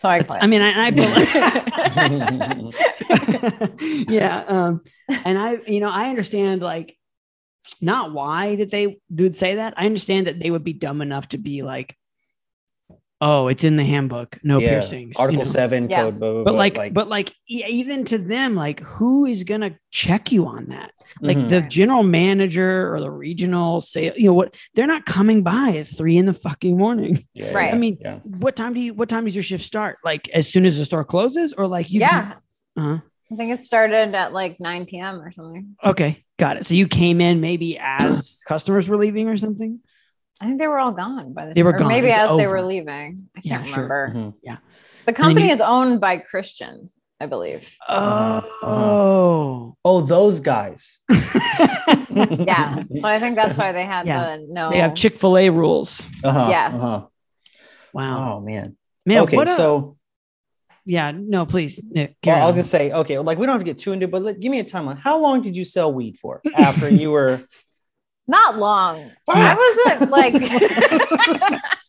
[0.00, 1.28] So I I mean, I, I believe.
[4.08, 4.80] yeah, um,
[5.26, 6.96] and I, you know, I understand like
[7.82, 9.74] not why that they would say that.
[9.76, 11.98] I understand that they would be dumb enough to be like,
[13.20, 14.70] "Oh, it's in the handbook, no Yeah.
[14.70, 15.50] piercings." you Article know?
[15.50, 16.04] seven Yeah.
[16.04, 16.18] code.
[16.18, 20.32] Blah, blah, But blah, like, but like, even to them, like, who is gonna check
[20.32, 20.92] you on that?
[21.20, 21.48] Like mhm.
[21.48, 24.54] the general manager or the regional sale, you know what?
[24.74, 27.26] They're not coming by at three in the fucking morning.
[27.34, 27.72] Yeah, Right.
[27.74, 28.18] I mean, yeah.
[28.24, 28.94] what time do you?
[28.94, 29.98] What time does your shift start?
[30.04, 32.00] Like as soon as the store closes, or like you?
[32.00, 32.34] yeah,
[32.76, 32.98] Uh-huh.
[33.32, 35.20] I think it started at like 9 p.m.
[35.20, 35.76] or something.
[35.84, 36.66] Okay, got it.
[36.66, 39.80] So you came in maybe as customers were leaving or something.
[40.40, 41.88] I think they were all gone by the They were or gone.
[41.88, 43.18] Maybe It's as they were leaving.
[43.36, 43.82] I can't sure.
[43.84, 44.34] remember.
[44.46, 44.58] Mhm.
[45.06, 47.68] The company you- is owned by Christians, I believe.
[47.86, 50.98] Uh-huh, Oh, Oh, those guys.
[52.10, 52.82] Yeah.
[53.00, 54.36] so I think that's why they had Yeah.
[54.36, 54.70] the no.
[54.70, 56.02] they have Chick Fil A rules.
[56.24, 56.72] Uh-huh, Yeah.
[56.74, 57.06] Uh-huh.
[57.92, 58.76] Wow, Oh man.
[59.06, 59.18] man.
[59.22, 59.96] okay, what a, so
[60.86, 62.16] yeah, no, please, Nick.
[62.24, 62.58] well, I was on.
[62.60, 64.50] gonna say, okay, like we don't have to get too into, it, but let, give
[64.50, 64.98] me a timeline.
[64.98, 67.40] How long did you sell weed for after you were?
[68.26, 69.10] Not long.
[69.26, 69.34] Wow.
[69.36, 69.54] I
[69.98, 70.34] wasn't like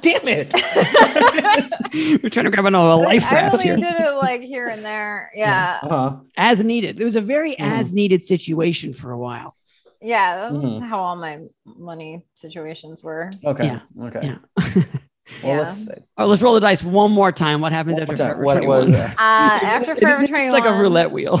[0.00, 0.54] Damn it!
[2.22, 4.66] We're trying to grab another life raft I raft only here, did it like here
[4.68, 5.30] and there.
[5.34, 5.78] Yeah.
[5.82, 6.16] Uh-huh.
[6.36, 7.00] as needed.
[7.00, 7.56] It was a very Mhm.
[7.80, 9.56] as needed situation for a while.
[10.00, 10.50] Yeah.
[10.50, 10.88] That's Mhm.
[10.88, 13.32] how all my money situations were.
[13.44, 13.64] Okay.
[13.66, 13.80] Yeah.
[14.00, 14.20] Okay.
[14.22, 14.38] Yeah.
[15.44, 15.58] Well, Yeah.
[15.60, 17.60] let's All right, let's roll the dice one more time.
[17.60, 18.26] What happens after more time.
[18.36, 18.86] Forever What 21?
[18.86, 19.10] was that?
[19.12, 21.40] Uh, after It- Forever it's 21, like a roulette wheel.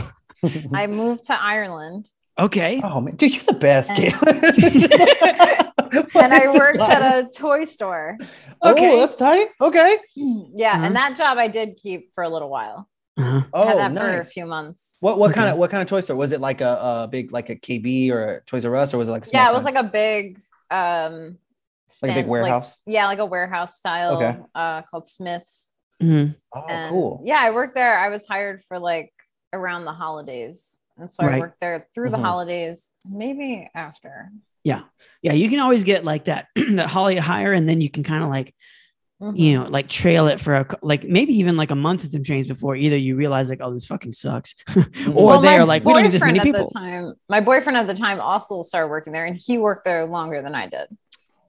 [0.74, 2.80] I moved to Ireland Okay.
[2.84, 3.90] Oh man, dude, you're the best.
[3.90, 5.69] And- Caitlin.
[6.12, 8.16] What and I worked at a toy store.
[8.64, 8.90] Okay.
[8.92, 9.48] Oh, that's tight.
[9.60, 9.96] Okay.
[10.14, 10.72] Yeah.
[10.74, 10.84] Uh-huh.
[10.86, 12.88] And that job I did keep for a little while.
[13.18, 13.42] Uh-huh.
[13.52, 14.96] Oh, had that for a few months.
[15.00, 15.40] What what Okay.
[15.40, 16.40] kind of what kind of toy store was it?
[16.40, 19.12] Like a, a big like a KB or a Toys R Us or was it
[19.12, 19.74] like a small Yeah, it was time?
[19.74, 20.38] like a big
[20.70, 21.36] um
[22.02, 22.80] Like a big stand- warehouse?
[22.86, 24.38] yeah, like a warehouse style Okay.
[24.54, 25.70] uh called Smyths.
[26.02, 26.34] Mhm.
[26.54, 27.20] oh And, cool.
[27.24, 27.98] Yeah, I worked there.
[27.98, 29.12] I was hired for like
[29.52, 30.80] around the holidays.
[30.96, 31.34] And so Right.
[31.36, 32.22] I worked there through the Mhm.
[32.24, 34.30] holidays, maybe after.
[34.64, 34.82] Yeah,
[35.22, 35.32] Yeah.
[35.32, 38.30] you can always get like that that Holly hire, and then you can kind of
[38.30, 38.54] like
[39.22, 39.38] Mhm.
[39.38, 42.24] you know like trail it for a like maybe even like a month and some
[42.24, 45.84] change before either you realize like oh this fucking sucks, or Well, they are like
[45.84, 46.70] we don't need this many boyfriend at people.
[46.72, 47.12] the time.
[47.28, 50.54] My boyfriend at the time also started working there, and he worked there longer than
[50.54, 50.86] I did.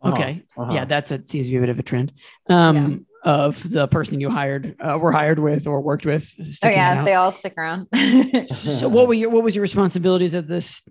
[0.01, 0.73] Uh-huh, Okay, uh-huh.
[0.73, 2.11] yeah, that's a seems to be a bit of a trend.
[2.49, 6.29] Um, of the person you hired, uh, were hired with or worked with.
[6.65, 7.05] Oh yeah, out.
[7.05, 7.87] they all stick around.
[8.47, 10.81] so what were your what was your responsibilities at this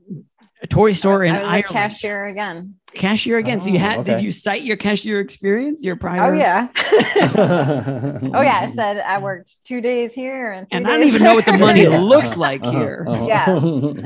[0.67, 1.65] toy store in I was Ireland?
[1.65, 2.75] a cashier again.
[2.95, 3.61] Cashier again.
[3.61, 5.83] so you Oh, had did you cite your cashier experience?
[5.85, 6.33] Your prior?
[6.35, 6.69] Oh yeah.
[6.75, 8.61] oh oh yeah.
[8.63, 11.35] I said I worked two days here and three And I don't days even know
[11.35, 11.99] what the money Yeah.
[12.01, 13.05] looks like uh-huh, here.
[13.09, 13.27] uh-huh.
[13.27, 13.57] Yeah.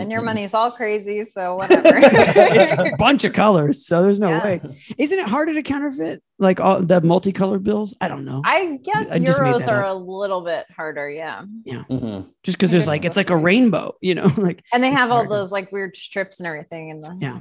[0.01, 1.83] and your money's all crazy, so whatever.
[1.97, 4.45] it's a bunch of colors, so there's no Yeah.
[4.45, 4.61] way.
[4.99, 7.95] Isn't it harder to counterfeit like all the multicolored bills?
[8.01, 8.43] I don't know.
[8.45, 11.43] I guess I just euros that are a little bit harder, yeah.
[11.67, 12.29] Mhm.
[12.43, 15.21] Just because there's like it's like a rainbow, you know, like And they have all
[15.21, 15.29] Right.
[15.31, 17.39] those like weird strips and everything in the Yeah.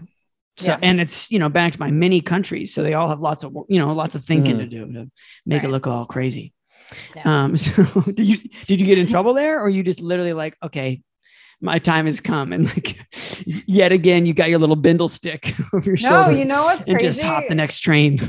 [0.57, 0.79] So, Yeah.
[0.81, 3.79] and it's you know backed by many countries, so they all have lots of you
[3.79, 4.59] know lots of thinking Mhm.
[4.59, 5.11] to do to
[5.45, 6.53] make it look all crazy.
[7.15, 7.43] Yeah.
[7.45, 8.37] Um, so did you
[8.67, 11.01] did you get in trouble there, or you just literally like okay,
[11.61, 12.97] my time has come, and like
[13.45, 16.15] yet again you got your little bindle stick over your shoulder.
[16.15, 17.07] No, shoulder you know what's and crazy?
[17.07, 18.19] just hop the next train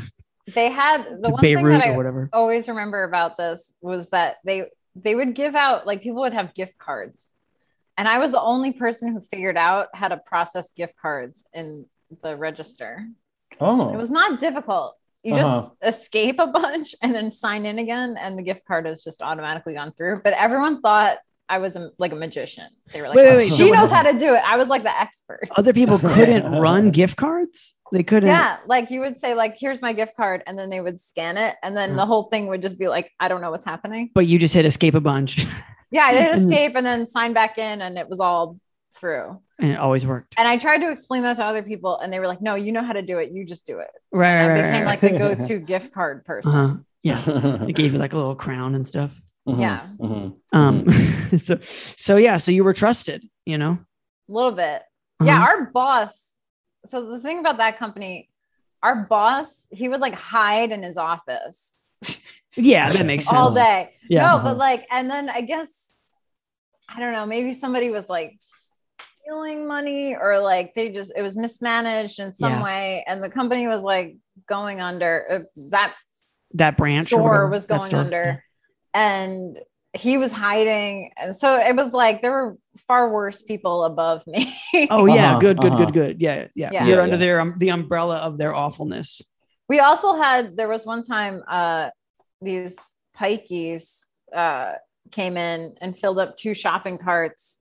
[0.54, 2.28] they had the to one thing Beirut that or I whatever.
[2.32, 4.64] always remember about this was that they
[4.94, 7.32] they would give out like people would have gift cards.
[7.96, 11.86] And I was the only person who figured out how to process gift cards in
[12.22, 13.06] the register.
[13.60, 13.92] Oh.
[13.92, 14.96] It was not difficult.
[15.22, 15.60] You Uh-huh.
[15.60, 19.22] just escape a bunch and then sign in again, and the gift card has just
[19.22, 20.20] automatically gone through.
[20.22, 22.66] But everyone thought I was a, like a magician.
[22.92, 24.42] They were like, Wait, wait, wait, she so- knows how to do it.
[24.44, 25.48] I was like the expert.
[25.56, 27.74] Other people couldn't run gift cards.
[27.92, 28.28] They couldn't.
[28.30, 31.36] Yeah, like you would say, like, here's my gift card, and then they would scan
[31.38, 31.96] it, and then Uh.
[31.96, 34.10] the whole thing would just be like, I don't know what's happening.
[34.14, 35.46] But you just hit escape a bunch,
[35.90, 38.58] Yeah, I did escape and then sign back in, and it was all
[38.96, 39.40] through.
[39.58, 40.34] and it always worked.
[40.38, 42.72] And I tried to explain that to other people, and they were like, "No, you
[42.72, 43.30] know how to do it.
[43.32, 44.68] You just do it." Right, And right, I right.
[44.70, 44.90] became right.
[44.90, 46.54] like the go-to gift card person.
[46.54, 46.74] Uh-huh.
[47.02, 47.20] Yeah,
[47.66, 49.20] they gave you like a little crown and stuff.
[49.46, 49.86] Mhm, Yeah.
[49.98, 50.36] mhm.
[50.52, 50.90] Um,
[51.38, 53.78] so so yeah, so you were trusted, you know.
[54.28, 54.82] A little bit.
[55.22, 55.44] Yeah, Uh-huh.
[55.44, 56.18] our boss.
[56.86, 58.30] So the thing about that company,
[58.82, 61.74] our boss, he would like hide in his office
[62.56, 63.36] yeah, that makes sense.
[63.36, 63.92] all day.
[64.08, 64.44] Yeah, no, Uh-huh.
[64.48, 65.72] but like, and then I guess
[66.88, 67.26] I don't know.
[67.26, 68.38] Maybe somebody was like
[69.24, 72.64] stealing money, or like they just it was mismanaged in some Yeah.
[72.64, 74.16] way, and the company was like
[74.48, 75.26] going under.
[75.30, 75.38] Uh,
[75.70, 75.94] that
[76.54, 78.00] that branch or store whatever, was going store.
[78.00, 78.44] under,
[78.92, 79.58] and
[79.92, 82.58] he was hiding, and so it was like there were
[82.88, 84.52] far worse people above me.
[84.90, 85.84] Oh yeah, Uh-huh, good, good, uh-huh.
[85.86, 86.20] good, good.
[86.20, 86.70] Yeah, yeah.
[86.72, 86.86] Yeah.
[86.86, 87.20] You're Yeah, under yeah.
[87.20, 89.22] their um, the umbrella of their awfulness.
[89.68, 91.90] we also had there was one time uh
[92.42, 92.76] these
[93.16, 94.00] pikeys
[94.34, 94.72] uh
[95.12, 97.58] came in and filled up two shopping carts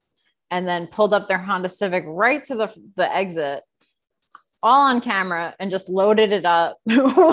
[0.54, 3.64] and then pulled up their Honda Civic right to the the exit
[4.62, 6.78] all on camera and just loaded it up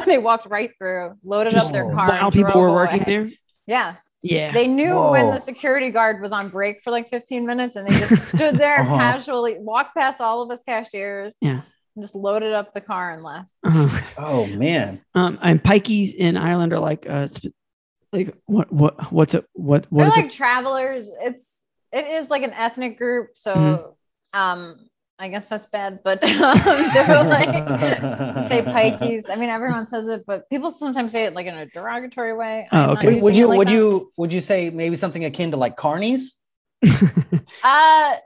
[0.07, 3.13] they walked right through loaded Just up their car While people were working away.
[3.15, 3.31] there.
[3.67, 4.51] yeah Yeah.
[4.53, 7.97] they knew when the security guard was on break for like 15 minutes and they
[8.01, 8.97] just stood there Uh-huh.
[8.97, 11.61] casually walked past all of us cashiers Yeah.
[11.95, 14.01] and just loaded up the car and left Uh-huh.
[14.19, 15.01] Oh man.
[15.15, 17.55] Um, and pikeys in Ireland are like, uh, sp-
[18.13, 19.45] like what, what, what's it?
[19.53, 20.33] What, what they're like it?
[20.33, 21.60] travelers it's
[21.93, 23.97] it is like an ethnic group so
[24.35, 24.39] Mhm.
[24.39, 24.89] um
[25.19, 26.59] i guess that's bad but um,
[26.95, 27.51] they're like
[28.49, 31.67] say pikeys i mean everyone says it but people sometimes say it like in a
[31.67, 33.15] derogatory way Oh, okay.
[33.15, 33.75] Would, would you like would that.
[33.75, 36.33] you would you say maybe something akin to like carnies?
[37.63, 38.17] uh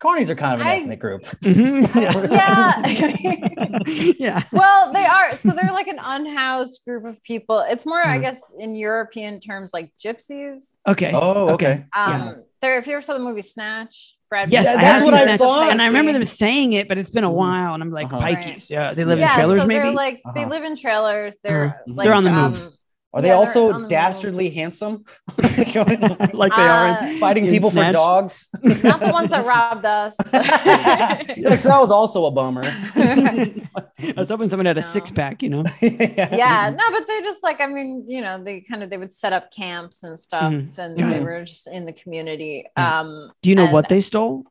[0.00, 1.22] Carnies are kind of an I- ethnic group.
[1.42, 2.30] Mhm.
[2.30, 4.42] yeah yeah.
[4.52, 8.22] well they are so they're like an unhoused group of people it's more i Mhm.
[8.22, 11.10] guess in european terms like gypsies Okay.
[11.14, 11.84] Oh, okay.
[11.94, 12.32] um Yeah.
[12.62, 15.18] they're if you ever saw the movie snatch brad Yes, Pitt- I that's have what
[15.18, 15.38] seen I that.
[15.38, 15.70] thought.
[15.70, 17.34] And I remember them saying it, but it's been a Mhm.
[17.34, 18.20] while, and I'm like, Uh-huh.
[18.26, 18.68] pikeys.
[18.68, 19.78] Yeah, they live yeah, in trailers, so maybe.
[19.84, 20.50] they're like they Uh-huh.
[20.50, 21.92] live in trailers they're Uh-huh.
[21.96, 22.72] like They're on the um, move.
[23.14, 23.88] Are they Yeah, they're also the move.
[23.88, 25.04] dastardly handsome?
[25.38, 26.88] like they are.
[26.88, 27.88] Uh, in- Fighting people Snatch.
[27.88, 28.48] for dogs?
[28.84, 32.64] not the ones that robbed us Yeah, 'cause that was also a bummer.
[32.94, 34.86] I was hoping someone had a No.
[34.86, 35.64] six pack, you know.
[35.80, 39.12] yeah no but they just like i mean you know they kind of they would
[39.12, 40.76] set up camps and stuff Mhm.
[40.78, 41.10] and Yeah.
[41.10, 43.00] they were just in the community Yeah.
[43.00, 44.44] um Do you know and what they stole?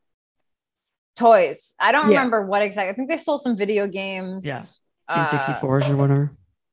[1.16, 2.16] toys i don't Yeah.
[2.18, 4.62] remember what exactly i think they stole some video games Yeah.
[5.08, 6.32] Uh, N64s or whatever.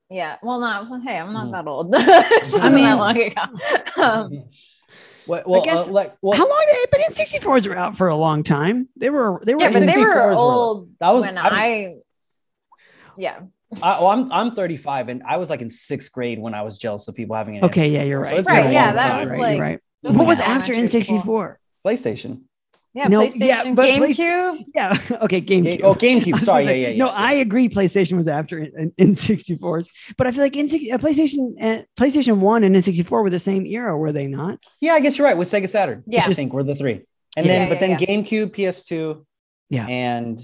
[0.10, 1.52] Yeah well no hey i'm not Mhm.
[1.52, 3.42] that old this I I mean mean- that long ago
[4.04, 4.44] um,
[5.28, 6.66] Well, well, guess- uh, like, well, How long?
[6.68, 8.88] They, but N64s were out for a long time.
[8.96, 9.42] They were.
[9.44, 9.62] They were.
[9.62, 11.96] yeah but they 64s were were- old that was- when I'm- i
[13.18, 13.40] yeah
[13.82, 16.78] I, well, I'm I'm 35 and I was like in sixth grade when I was
[16.78, 17.90] jealous of people having an Okay.
[17.90, 17.94] N64.
[17.94, 18.38] Yeah, you're So right.
[18.40, 19.20] it's been Right, yeah, long that time.
[19.22, 19.80] was right, like- you're right.
[20.04, 21.20] What were was after elementary school.
[21.22, 21.56] N64?
[21.84, 22.42] PlayStation.
[22.96, 24.98] Yeah No, playstation yeah, but Play- gamecube Yeah.
[25.24, 25.42] Okay.
[25.42, 25.82] GameCube.
[25.84, 26.40] Oh, GameCube.
[26.50, 26.64] Sorry.
[26.64, 26.98] Yeah, like, yeah, yeah.
[26.98, 27.68] No, I agree.
[27.70, 29.88] PlayStation was after in, N64s,
[30.18, 33.38] but I feel like in six- uh, PlayStation and PlayStation One and N64 were the
[33.40, 34.60] same era, were they not?
[34.80, 35.38] Yeah, I guess you're right.
[35.38, 36.04] With Sega Saturn.
[36.08, 36.24] Yeah.
[36.26, 37.02] I think we're the three.
[37.38, 37.52] And Yeah.
[37.52, 39.26] then, Yeah, but then yeah, GameCube, PS2,
[39.70, 39.86] Yeah.
[39.88, 40.40] and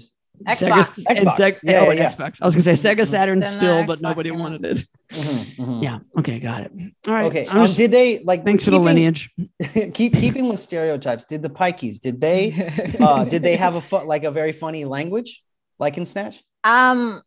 [0.46, 1.34] xbox Sega, Xbox.
[1.36, 2.08] Seg- Yeah, oh, yeah, yeah.
[2.08, 2.38] Xbox.
[2.42, 4.42] I was gonna say Sega Saturn Then still, but Xbox nobody came out.
[4.42, 4.84] wanted it.
[5.10, 5.82] Mhm, mhm.
[5.82, 5.98] Yeah.
[6.18, 6.38] Okay.
[6.38, 6.72] Got it.
[7.06, 7.24] All right.
[7.26, 7.46] Okay.
[7.46, 8.44] Um, just- did they like?
[8.44, 9.30] thanks for the lineage.
[9.94, 11.24] keep keeping with stereotypes.
[11.26, 12.00] Did the Pikeys?
[12.00, 12.96] Did they?
[13.00, 15.42] Uh, did they have a fu- like a very funny language,
[15.78, 16.42] like in Snatch?
[16.64, 17.22] um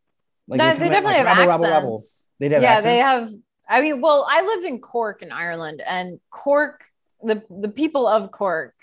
[0.47, 1.61] Like No, they they definitely like, have rabble, accents.
[1.61, 2.03] rabble, rabble.
[2.39, 3.29] They'd have yeah, they have.
[3.67, 6.83] I mean, well, I lived in Cork in Ireland, and Cork,
[7.23, 8.73] the the people of Cork,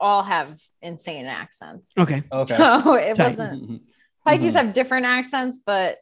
[0.00, 1.92] all have insane accents.
[1.98, 2.22] Okay.
[2.30, 2.56] Okay.
[2.56, 3.28] So it Tight.
[3.30, 3.82] wasn't.
[4.26, 4.52] Pikeys Mhm.
[4.54, 5.98] have different accents, but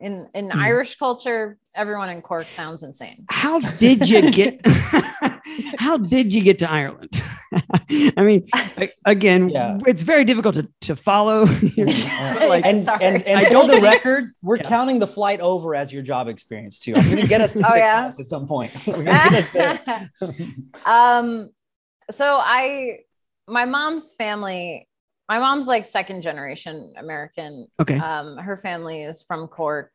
[0.00, 0.56] in in Mhm.
[0.56, 3.24] Irish culture, everyone in Cork sounds insane.
[3.30, 4.60] How did you get?
[5.78, 7.22] how did you get to Ireland?
[8.16, 9.78] I mean, a- again, Yeah.
[9.86, 11.44] it's very difficult to, to follow.
[12.52, 13.04] Like, and, Sorry.
[13.04, 14.68] and, and I for the record, we're Yeah.
[14.68, 16.94] counting the flight over as your job experience too.
[16.96, 18.00] I'm gonna get us to Oh, six yeah?
[18.02, 18.70] months at some point.
[18.86, 19.80] We're gonna get us there.
[20.86, 21.50] um,
[22.10, 23.00] so I,
[23.48, 24.88] my mom's family,
[25.28, 27.66] my mom's like second generation American.
[27.80, 27.98] okay.
[27.98, 29.94] Um, her family is from Cork.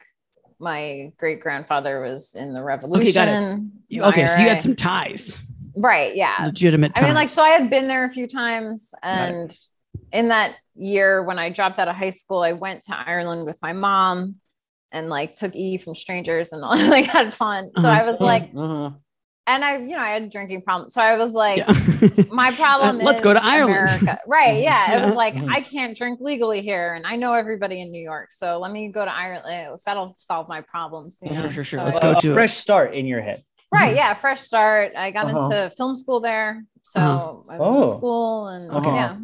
[0.60, 3.02] My great grandfather was in the Revolution.
[3.02, 3.60] Okay, got it.
[3.90, 4.26] You- okay.
[4.28, 5.38] So you had some ties,
[5.76, 6.36] right, yeah.
[6.46, 9.34] legitimate I mean, like, so I had been there a few times, Got it.
[9.34, 9.58] and
[10.12, 13.60] in that year when I dropped out of high school, I went to Ireland with
[13.62, 14.36] my mom
[14.92, 17.70] and like took E from strangers and all, like had fun.
[17.76, 17.90] So Uh-huh.
[18.02, 18.98] I was like, Mhm.
[19.48, 20.90] And I, you know, I had a drinking problem.
[20.90, 22.24] So I was like, Yeah.
[22.32, 23.90] my problem Uh, let's go to is Ireland.
[24.02, 24.20] America.
[24.28, 24.58] Right.
[24.62, 24.92] Yeah.
[24.92, 25.06] It Yeah.
[25.06, 25.36] was like.
[25.38, 28.32] I can't drink legally here and I know everybody in New York.
[28.32, 29.80] So let me go to Ireland.
[29.86, 31.20] That'll solve my problems.
[31.22, 31.50] You Sure, know?
[31.50, 31.80] sure, sure.
[31.80, 32.34] So Let's I- go A- a to it.
[32.36, 33.44] fresh start in your head.
[33.74, 33.96] Right.
[33.96, 34.14] Yeah.
[34.16, 34.94] Fresh start.
[34.96, 35.46] I got Uh-huh.
[35.46, 36.64] into film school there.
[36.84, 37.54] So Uh-huh.
[37.54, 37.98] I went to Oh.
[37.98, 38.96] school and Okay.
[38.96, 39.18] yeah.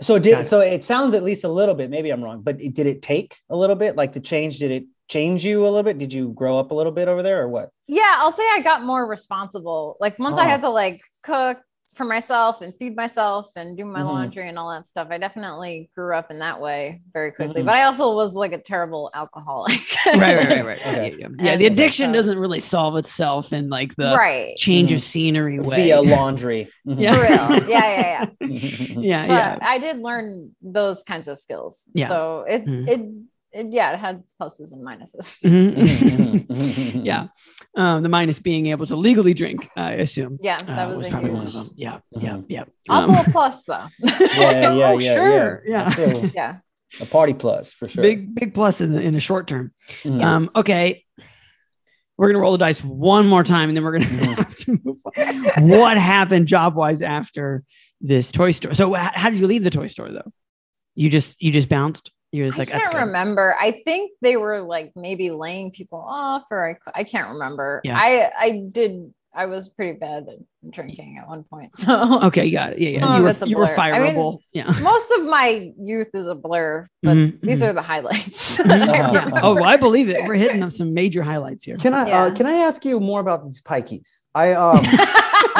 [0.00, 0.46] So Got did it.
[0.46, 1.90] so it sounds at least a little bit.
[1.90, 3.96] Maybe I'm wrong, but it, did it take a little bit?
[3.96, 4.58] Like to change?
[4.58, 5.98] Did it change you a little bit?
[5.98, 7.70] Did you grow up a little bit over there, or what?
[7.86, 8.14] Yeah.
[8.18, 9.96] I'll say I got more responsible.
[10.00, 10.48] Like once I Oh.
[10.48, 11.58] had to like cook
[11.94, 14.04] for myself and feed myself and do my Mhm.
[14.04, 15.08] laundry and all that stuff.
[15.10, 17.62] I definitely grew up in that way very quickly.
[17.62, 17.66] Mhm.
[17.66, 19.72] But I also was like a terrible alcoholic.
[20.06, 20.78] right, right, right, right.
[20.86, 21.16] Okay.
[21.18, 21.50] Yeah, yeah.
[21.52, 24.54] Yeah, the addiction doesn't really solve itself in like the right.
[24.56, 25.02] change of Mhm.
[25.02, 25.76] scenery way.
[25.76, 26.70] Via laundry.
[26.86, 27.00] Mhm.
[27.00, 27.14] Yeah.
[27.14, 27.68] For real.
[27.68, 28.46] Yeah, yeah, yeah.
[28.46, 29.58] yeah, But yeah.
[29.62, 31.84] I did learn those kinds of skills.
[31.94, 32.08] Yeah.
[32.08, 32.88] So it Mhm.
[32.88, 33.00] it
[33.52, 35.36] it, yeah, it had pluses and minuses.
[35.42, 35.74] Mhm.
[35.74, 37.28] Mhm, mhm, yeah.
[37.76, 40.38] Um, the minus being able to legally drink, I assume.
[40.42, 41.38] Yeah, uh, that was, a probably huge.
[41.38, 41.70] one of them.
[41.76, 41.98] Yeah.
[42.10, 42.30] Yeah.
[42.36, 42.44] Mhm.
[42.48, 42.64] Yeah.
[42.88, 43.86] Also Um, a plus though.
[44.00, 45.62] Yeah, yeah, Oh, yeah, sure.
[45.66, 45.94] yeah.
[45.98, 46.30] Yeah.
[46.34, 46.56] Yeah.
[47.00, 48.02] A party plus for sure.
[48.02, 49.72] big, big plus in the, in the short term.
[50.04, 50.22] Mhm.
[50.22, 51.04] Um, okay.
[52.16, 54.96] We're gonna roll the dice one more time, and then we're gonna have to move
[55.04, 55.68] on.
[55.68, 57.62] What happened job wise after
[58.00, 58.74] this toy store?
[58.74, 60.32] So, h- how did you leave the toy store though?
[60.96, 62.10] You just you just bounced.
[62.32, 63.56] You're just I like that's can't remember.
[63.58, 67.80] I think they were like maybe laying people off, or I, I can't remember.
[67.84, 67.96] Yeah.
[67.98, 69.12] I I did.
[69.34, 72.80] I was pretty bad at drinking at one point, so Okay, you got it.
[72.80, 72.98] Yeah, yeah.
[73.00, 73.76] Some you of were it's a you were blur.
[73.78, 74.38] I mean, fireable.
[74.52, 74.70] yeah.
[74.82, 76.86] most of my youth is a blur.
[77.02, 77.68] But Mhm, these mhm.
[77.68, 78.58] are the highlights.
[78.66, 79.30] Yeah.
[79.42, 80.24] Oh, well, I believe it.
[80.24, 81.76] We're hitting up some major highlights here.
[81.76, 84.22] Can I uh, can I ask you more about these pikeys?
[84.34, 84.84] I um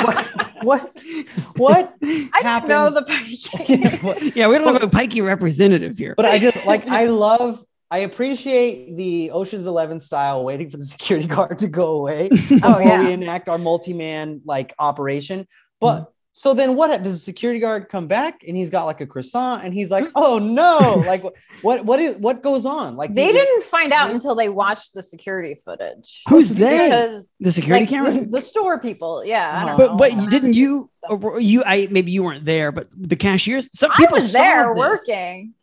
[0.05, 0.28] what
[0.63, 1.01] what
[1.57, 2.97] what I don't know happened?
[2.97, 3.03] the
[4.23, 4.35] pike.
[4.37, 6.15] Yeah, we don't have a pikey representative here.
[6.17, 10.85] But I just like I love I appreciate the Ocean's Eleven style waiting for the
[10.85, 13.01] security guard to go away oh, before Oh, yeah.
[13.03, 15.47] we enact our multi-man like operation.
[15.81, 19.07] But so then what does the security guard come back and he's got like a
[19.07, 21.24] croissant and he's like, oh no, like
[21.62, 22.95] what what is what goes on?
[22.97, 26.22] Like they didn't find out until they watched the security footage.
[26.28, 27.20] Who's they?
[27.41, 28.12] The security like, camera.
[28.12, 29.51] the, the store people, yeah.
[29.51, 29.66] I Uh-huh.
[29.66, 32.86] don't but know, but the didn't you or you I maybe you weren't there, but
[32.97, 33.64] the cashiers.
[33.76, 33.99] Some stuff.
[33.99, 34.78] I people was saw there this.
[34.78, 35.55] working.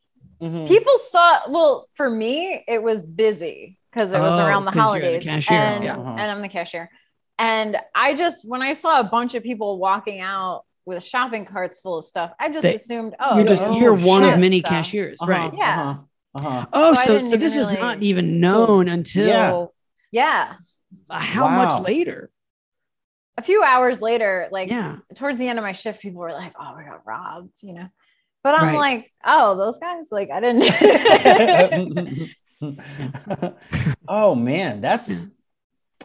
[0.42, 0.68] Mhm.
[0.68, 1.40] People saw.
[1.50, 5.08] Well, for me, it was busy because it was Oh, around the 'cause you're the
[5.08, 5.96] holidays, cashier, and yeah.
[5.98, 6.10] Uh-huh.
[6.20, 6.90] and I'm the cashier.
[7.38, 11.80] And I just when I saw a bunch of people walking out with shopping carts
[11.80, 14.62] full of stuff, I just They- assumed, oh, You're just Oh, you're one of many
[14.62, 15.52] So- cashiers, Uh-huh, right?
[15.58, 15.96] Yeah.
[16.36, 16.66] Uh-huh, uh-huh.
[16.74, 19.74] Oh, So so so this even was not even known until
[20.12, 20.54] Yeah.
[21.10, 21.18] yeah.
[21.18, 21.66] how Wow.
[21.66, 22.30] much later?
[23.38, 24.98] A few hours later, like Yeah.
[25.16, 27.88] towards the end of my shift, people were like, "Oh, we got robbed," you know.
[28.44, 28.78] But I'm Right.
[28.78, 32.30] like, "Oh, those guys!" Like, I didn't.
[34.08, 35.28] oh man, that's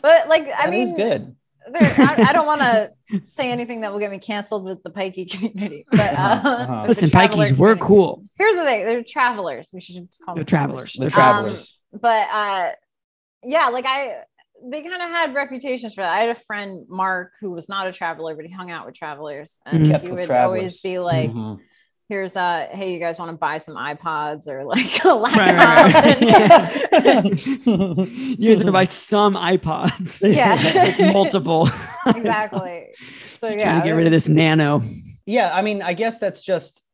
[0.03, 1.37] but like, I that mean, is good.
[1.73, 2.91] there, I, I don't want to
[3.27, 5.87] say anything that will get me canceled with the pikey community.
[5.91, 6.85] But uh, Uh-huh, uh-huh.
[6.89, 8.23] Listen, traveler pikeys, we're cool.
[8.39, 9.71] Here's the thing: they're travelers.
[9.73, 10.93] We should just call The them travelers.
[10.95, 11.79] The They're travelers.
[11.93, 12.71] but uh
[13.43, 14.23] yeah like i
[14.71, 17.87] they kind of had reputations for that i had a friend mark who was not
[17.87, 20.01] a traveler but he hung out with travelers and Mhm.
[20.03, 20.45] He would travelers.
[20.45, 21.59] always be like Mhm.
[22.11, 26.91] Here's a hey you guys want to buy some ipods or like a laptop right,
[26.93, 27.47] right.
[28.39, 31.71] you guys gonna buy some iPods, yeah like multiple.
[32.07, 32.89] exactly
[33.39, 34.83] so yeah trying to get rid of this nano.
[35.25, 36.85] yeah, I mean, I guess that's just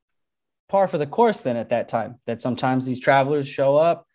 [0.69, 2.21] par for the course then at that time.
[2.27, 4.07] That sometimes these travelers show up.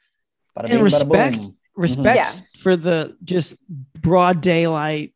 [0.57, 1.57] bada And bing, bada respect, boom.
[1.75, 2.31] respect Yeah.
[2.61, 3.57] for the just
[3.99, 5.13] broad daylight,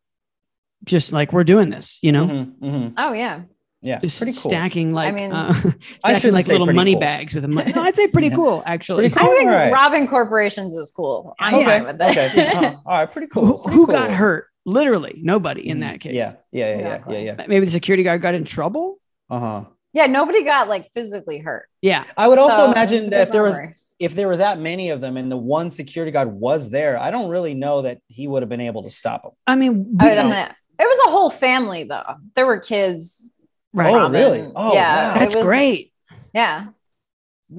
[0.84, 2.92] just like we're doing this, you know, Mhm, mhm.
[2.98, 3.42] oh yeah
[3.86, 4.50] Yeah, just pretty cool.
[4.50, 7.00] stacking like I mean- uh, stacking shouldn't like say little money cool.
[7.00, 7.72] bags with a money.
[7.72, 8.34] No, I'd say pretty Yeah.
[8.36, 9.08] cool actually.
[9.10, 9.72] Pretty i think All right.
[9.72, 12.46] robbing corporations is cool i'm Okay, fine with it okay.
[12.48, 12.76] Uh-huh.
[12.86, 13.46] All right, pretty cool.
[13.46, 13.94] Who, pretty who cool.
[13.94, 14.48] got hurt?
[14.64, 15.80] Literally nobody in Mhm.
[15.82, 16.14] that case.
[16.16, 17.14] Yeah, yeah, yeah, Exactly.
[17.14, 17.46] yeah, yeah, yeah.
[17.46, 18.98] Maybe the security guard got in trouble.
[19.30, 19.64] Uh huh.
[19.92, 22.02] yeah nobody got like physically hurt Yeah.
[22.16, 25.00] I would also So, imagine that if there were if there were that many of
[25.00, 28.42] them and the one security guard was there, I don't really know that he would
[28.42, 29.32] have been able to stop them.
[29.46, 30.32] I mean, I we would don't-
[30.78, 32.02] it was a whole family though
[32.34, 33.30] there were kids
[33.76, 33.92] right.
[33.92, 34.12] Oh, Robin.
[34.20, 34.52] really?
[34.56, 35.18] Oh, yeah wow.
[35.20, 35.92] That's was- great
[36.34, 36.66] yeah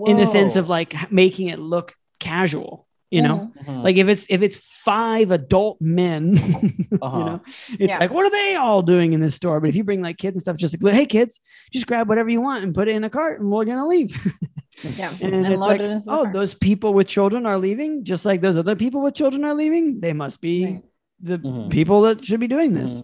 [0.05, 2.85] in the sense of like making it look casual.
[3.09, 3.83] You know, Mhm.
[3.83, 6.35] like if it's if it's five adult men,
[7.01, 7.17] Uh-huh.
[7.19, 7.41] you know,
[7.79, 7.97] it's Yeah.
[7.99, 9.61] like what are they all doing in this store?
[9.61, 11.39] But if you bring like kids and stuff, just like hey kids,
[11.71, 14.11] just grab whatever you want and put it in a cart, and we're gonna leave.
[14.97, 16.33] yeah and and, it's load like, it into the oh, car.
[16.33, 20.01] those people with children are leaving, just like those other people with children are leaving.
[20.01, 20.81] They must be Right.
[21.21, 21.69] the Mhm.
[21.69, 23.01] people that should be doing this.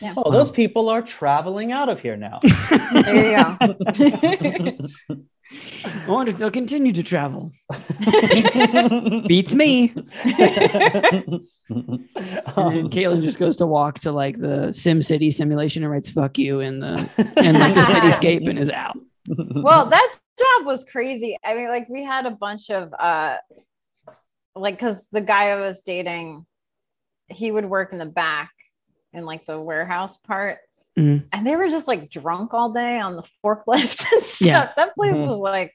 [0.00, 0.14] Yeah.
[0.16, 2.40] Oh, those people are traveling out of here now.
[2.92, 4.88] there you go
[5.50, 7.52] I wonder if they'll continue to travel.
[9.26, 9.94] Beats me.
[11.70, 16.38] And Caitlin just goes to walk to like the Sim City simulation and writes "fuck
[16.38, 16.94] you" in the
[17.36, 18.96] and like the cityscape and is out.
[19.28, 23.36] well that job was crazy i mean like we had a bunch of uh
[24.54, 26.46] like because the guy i was dating
[27.28, 28.50] he would work in the back
[29.12, 30.58] in like the warehouse part
[30.98, 31.24] Mhm.
[31.32, 34.70] and they were just like drunk all day on the forklift and stuff Yeah.
[34.76, 35.28] that place Mhm.
[35.28, 35.74] was like it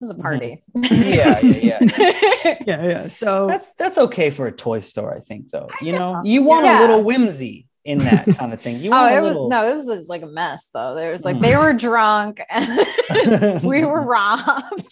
[0.00, 2.54] was a party yeah, yeah, yeah.
[2.66, 3.08] Yeah, yeah.
[3.08, 5.50] So That's that's okay for a toy store, I think.
[5.50, 6.78] Though you know, you want Yeah.
[6.78, 8.80] a little whimsy in that kind of thing.
[8.80, 11.24] You oh it a was no it was just, like a mess though there was
[11.24, 14.86] like they were drunk and we were robbed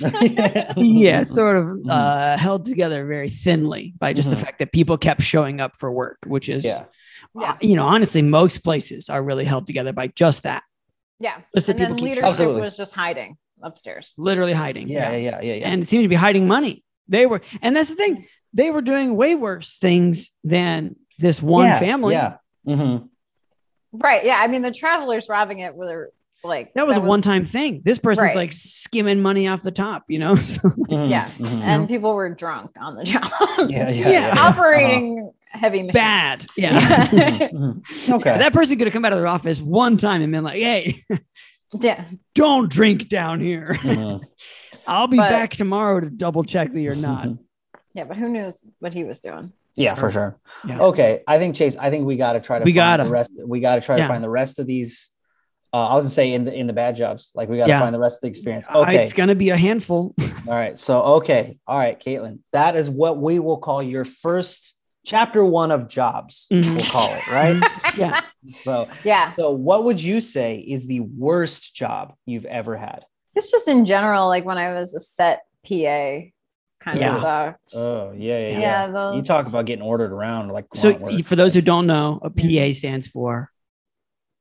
[0.76, 1.91] yeah, sort of Mhm.
[1.91, 4.32] uh, held together very thinly by just Mhm.
[4.32, 6.84] the fact that people kept showing up for work, which is, Yeah.
[7.39, 10.62] Uh, you know, honestly, most places are really held together by just that.
[11.18, 12.61] yeah Just that and then people keep leadership Absolutely.
[12.62, 14.12] was just hiding upstairs.
[14.16, 14.89] literally hiding.
[14.89, 15.55] Yeah, yeah, yeah, yeah.
[15.55, 15.68] yeah.
[15.68, 16.84] and it seems to be hiding money.
[17.09, 18.26] They were, and that's the thing.
[18.53, 22.14] They were doing way worse things than this one Yeah, family.
[22.14, 22.37] Yeah.
[22.66, 23.09] Mhm.
[23.93, 24.24] Right.
[24.24, 24.39] Yeah.
[24.41, 26.12] I mean, the travelers robbing it were
[26.47, 27.82] like That was a one-time thing.
[27.84, 28.36] This person's Right.
[28.36, 30.34] like skimming money off the top, you know.
[30.36, 31.28] So, Mhm, Yeah.
[31.38, 31.61] mhm.
[31.62, 33.30] and people were drunk on the job.
[33.59, 34.09] Yeah, yeah, Yeah.
[34.11, 34.34] yeah.
[34.38, 35.92] Operating heavy machines.
[35.92, 36.47] bad.
[36.57, 36.80] Yeah.
[37.09, 38.12] Mhm, mhm.
[38.14, 38.38] Okay.
[38.38, 41.05] that person could have come out of their office one time and been like, "Hey,
[41.80, 42.05] Yeah.
[42.34, 43.78] don't drink down here.
[43.82, 44.22] Mhm.
[44.86, 47.28] I'll be But- back tomorrow to double check that you're not."
[47.94, 48.05] Yeah.
[48.05, 49.53] But who knows what he was doing?
[49.74, 50.01] Yeah, Sure.
[50.05, 50.36] for sure.
[50.66, 50.78] Yeah.
[50.80, 51.76] Okay, I think Chase.
[51.78, 52.64] I think we got to try to.
[52.64, 53.05] We find gotta.
[53.05, 53.30] the rest.
[53.47, 54.05] We got to try Yeah.
[54.05, 55.11] to find the rest of these.
[55.73, 57.33] Uh, I was gonna say in the in the bad jobs.
[57.35, 57.81] Like we got to Yeah.
[57.81, 58.67] find the rest of the experience.
[58.69, 59.05] I- Okay.
[59.05, 60.14] it's gonna be a handful.
[60.49, 60.79] All right.
[60.79, 61.59] So okay.
[61.67, 62.39] All right, Caitlin.
[62.53, 66.47] That is what we will call your first chapter one of jobs.
[66.53, 66.75] Mhm.
[66.77, 67.62] We'll call it right.
[67.97, 68.21] yeah.
[68.62, 69.33] so Yeah.
[69.35, 73.05] so what would you say is the worst job you've ever had?
[73.35, 76.31] It's just in general, like when I was a set PA,
[76.83, 77.14] kind Yeah.
[77.17, 77.75] of sucked.
[77.75, 78.87] Oh yeah, yeah, Yeah, yeah.
[78.89, 81.23] those You talk about getting ordered around like So, work.
[81.25, 83.51] for those who don't know, a PA stands for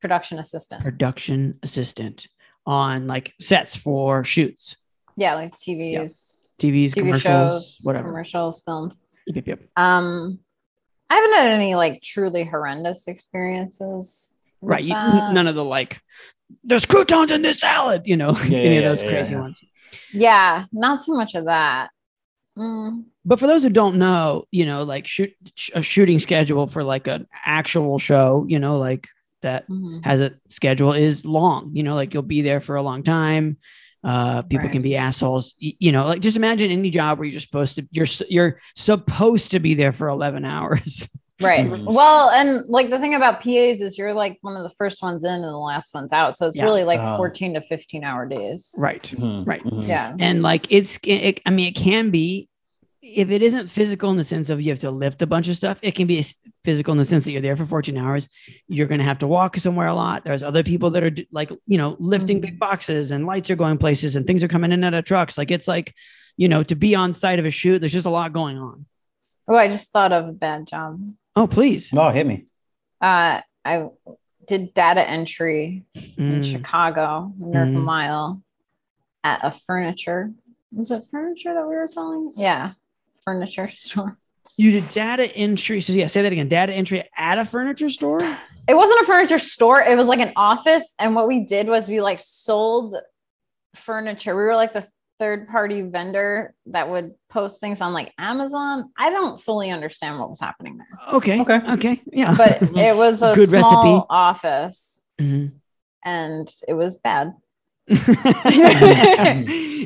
[0.06, 0.84] production assistant.
[0.84, 2.28] production assistant
[2.66, 4.76] on like sets for shoots,
[5.18, 8.08] Yeah, like TVs, TVs, TV commercials, shows, whatever.
[8.10, 9.00] commercials, films.
[9.28, 9.70] Yep, yep, yep.
[9.78, 10.40] Um,
[11.10, 14.38] I haven't had any like truly horrendous experiences.
[14.62, 14.84] Right.
[14.84, 16.02] You, none of the like,
[16.64, 19.40] there's croutons in this salad, you know, Yeah, any yeah, of those yeah, crazy yeah.
[19.40, 19.62] ones.
[20.14, 21.90] Yeah, not too much of that.
[22.58, 25.34] Mm, But for those who don't know, you know, like shoot
[25.74, 29.08] a shooting schedule for like an actual show, you know, like
[29.46, 30.04] that mhm.
[30.04, 31.72] has a schedule is long.
[31.74, 33.58] You know, like you'll be there for a long time.
[34.04, 34.72] Uh, people Right.
[34.74, 35.56] can be assholes.
[35.58, 39.52] You know, like just imagine any job where you're just supposed to you're you're supposed
[39.52, 41.08] to be there for 11 hours.
[41.42, 41.66] Right.
[41.68, 41.86] Mhm.
[41.92, 45.24] Well, and like the thing about PAs is you're like one of the first ones
[45.26, 46.38] in and the last ones out.
[46.38, 46.64] So it's Yeah.
[46.66, 47.18] really like Oh.
[47.18, 48.72] 14 to 15 hour days.
[48.78, 49.02] right.
[49.04, 49.64] Mhm, Right.
[49.64, 49.88] mhm.
[49.88, 50.16] Yeah.
[50.20, 52.48] And like it's it, I mean it can be
[53.08, 55.56] if it isn't physical in the sense of you have to lift a bunch of
[55.56, 56.26] stuff, it can be
[56.64, 58.28] physical in the sense that you're there for 14 hours.
[58.68, 60.24] You're going to have to walk somewhere a lot.
[60.26, 63.56] There's other people that are d- like, you know, lifting big boxes and lights are
[63.56, 65.38] going places and things are coming in and out of trucks.
[65.38, 65.94] Like it's like,
[66.36, 68.88] you know, to be on site of a shoot, there's just a lot going on.
[69.48, 71.00] Oh, I just thought of a bad job.
[71.36, 71.94] Oh, please.
[71.94, 72.46] No, hit me.
[73.00, 73.90] Uh, I
[74.48, 75.84] did data entry
[76.18, 76.44] in Mm.
[76.44, 77.84] Chicago, Miracle Mm.
[77.86, 78.42] Mile,
[79.24, 80.32] at a furniture.
[80.72, 82.32] Was it furniture that we were selling?
[82.36, 82.72] Yeah,
[83.30, 84.18] furniture store.
[84.58, 85.82] You did data entry.
[85.82, 86.48] So yeah, say that again.
[86.48, 88.20] Data entry at a furniture store.
[88.68, 89.82] It wasn't a furniture store.
[89.82, 90.94] It was like an office.
[90.98, 92.96] And what we did was we like sold
[93.76, 94.36] furniture.
[94.36, 94.88] We were like the
[95.20, 98.92] third party vendor that would post things on like Amazon.
[98.98, 101.42] I don't fully understand what was happening there, Okay.
[101.42, 101.62] Okay.
[101.74, 102.02] Okay.
[102.12, 102.36] Yeah.
[102.38, 104.06] but it was a Good small recipe.
[104.10, 105.52] office Mhm.
[106.04, 107.34] and it was bad.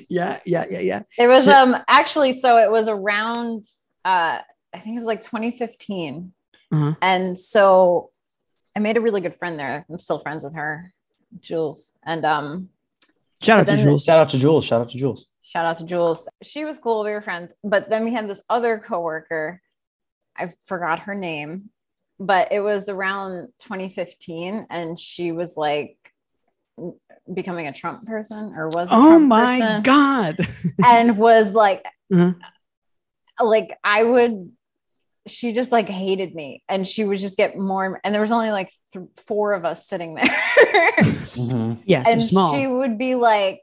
[0.09, 0.39] yeah.
[0.45, 0.65] Yeah.
[0.69, 0.79] Yeah.
[0.79, 1.01] Yeah.
[1.17, 3.65] It was So- um actually so it was around
[4.05, 4.39] uh
[4.73, 6.31] I think it was like 2015.
[6.71, 6.93] Uh-huh.
[7.01, 8.11] And so
[8.75, 9.85] I made a really good friend there.
[9.89, 10.91] I'm still friends with her,
[11.39, 11.93] Jules.
[12.05, 12.69] And um
[13.41, 14.03] Shout out to then- Jules.
[14.03, 14.65] Shout out to Jules.
[14.65, 15.25] Shout out to Jules.
[15.43, 16.27] shout out to Jules.
[16.43, 17.53] She was cool, we were friends.
[17.63, 19.61] But then we had this other coworker.
[20.37, 21.69] I forgot her name,
[22.19, 25.97] but it was around 2015 and she was like
[27.33, 30.47] becoming a Trump person or was a Oh Trump my person God.
[30.85, 32.33] and was like Uh-huh.
[33.45, 34.51] like I would
[35.27, 38.49] she just like hated me and she would just get more and there was only
[38.51, 40.25] like th- four of us sitting there
[41.37, 41.77] Mhm.
[41.85, 42.03] Yeah.
[42.07, 42.53] And small.
[42.53, 43.61] she would be like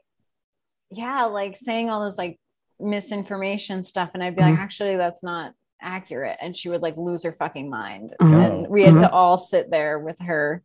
[0.91, 2.39] yeah like saying all this like
[2.79, 4.63] misinformation stuff and I'd be like Uh-huh.
[4.63, 5.51] actually that's not
[5.81, 8.35] accurate and she would like lose her fucking mind Uh-huh.
[8.35, 9.07] and we had Uh-huh.
[9.07, 10.63] to all sit there with her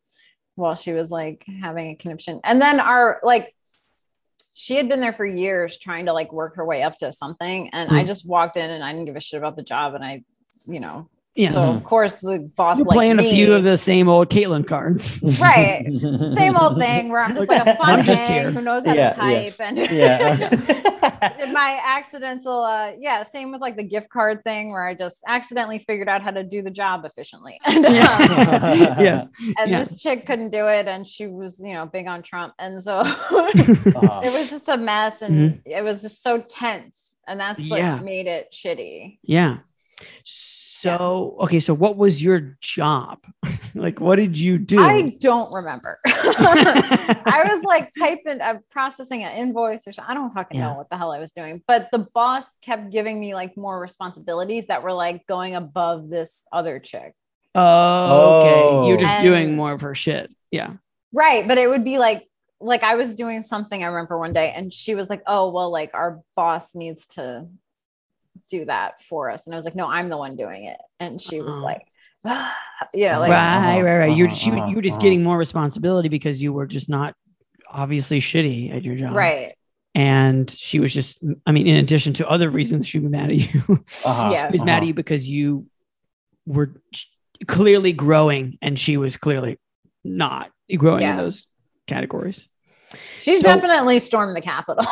[0.55, 2.41] while she was like having a conniption.
[2.45, 3.55] And then our like
[4.55, 7.71] she had been there for years trying to like work her way up to something.
[7.71, 8.07] And i Mhm.
[8.07, 9.95] just walked in and i didn't give a shit about the job.
[9.95, 10.23] And i
[10.67, 11.51] you know yeah.
[11.53, 14.67] so of course the boss You're like playing a few of the same old Caitlin
[14.67, 15.19] cards.
[15.41, 15.85] right
[16.37, 18.51] same old thing where i'm just like a fun I'm just hang here.
[18.51, 20.49] who knows how Yeah, to type and yeah.
[21.39, 25.23] did my accidental uh yeah same with like the gift card thing where i just
[25.27, 29.01] accidentally figured out how to do the job efficiently and, um, Yeah.
[29.01, 29.25] yeah.
[29.59, 29.79] and Yeah.
[29.85, 33.03] this chick couldn't do it and she was you know big on trump and so
[33.05, 37.79] Uh, it was just a mess and it was just so tense and that's what
[37.79, 37.99] Yeah.
[38.01, 39.59] made it shitty Yeah.
[40.25, 41.61] So, okay.
[41.61, 43.19] So, what was your job?
[43.75, 44.79] like, what did you do?
[44.81, 50.33] i don't remember i was like typing uh, processing an invoice or something i don't
[50.35, 50.69] fucking Yeah.
[50.69, 53.81] know what the hell i was doing but the boss kept giving me like more
[53.81, 57.15] responsibilities that were like going above this other chick
[57.55, 58.89] oh, okay.
[58.89, 60.31] You're just And- doing more of her shit.
[60.51, 60.75] Yeah.
[61.13, 62.29] right but it would be like
[62.61, 65.71] like I was doing something I remember one day and she was like, "Oh, well
[65.71, 67.47] like our boss needs to
[68.51, 71.21] do that for us." And I was like, "No, I'm the one doing it." And
[71.21, 71.63] she was Oh.
[71.63, 71.83] like,
[72.25, 72.57] ah,
[72.95, 74.17] you know, like right, right, right.
[74.17, 75.03] You're uh-huh, she, uh-huh, you were just uh-huh.
[75.03, 77.15] getting more responsibility because you were just not
[77.69, 79.55] obviously shitty at your job, right.
[79.95, 83.37] And she was just, I mean, in addition to other reasons, she was mad at
[83.37, 83.63] you.
[84.05, 84.31] Uh-huh.
[84.33, 84.47] Yeah.
[84.47, 85.67] she was mad at you because you
[86.47, 86.73] were
[87.47, 89.59] clearly growing, and she was clearly
[90.05, 91.47] not growing in those
[91.87, 92.49] categories.
[93.19, 94.85] She's So- definitely stormed the Capitol.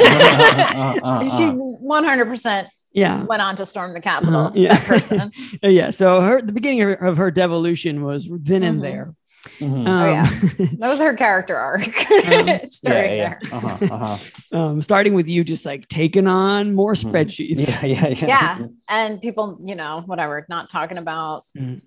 [0.00, 4.46] Uh-uh, she 100% Yeah, went on to storm the Capitol.
[4.46, 4.74] Uh-huh, yeah.
[4.76, 5.32] That person.
[5.62, 5.90] Yeah.
[5.90, 8.82] So her the beginning of her, of her devolution was then and Mhm.
[8.82, 9.14] there.
[9.58, 9.88] Mhm.
[9.88, 10.28] Oh, yeah.
[10.28, 11.86] Um, That was her character arc.
[11.86, 13.14] Um, Starting yeah, yeah.
[13.14, 13.40] there.
[13.52, 14.18] Uh-huh, uh-huh.
[14.58, 17.10] um, starting with you just like taking on more Mhm.
[17.10, 17.80] spreadsheets.
[17.82, 18.26] Yeah, yeah, yeah.
[18.26, 18.66] Yeah.
[18.88, 21.80] And people, you know, whatever, not talking about Mhm.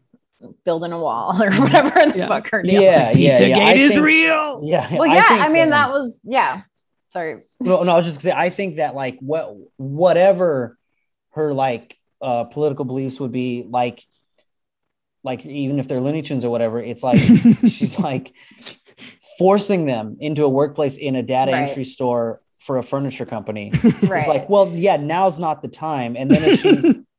[0.65, 2.27] Building a wall or whatever the Yeah.
[2.27, 2.81] fuck her deal.
[2.81, 3.57] Yeah, yeah, Pizzagate yeah.
[3.59, 4.61] I is think- real.
[4.63, 4.87] Yeah.
[4.95, 6.61] Well, yeah, I, think, mean, um, that was, yeah.
[7.11, 7.39] Sorry.
[7.59, 10.77] No, no, I was just gonna say I think that like what whatever
[11.33, 14.03] her like uh political beliefs would be like
[15.23, 17.19] like even if they're Looney Tunes or whatever, it's like
[17.67, 18.33] she's like
[19.37, 21.69] forcing them into a workplace in a data Right.
[21.69, 23.71] entry store for a furniture company.
[24.01, 24.19] Right.
[24.19, 26.15] It's like, well, yeah, now's not the time.
[26.17, 26.69] And then if she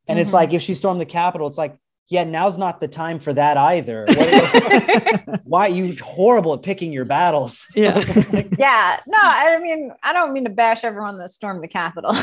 [0.07, 0.35] and it's Mhm.
[0.35, 1.77] like if she stormed the Capitol, it's like,
[2.09, 4.07] yeah, now's not the time for that either.
[4.15, 7.67] What- why you horrible at picking your battles?
[7.75, 7.99] yeah.
[8.59, 9.01] yeah.
[9.07, 12.11] No, I mean, I don't mean to bash everyone that stormed the Capitol.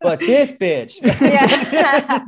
[0.00, 1.02] but this bitch.
[1.02, 2.24] Yeah.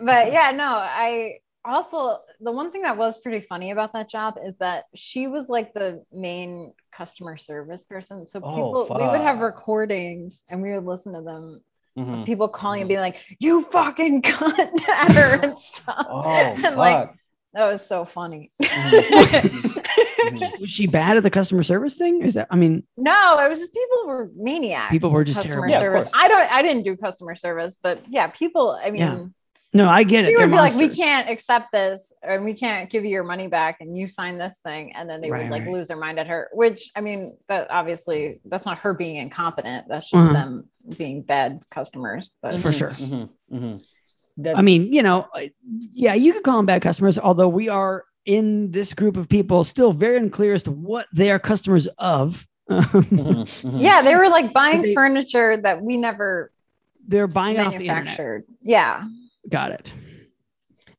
[0.00, 4.36] but yeah, no, I also the one thing that was pretty funny about that job
[4.42, 8.26] is that she was like the main customer service person.
[8.26, 11.60] So Oh, people we would have recordings and we would listen to them.
[11.98, 12.26] Mhm.
[12.26, 16.06] People calling and being like, "You fucking cunt at her" and stuff.
[16.10, 16.76] Oh, and fuck.
[16.76, 17.10] like
[17.52, 18.50] that was so funny.
[18.60, 19.70] Mhm.
[20.60, 22.22] Was she bad at the customer service thing?
[22.22, 22.48] Is that?
[22.50, 24.90] I mean, No, it was just people were maniacs.
[24.90, 25.70] People were just customer terrible.
[25.72, 26.04] Yeah, service.
[26.04, 26.14] course.
[26.24, 26.52] I don't.
[26.52, 28.70] I didn't do customer service, but yeah, people.
[28.82, 29.24] I mean, Yeah.
[29.74, 30.28] No, I get it.
[30.28, 33.24] we They're would be like, we can't accept this, and we can't give you your
[33.24, 35.72] money back, and you sign this thing, and then they Right, would like right.
[35.72, 36.48] lose their mind at her.
[36.52, 39.86] Which I mean, that obviously that's not her being incompetent.
[39.88, 40.32] That's just Uh-huh.
[40.32, 42.30] them being bad customers.
[42.40, 42.92] But For sure.
[42.92, 43.86] Mhm, mhm.
[44.56, 45.26] I mean, you know,
[45.92, 49.62] yeah, you could call them bad customers, although we are in this group of people
[49.64, 52.46] still very unclear as to what they are customers of.
[52.70, 53.82] Mhm, mhm.
[53.82, 56.50] yeah, they were like buying They- furniture that we never
[57.06, 58.04] They're buying off the internet.
[58.04, 58.44] manufactured.
[58.62, 59.04] Yeah,
[59.48, 59.92] Got it.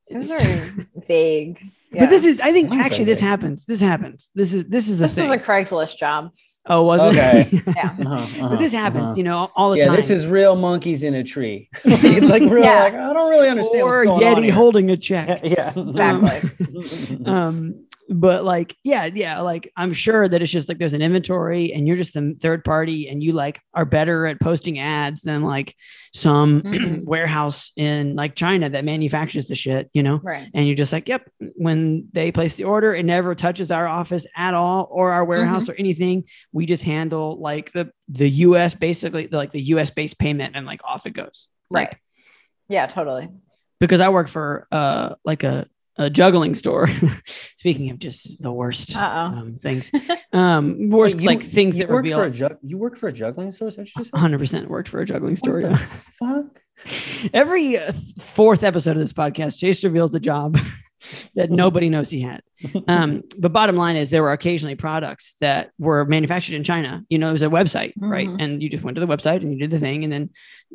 [0.08, 1.62] it was very vague.
[1.92, 3.66] But this is, I think, Why actually, this happens.
[3.66, 4.30] This happens.
[4.36, 5.30] This is, this is a this thing.
[5.30, 6.32] was a Craigslist job.
[6.68, 7.06] oh, was it?
[7.18, 7.62] Okay.
[7.76, 7.96] Yeah.
[8.00, 9.14] Uh-huh, uh-huh, but this happens, uh-huh.
[9.16, 9.94] you know, all the Yeah, time.
[9.94, 11.70] Yeah, this is real monkeys in a tree.
[11.86, 12.64] it's like real.
[12.66, 12.84] Yeah.
[12.84, 14.54] Like I don't really understand or what's going on Yeti here.
[14.54, 15.40] holding a check.
[15.44, 17.26] yeah, Exactly.
[17.26, 21.74] um but like yeah yeah like i'm sure that it's just like there's an inventory
[21.74, 25.42] and you're just the third party and you like are better at posting ads than
[25.42, 25.76] like
[26.14, 27.04] some Mhm.
[27.04, 30.48] warehouse in like china that manufactures the shit you know Right.
[30.54, 34.26] and you're just like yep when they place the order it never touches our office
[34.38, 39.28] at all or our warehouse or anything we just handle like the the us basically
[39.30, 41.98] like the us based payment and like off it goes Like, Right.
[42.70, 43.30] Yeah, totally.
[43.80, 45.68] because I work for uh like a,
[45.98, 46.88] a juggling store.
[47.56, 49.92] Speaking of just the worst um, things,
[50.34, 52.50] um, worst you- like things that work for a reveal.
[52.50, 53.70] jug- You work for a juggling store?
[53.70, 54.18] Is that what you said?
[54.20, 55.62] Hundred percent worked for a juggling store.
[55.62, 55.78] Yeah.
[55.78, 56.46] fuck?
[57.34, 60.58] Every uh, fourth episode of this podcast, Chase reveals a job
[61.36, 62.42] that nobody knows he had.
[62.88, 67.04] Um, but bottom line is, there were occasionally products that were manufactured in China.
[67.10, 68.30] You know, it was a website, right?
[68.30, 68.42] Mhm.
[68.42, 70.30] And you just went to the website and you did the thing, and then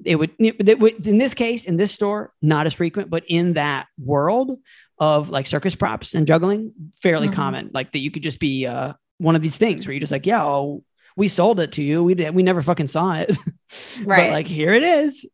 [0.04, 0.30] it would.
[0.38, 4.58] It would in this case, in this store, not as frequent, but in that world
[4.98, 7.32] of like circus props and juggling, fairly Mhm.
[7.34, 7.70] common.
[7.72, 10.26] Like that, you could just be uh, one of these things where you're just like,
[10.26, 10.84] yeah, oh,
[11.16, 12.04] we sold it to you.
[12.04, 12.34] We did.
[12.34, 13.36] We never fucking saw it.
[13.98, 14.30] but Right.
[14.30, 15.26] like here it is.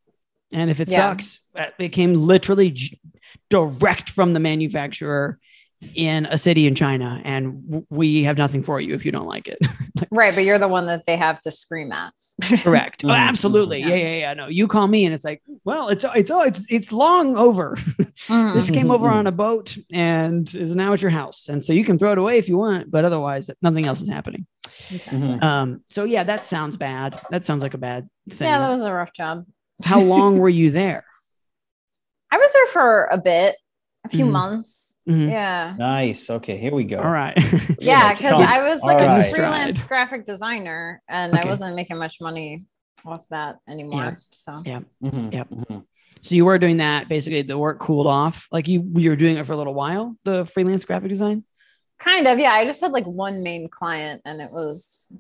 [0.53, 0.97] And if it Yeah.
[1.11, 2.71] sucks, uh, it came literally
[3.51, 5.39] direct from the manufacturer
[5.95, 9.47] in a city in China, and we have nothing for you if you don't like
[9.49, 9.59] it.
[10.11, 12.13] Right, but you're the one that they have to scream at.
[12.63, 13.03] Correct.
[13.05, 13.17] Oh, Mhm.
[13.17, 13.81] absolutely.
[13.81, 13.89] Yeah.
[13.89, 14.35] Yeah, yeah, yeah.
[14.35, 17.77] No, you call me, and it's like, well, it's it's oh, it's it's long over.
[18.29, 18.53] Mhm.
[18.55, 21.83] this came over on a boat and is now at your house, and so you
[21.85, 24.47] can throw it away if you want, but otherwise, nothing else is happening.
[24.91, 25.43] Mhm.
[25.43, 25.81] Um.
[25.89, 27.19] So yeah, that sounds bad.
[27.31, 28.49] That sounds like a bad thing.
[28.49, 29.47] Yeah, that was a rough job.
[29.83, 31.05] How long were you there?
[32.37, 33.57] I was there for a bit,
[34.05, 34.33] a few Mhm.
[34.33, 34.99] months.
[35.09, 35.31] Mhm.
[35.31, 35.75] Yeah.
[35.79, 36.29] Nice.
[36.29, 36.99] Okay, here we go.
[36.99, 37.35] All right.
[37.81, 38.33] Yeah, because.
[38.33, 39.27] I was like All a right.
[39.27, 41.47] freelance graphic designer and Okay.
[41.47, 42.67] I wasn't making much money
[43.07, 44.03] off that anymore.
[44.03, 44.15] Yeah.
[44.17, 44.81] So Yeah.
[45.03, 45.49] Mhm, Yep.
[45.49, 45.85] mhm.
[46.21, 47.09] So you were doing that.
[47.09, 48.49] Basically, the work cooled off.
[48.53, 50.17] Like you, you were doing it for a little while.
[50.25, 51.45] The freelance graphic design.
[51.99, 52.53] Kind of, yeah.
[52.53, 55.11] I just had like one main client, and it was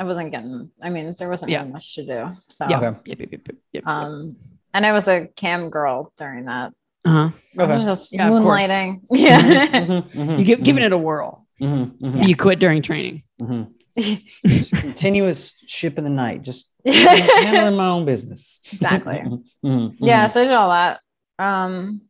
[0.00, 0.70] I wasn't getting.
[0.82, 1.60] I mean, there wasn't Yeah.
[1.60, 2.28] really much to do.
[2.50, 2.76] So, Yeah.
[2.80, 2.86] Okay.
[3.06, 3.86] Yep, yep, yep, yep, yep.
[3.86, 4.36] um,
[4.78, 6.72] and I was a cam girl during that.
[7.04, 7.30] uh-huh.
[7.58, 7.84] Okay.
[7.84, 9.00] just Yeah, moonlighting.
[9.10, 9.40] Yeah.
[9.42, 11.46] Mhm, mhm, You give giving mhm, it a whirl.
[11.60, 13.22] mhm, mhm, You quit during training.
[13.42, 13.72] mhm.
[14.80, 18.60] Continuous ship in the night, just handling my own business.
[18.72, 19.24] Exactly.
[19.98, 20.28] Yeah.
[20.28, 21.00] So I did all that.
[21.40, 22.02] Um,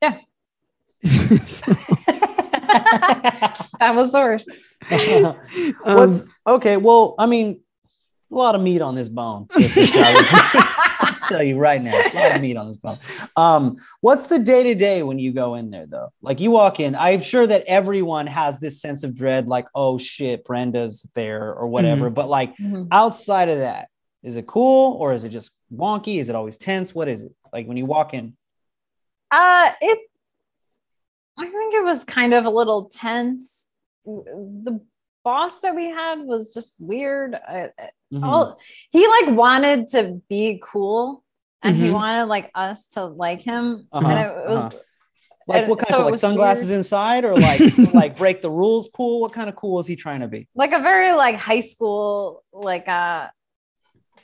[0.00, 0.18] yeah.
[3.80, 4.48] that was the worst.
[5.84, 6.76] Um, What's okay?
[6.76, 7.60] Well, I mean,
[8.30, 9.46] a lot of meat on this bone.
[9.54, 10.04] with this job.
[11.00, 12.98] I'll tell you right now, a lot of meat on this bone.
[13.36, 16.08] Um, what's the day to day when you go in there, though?
[16.22, 19.98] Like you walk in, I'm sure that everyone has this sense of dread, like, oh
[19.98, 22.10] shit, Brenda's there or whatever.
[22.10, 22.88] But like Mhm.
[22.90, 23.88] outside of that,
[24.22, 26.18] is it cool or is it just wonky?
[26.18, 26.94] Is it always tense?
[26.94, 28.36] What is it like when you walk in?
[29.30, 29.98] Uh, it.
[31.38, 33.66] I think it was kind of a little tense.
[34.04, 34.80] The
[35.26, 37.34] boss that we had was just weird.
[37.34, 38.22] I, I- Mhm.
[38.22, 38.44] all
[38.92, 41.24] he like wanted to be cool,
[41.64, 41.94] and he Mhm.
[42.00, 44.58] wanted like us to like him, Uh-huh, and it was.
[44.58, 44.78] uh-huh.
[45.48, 46.78] Like what kind so of like sunglasses weird.
[46.78, 47.60] inside or like
[48.02, 49.20] like break the rules cool?
[49.20, 50.40] What kind of cool is he trying to be?
[50.62, 53.26] like a very like high school like uh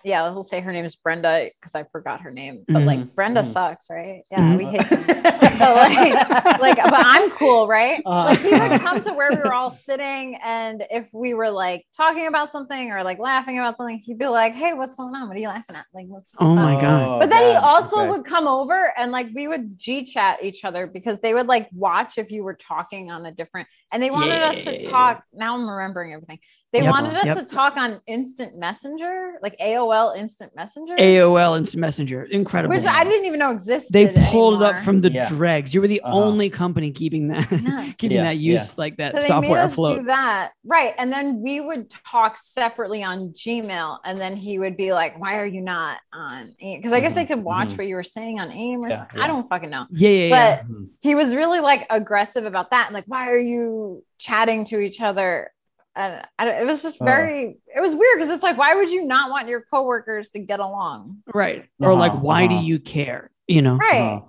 [0.05, 3.15] yeah we'll say her name is brenda because i forgot her name but Mhm, like
[3.15, 3.53] brenda mhm.
[3.53, 4.57] sucks right yeah Mhm.
[4.59, 5.23] we hate them.
[5.59, 8.25] but like like but i'm cool right Uh-huh.
[8.31, 11.87] like he would come to where we were all sitting and if we were like
[11.97, 15.29] talking about something or like laughing about something he'd be like hey what's going on
[15.29, 17.03] what are you laughing at like what's Oh my God.
[17.03, 18.11] Oh, but then he also Okay.
[18.11, 21.69] would come over and like we would G chat each other because they would like
[21.73, 25.23] watch if you were talking on a different and they wanted us to talk.
[25.33, 26.39] Now I'm remembering everything.
[26.73, 26.91] They Yep.
[26.91, 27.39] wanted us Yep.
[27.39, 32.25] to talk on instant messenger, like AOL instant messenger, AOL Instant Messenger.
[32.25, 32.75] Incredible.
[32.75, 33.93] which I didn't even know existed.
[33.93, 35.29] they pulled it up from the Yeah.
[35.29, 35.75] dregs.
[35.75, 36.17] You were the Uh-huh.
[36.17, 37.85] only company keeping that Yeah.
[37.99, 39.99] keeping Yeah, that use like that so they made software us afloat.
[39.99, 44.77] do that right and then we would talk separately on gmail and then he would
[44.79, 47.79] be like why are you not on because i guess they Mhm, could watch mhm.
[47.79, 49.19] what you were saying on aim or Yeah, something.
[49.19, 49.25] yeah.
[49.25, 50.57] i don't fucking know Yeah, yeah, yeah.
[50.63, 50.89] but Mhm.
[51.01, 55.01] he was really like aggressive about that and like why are you chatting to each
[55.03, 55.51] other
[55.95, 57.05] and I, it was just Uh.
[57.05, 60.39] very it was weird because it's like why would you not want your coworkers to
[60.39, 61.67] get along right.
[61.81, 62.65] Or like, Uh-huh, why do uh-huh.
[62.65, 63.31] you care?
[63.49, 63.77] You know?
[63.77, 64.27] right Uh-huh.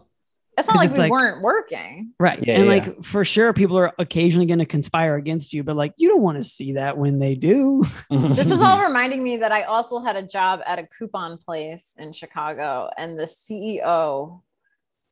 [0.57, 2.40] it's not like it's we like- weren't working Right.
[2.45, 2.69] Yeah, and yeah.
[2.72, 6.22] like for sure people are occasionally going to conspire against you, but like you don't
[6.22, 7.84] want to see that when they do.
[8.10, 11.94] this is all reminding me that i also had a job at a coupon place
[11.98, 14.41] in chicago and the ceo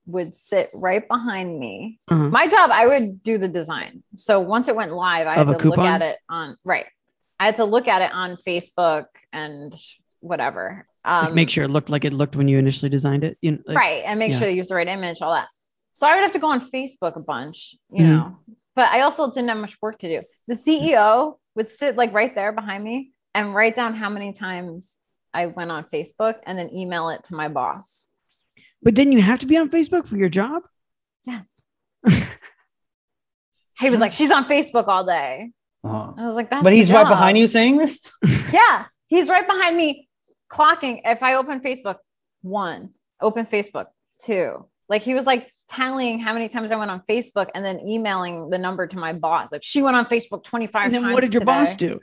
[0.07, 2.29] would sit right behind me Uh-huh.
[2.29, 5.55] my job i would do the design so once it went live i had Of
[5.55, 6.85] a to look at it on right
[7.39, 9.73] i had to look at it on facebook and
[10.19, 13.37] whatever um Like, make sure it looked like it looked when you initially designed it.
[13.41, 14.37] You know, like- right and make yeah.
[14.39, 15.47] sure they use the right image all that
[15.93, 18.09] so i would have to go on facebook a bunch you Mhm.
[18.09, 18.37] know
[18.75, 22.33] but i also didn't have much work to do the ceo would sit like right
[22.35, 24.99] there behind me and write down how many times
[25.33, 28.10] i went on facebook and then email it to my boss
[28.83, 30.63] But then you have to be on Facebook for your job.
[31.25, 31.63] yes
[33.79, 35.51] he was like she's on facebook all day
[35.83, 36.13] Uh-huh.
[36.17, 38.01] i was like that's But he's right behind you saying this.
[38.53, 40.09] Yeah, he's right behind me,
[40.51, 41.01] clocking.
[41.05, 41.97] If I open Facebook,
[42.41, 42.89] one,
[43.21, 43.85] open Facebook,
[44.21, 44.67] two.
[44.89, 48.49] Like he was like tallying how many times I went on Facebook and then emailing
[48.49, 49.51] the number to my boss.
[49.51, 51.13] Like she went on Facebook 25 And then times.
[51.13, 51.99] what did your boss do?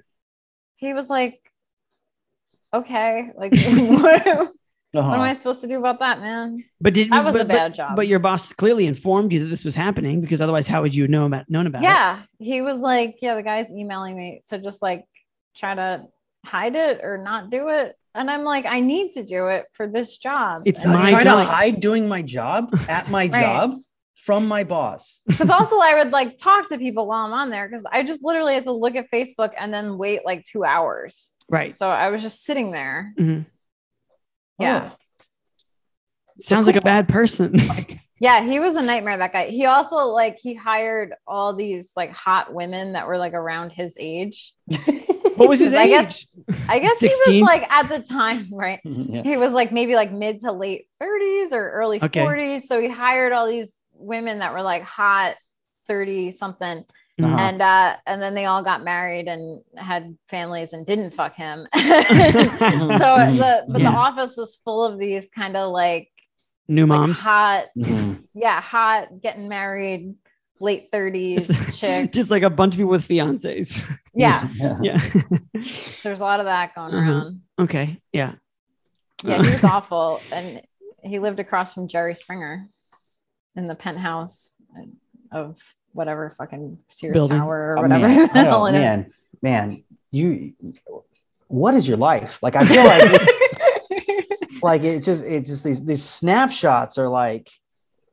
[0.76, 1.38] He was like,
[2.72, 4.48] okay, like what,
[4.92, 5.14] what Uh-huh.
[5.14, 6.64] am I supposed to do about that, man?
[6.80, 7.96] But did That was but, a bad but- job.
[7.96, 11.06] But your boss clearly informed you that this was happening because otherwise, how would you
[11.08, 11.86] know about known about it?
[11.86, 12.22] Yeah.
[12.38, 14.40] He was like, yeah, the guy's emailing me.
[14.44, 15.04] So just like
[15.56, 16.04] try to
[16.46, 17.96] hide it or not do it.
[18.14, 20.62] And I'm like, I need to do it for this job.
[20.64, 21.38] It's And my trying job.
[21.40, 23.42] to hide doing my job at my Right.
[23.42, 23.74] job
[24.16, 25.20] from my boss.
[25.26, 28.24] because also I would like talk to people while I'm on there because I just
[28.24, 31.32] literally had to look at Facebook and then wait like two hours.
[31.48, 31.72] Right.
[31.72, 33.12] So I was just sitting there.
[33.18, 33.46] Mhm.
[34.58, 34.90] Yeah.
[34.92, 34.96] Oh.
[36.40, 37.56] Sounds like a bad person.
[38.20, 39.16] Yeah, he was a nightmare.
[39.16, 39.46] That guy.
[39.46, 43.96] He also like he hired all these like hot women that were like around his
[43.96, 44.54] age.
[45.36, 45.90] what was his I age?
[45.90, 46.26] guess-
[46.68, 47.40] I guess he 16?
[47.42, 48.80] was like at the time, right?
[48.84, 49.22] Mm-hmm, yeah.
[49.22, 52.24] He was like maybe like mid to late 30s or early Okay.
[52.24, 52.62] 40s.
[52.62, 55.36] So he hired all these women that were like hot
[55.86, 56.82] 30 something.
[57.20, 57.36] Uh-huh.
[57.36, 61.66] and uh and then they all got married and had families and didn't fuck him
[61.74, 63.90] so the but Yeah.
[63.90, 66.10] the office was full of these kind of like,
[66.68, 67.18] New like moms.
[67.18, 68.22] hot Mhm.
[68.34, 70.14] yeah hot getting married
[70.60, 73.84] late 30s chicks Just like a bunch of people with fiancés.
[74.14, 74.78] yeah Yeah.
[74.82, 75.00] yeah.
[75.64, 77.10] so there's a lot of that going Uh-huh.
[77.12, 78.00] around okay.
[78.12, 78.34] Yeah.
[79.24, 80.62] yeah he was awful and
[81.02, 82.68] he lived across from jerry springer
[83.56, 84.54] in the penthouse
[85.32, 85.56] of
[85.98, 87.38] whatever fucking Sears Building.
[87.38, 88.08] Tower or Oh, whatever.
[88.08, 88.80] man, it is.
[88.80, 89.12] man,
[89.42, 90.54] man, you.
[91.48, 92.56] What is your life like?
[92.56, 93.02] I feel like
[94.62, 97.50] like it's just it's just these these snapshots are like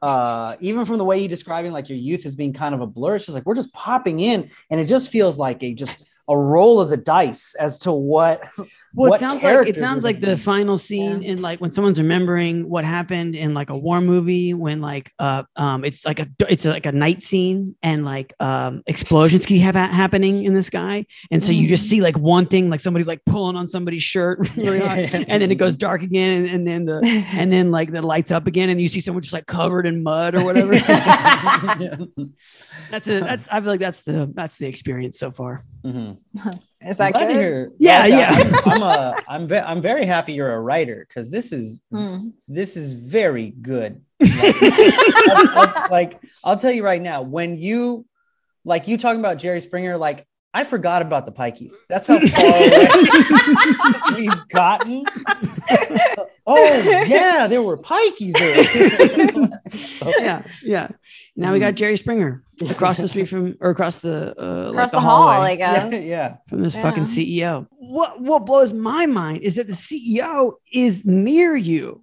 [0.02, 2.88] uh even from the way you describing like your youth as being kind of a
[2.88, 5.98] blur it's just like we're just popping in and it just feels like a just
[6.28, 8.44] a roll of the dice as to what
[8.96, 11.74] Well, what it sounds like it sounds like the gonna- final scene in like when
[11.74, 16.20] someone's remembering what happened in like a war movie when like uh um it's like
[16.20, 20.64] a it's like a night scene and like um explosions keep have happening in the
[20.64, 21.06] sky.
[21.30, 24.40] And so you just see like one thing like somebody like pulling on somebody's shirt.
[24.66, 27.92] Really hard, and then it goes dark again and, and then the and then like
[27.92, 30.74] the lights up again and you see someone just like covered in mud or whatever
[32.92, 36.18] that's a that's I feel like that's the that's the experience so far Mhm.
[36.82, 37.42] Is that Glad to good?
[37.42, 38.62] hear- Yeah, Yes, yeah.
[38.66, 42.34] I'm, I'm a I'm ve- I'm very happy you're a writer because this is Mm.
[42.48, 44.02] this is very good.
[44.20, 46.14] Like, that's- that's- like
[46.44, 48.06] I'll tell you right now, when you
[48.64, 51.74] like you talking about Jerry Springer, like I forgot about the Pikeys.
[51.90, 52.88] That's how far away
[54.16, 55.04] we've gotten.
[56.48, 58.34] oh yeah, there were Pikeys.
[58.40, 59.48] earlier.
[60.00, 60.88] So- yeah yeah
[61.36, 64.92] now we got Jerry Springer across the street from or across the uh like Across
[64.92, 65.52] the the hall, hallway.
[65.52, 65.92] I guess.
[65.94, 66.36] yeah, yeah.
[66.48, 66.82] from this Yeah.
[66.84, 67.68] fucking CEO.
[67.72, 72.02] What what blows my mind is that the CEO is near you.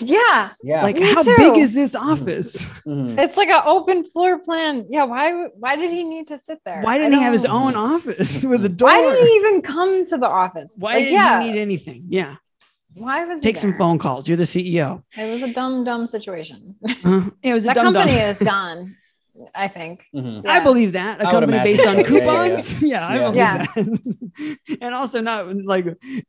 [0.00, 0.82] Yeah, Yeah.
[0.84, 1.34] Like, Me how too.
[1.36, 2.64] big is this office?
[2.86, 3.18] Mhm.
[3.18, 4.86] it's like an open floor plan.
[4.88, 5.48] Yeah, why?
[5.58, 6.80] Why did he need to sit there?
[6.82, 8.88] Why didn't he have his own office with a door?
[8.88, 10.76] Why did he even come to the office?
[10.78, 12.04] Why like, did yeah, he need anything?
[12.06, 12.36] Yeah,
[12.94, 14.26] why was he take some phone calls.
[14.28, 15.02] You're the CEO.
[15.16, 16.76] It was a dumb, dumb situation.
[17.04, 18.30] Uh, it was a that dumb company dumb.
[18.30, 18.96] is gone.
[19.54, 20.04] I think.
[20.14, 20.44] Mhm.
[20.44, 22.14] I believe that a I would company imagine based on so.
[22.14, 22.56] Yeah, yeah, yeah.
[22.56, 22.82] coupons.
[22.92, 23.20] Yeah, I Yeah.
[23.22, 23.56] believe Yeah.
[23.74, 24.78] that.
[24.82, 25.86] and also not like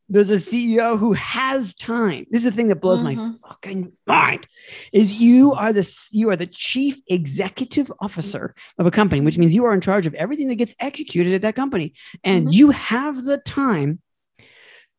[0.08, 2.26] there's a CEO who has time.
[2.30, 3.34] This is the thing that blows my Mhm.
[3.50, 4.48] fucking mind.
[4.94, 9.54] Is you are the you are the chief executive officer of a company, which means
[9.56, 11.94] you are in charge of everything that gets executed at that company,
[12.24, 12.54] and Mhm.
[12.54, 14.00] you have the time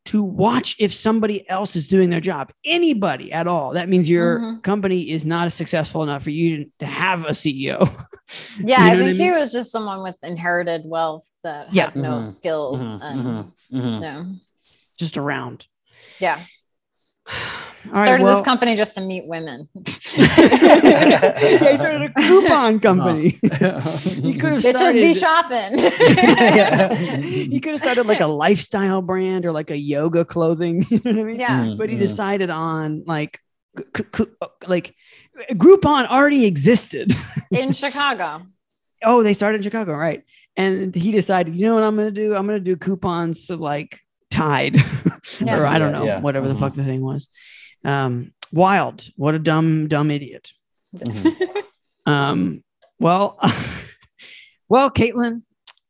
[0.05, 2.51] to watch if somebody else is doing their job.
[2.65, 3.71] Anybody at all.
[3.73, 4.63] That means your Mhm.
[4.63, 7.79] company is not successful enough for you to have a CEO.
[8.59, 11.71] Yeah, You I know what think I he was just someone with inherited wealth that
[11.73, 11.85] Yeah.
[11.85, 12.25] had no Mhm.
[12.27, 12.81] skills.
[12.81, 12.99] Mhm.
[13.03, 13.51] and, Mhm.
[13.71, 14.01] Mhm.
[14.01, 14.25] no.
[14.97, 15.67] just around.
[16.19, 16.39] Yeah,
[17.27, 19.67] All right, started well- this company just to meet women.
[20.15, 23.29] yeah, he started a coupon company.
[23.41, 25.79] he could have Bitches be started.
[25.79, 27.23] shopping.
[27.23, 30.85] he could have started like a lifestyle brand or like a yoga clothing.
[30.89, 31.39] You know what I mean?
[31.39, 31.63] yeah.
[31.65, 31.77] Mhm.
[31.77, 31.99] But he Mhm.
[31.99, 33.39] decided on like,
[33.95, 34.25] c- c-
[34.67, 34.93] like
[35.53, 37.11] Groupon already existed.
[37.51, 38.43] in Chicago.
[39.03, 40.23] oh, they started in Chicago, right?
[40.55, 42.35] And he decided, you know what I'm gonna do?
[42.35, 43.99] I'm gonna do coupons to like
[44.33, 44.75] Tide,
[45.39, 45.59] Yeah.
[45.59, 46.19] or I don't know, yeah.
[46.19, 46.59] whatever the Mhm.
[46.59, 47.29] fuck the thing was.
[47.85, 49.07] Um, wild.
[49.15, 50.51] What a dumb, dumb idiot.
[50.95, 51.63] Mhm.
[52.05, 52.63] Um,
[52.99, 53.37] well,
[54.69, 55.43] well, Caitlin,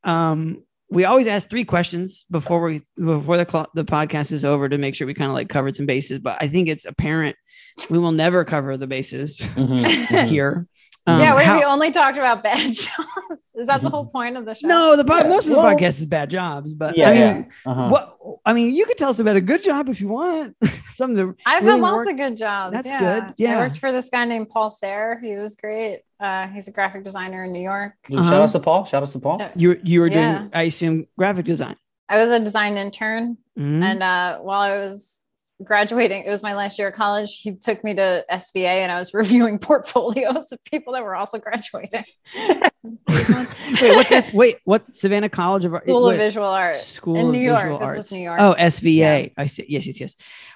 [0.03, 4.69] um, we always ask three questions before we before the cl- the podcast is over
[4.69, 6.19] to make sure we kind of like covered some bases.
[6.19, 7.35] But I think it's apparent
[7.89, 9.83] we will never cover the bases Mhm.
[10.07, 10.27] Mhm.
[10.27, 10.67] here.
[11.05, 13.51] Um, yeah, we, how- we only talked about bad jobs.
[13.55, 14.67] Is that the whole point of the show?
[14.67, 17.13] no, the po- Yeah, most of the well- podcast is bad jobs, but Yeah, I
[17.13, 17.19] mean,
[17.65, 17.71] yeah.
[17.71, 17.89] Uh-huh.
[17.89, 20.55] what I mean, you could tell us about a good job if you want.
[20.93, 22.73] Some of the I've really had lots work- of good jobs.
[22.73, 22.99] That's yeah.
[23.25, 23.33] good.
[23.37, 23.57] Yeah.
[23.57, 25.19] I worked for this guy named Paul Sahre.
[25.21, 26.03] He was great.
[26.21, 27.93] Uh, he's a graphic designer in New York.
[28.09, 28.23] Uh-huh.
[28.29, 28.85] Shout out to Paul.
[28.85, 29.41] Shout out to Paul.
[29.55, 30.47] You you were doing, Yeah.
[30.53, 31.75] I assume, graphic design.
[32.07, 33.37] I was a design intern.
[33.59, 33.83] Mhm.
[33.83, 35.22] And uh, while I was
[35.63, 37.39] graduating, it was my last year of college.
[37.41, 41.39] He took me to SVA and I was reviewing portfolios of people that were also
[41.39, 42.03] graduating.
[42.83, 44.33] Wait, what's this?
[44.33, 44.93] Wait, what?
[44.93, 45.83] Savannah College of Art?
[45.83, 46.75] School of Visual Art.
[46.77, 47.59] School in of New York.
[47.61, 47.97] Visual This Arts.
[47.97, 48.39] was New York.
[48.39, 49.31] Oh, SVA.
[49.37, 49.65] I see.
[49.67, 50.15] Yes, yes, yes.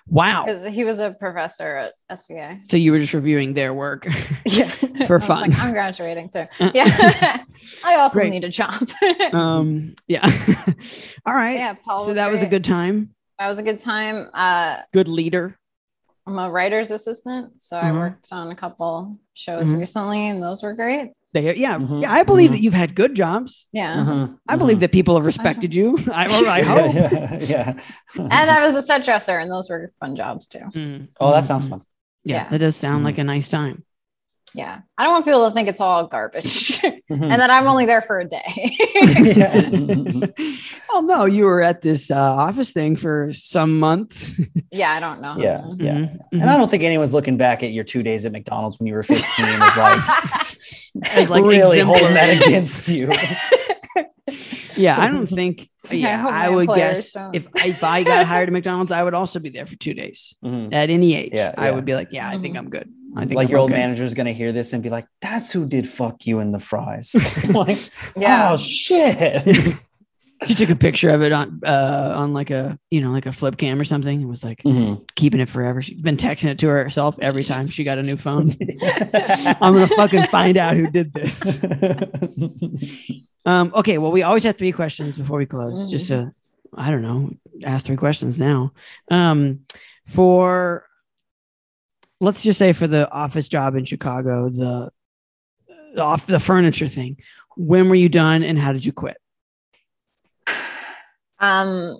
[0.09, 0.45] Wow.
[0.45, 2.63] Because he was a professor at SVA.
[2.69, 4.07] So you were just reviewing their work.
[4.45, 4.69] Yeah.
[5.07, 5.49] For fun.
[5.51, 6.43] like, I'm graduating too.
[6.73, 7.43] Yeah.
[7.85, 8.29] I also Great.
[8.29, 8.89] need a job.
[9.33, 9.95] um.
[10.07, 10.25] Yeah.
[11.25, 11.55] All right.
[11.55, 11.99] yeah, Paul.
[12.05, 13.13] so that was a good time.
[13.39, 14.29] That was a good time.
[14.33, 15.57] Uh, Good leader.
[16.25, 17.97] I'm a writer's assistant, so I Mhm.
[17.99, 19.79] worked on a couple shows Mhm.
[19.79, 21.11] recently, and those were great.
[21.33, 21.77] They, yeah.
[21.77, 22.01] Mhm.
[22.01, 22.11] Yeah.
[22.11, 22.53] I believe Mhm.
[22.53, 23.67] that you've had good jobs.
[23.71, 23.95] Yeah.
[23.97, 24.37] Mhm.
[24.49, 25.97] I believe that people have respected you.
[26.11, 26.93] I, or I hope.
[26.95, 27.73] Yeah, yeah, yeah.
[28.17, 30.59] And I was a set dresser, and those were fun jobs too.
[30.73, 31.07] Mm.
[31.21, 31.83] oh, that sounds fun.
[32.23, 32.49] Yeah, Yeah.
[32.49, 33.83] that does sound like a nice time.
[34.53, 34.79] Yeah.
[34.97, 36.79] I don't want people to think it's all garbage
[37.09, 38.43] and that I'm only there for a day.
[38.95, 39.69] yeah.
[40.93, 44.39] Oh no, you were at this uh, office thing for some months.
[44.71, 45.33] yeah, I don't know.
[45.33, 45.75] how Yeah, long.
[45.79, 45.93] yeah.
[45.99, 46.17] Mhm.
[46.41, 48.93] And I don't think anyone's looking back at your two days at McDonald's when you
[48.95, 53.09] were 15 as like, As, like, really holding that against you.
[54.75, 55.69] Yeah, I don't think.
[55.89, 57.33] Yeah, hope I would guess don't.
[57.35, 60.35] if if I got hired at McDonald's, I would also be there for two days
[60.43, 60.73] Mhm.
[60.73, 61.31] at any age.
[61.33, 62.59] Yeah, I would be like, yeah, I think Mhm.
[62.59, 62.89] I'm good.
[63.15, 65.51] I think like I'm your old manager is gonna hear this and be like, "That's
[65.51, 67.15] who did fuck you in the fries."
[67.49, 68.49] like, Yeah.
[68.51, 69.75] oh shit.
[70.45, 73.31] She took a picture of it on uh on like a you know like a
[73.31, 75.03] flip cam or something and was like Mhm.
[75.15, 75.81] keeping it forever.
[75.81, 78.53] She's been texting it to herself every time she got a new phone.
[79.59, 81.63] I'm gonna fucking find out who did this.
[83.45, 85.89] Um, okay, well, we always have three questions before we close.
[85.89, 86.31] Just to,
[86.77, 87.31] I don't know,
[87.63, 88.73] ask three questions now.
[89.09, 89.61] Um,
[90.05, 90.85] for
[92.19, 94.89] let's just say for the office job in Chicago, the,
[95.93, 97.17] the off the furniture thing.
[97.55, 99.17] When were you done, and how did you quit?
[101.39, 101.99] Um,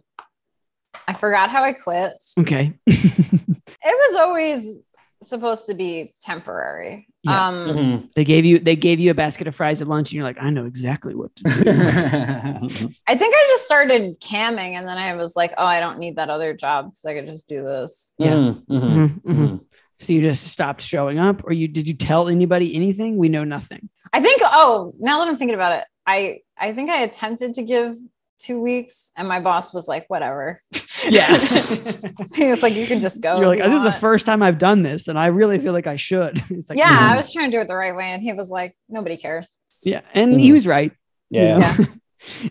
[1.08, 2.14] I forgot how I quit.
[2.40, 4.74] Okay, It was always
[5.22, 7.08] supposed to be temporary.
[7.24, 7.48] Yeah.
[7.48, 8.14] Um, Mhm.
[8.14, 10.38] they gave you they gave you a basket of fries at lunch, and you're like,
[10.42, 11.50] I know exactly what to do.
[13.08, 16.16] I think I just started camming, and then I was like, oh, I don't need
[16.18, 18.14] that other job because I could just do this.
[18.20, 18.34] Yeah.
[18.70, 19.22] Mhm.
[19.22, 19.66] Mhm.
[20.00, 23.18] So you just stopped showing up, or you did you tell anybody anything?
[23.18, 23.90] We know nothing.
[24.14, 24.42] I think.
[24.44, 27.96] Oh, now that I'm thinking about it, I I think I attempted to give
[28.40, 30.60] two weeks, and my boss was like, whatever.
[31.08, 31.96] Yes.
[32.36, 33.38] he was like, you can just go.
[33.38, 35.72] You're like, you this is the first time I've done this, and I really feel
[35.72, 36.42] like I should.
[36.50, 38.34] It's like, Yeah, "No." I was trying to do it the right way, and he
[38.34, 39.48] was like, nobody cares.
[39.84, 40.54] yeah, and he Mhm.
[40.54, 40.92] was right.
[41.30, 41.78] you Yeah.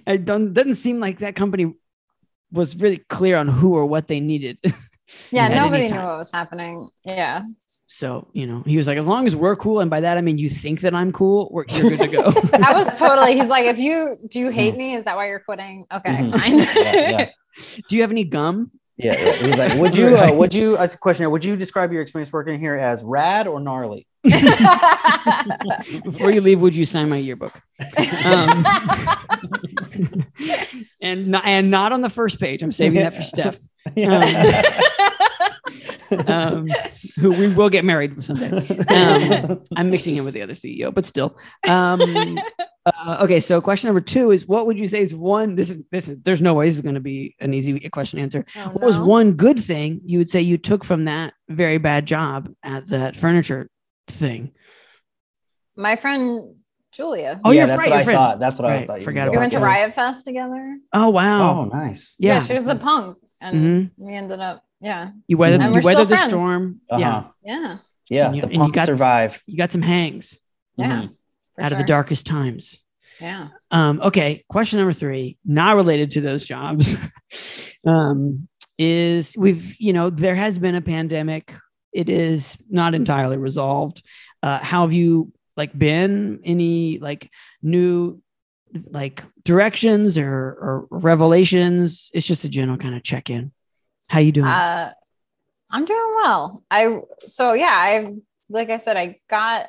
[0.06, 1.74] it doesn't seem like that company
[2.52, 4.58] was really clear on who or what they needed.
[5.30, 6.88] Yeah, nobody knew what was happening.
[7.04, 7.42] Yeah.
[7.88, 10.20] So you know, he was like, as long as we're cool, and by that I
[10.20, 12.32] mean you think that I'm cool, we're, you're good to go.
[12.62, 13.34] I was totally.
[13.34, 14.94] He's like, if you do you hate me?
[14.94, 15.86] Is that why you're quitting?
[15.92, 16.30] Okay, Mhm.
[16.30, 16.58] fine.
[16.58, 17.30] Yeah, yeah.
[17.88, 18.70] Do you have any gum?
[18.98, 19.32] Yeah, yeah.
[19.32, 22.30] He's like, would you, uh, would you, as a question would you describe your experience
[22.32, 24.06] working here as rad or gnarly?
[26.04, 27.60] Before you leave, would you sign my yearbook?
[28.24, 28.66] Um,
[31.00, 32.62] and not, and not on the first page.
[32.62, 33.58] I'm saving that for Steph,
[36.28, 36.68] um,
[37.20, 38.66] who we will get married someday.
[38.88, 41.36] Um, I'm mixing him with the other CEO, but still.
[41.68, 42.38] Um,
[42.86, 45.54] uh, okay, so question number two is: What would you say is one?
[45.54, 46.18] This is this is.
[46.22, 48.44] There's no way this is going to be an easy question to answer.
[48.56, 52.06] Oh, What was one good thing you would say you took from that very bad
[52.06, 53.68] job at that furniture
[54.06, 54.52] thing?
[55.76, 56.54] My friend
[56.92, 57.38] Julia.
[57.44, 58.16] Oh, yeah, you're that's right, what your I friend.
[58.16, 58.38] thought.
[58.38, 58.98] That's what I Right, thought.
[59.00, 59.58] you forgot would we went to.
[59.58, 60.76] Riot Fest together.
[60.94, 61.60] Oh wow!
[61.60, 62.14] Oh, nice.
[62.18, 63.90] Yeah, yeah, she was a punk, and Mhm.
[63.98, 64.62] we ended up.
[64.80, 66.32] Yeah, you weathered, And you weathered the friends.
[66.32, 66.80] storm.
[66.88, 67.00] Uh-huh.
[67.00, 67.76] Yeah, yeah,
[68.08, 69.42] Yeah, And you- the and you got- survive.
[69.46, 70.38] you got some hangs
[70.78, 71.02] yeah.
[71.02, 71.08] Mhm.
[71.54, 72.78] for out of the darkest times.
[73.20, 73.48] Yeah.
[73.70, 76.94] Um, okay, question number three, not related to those jobs,
[77.86, 81.52] um, is we've you know there has been a pandemic.
[81.96, 84.02] It is not entirely resolved.
[84.42, 86.40] Uh, how have you like been?
[86.44, 87.30] Any like
[87.62, 88.20] new
[88.90, 92.10] like directions or, or revelations?
[92.12, 93.50] It's just a general kind of check in.
[94.08, 94.46] How you doing?
[94.46, 94.92] Uh,
[95.72, 96.62] I'm doing well.
[96.70, 98.12] I so yeah, I
[98.50, 99.68] like I said, I got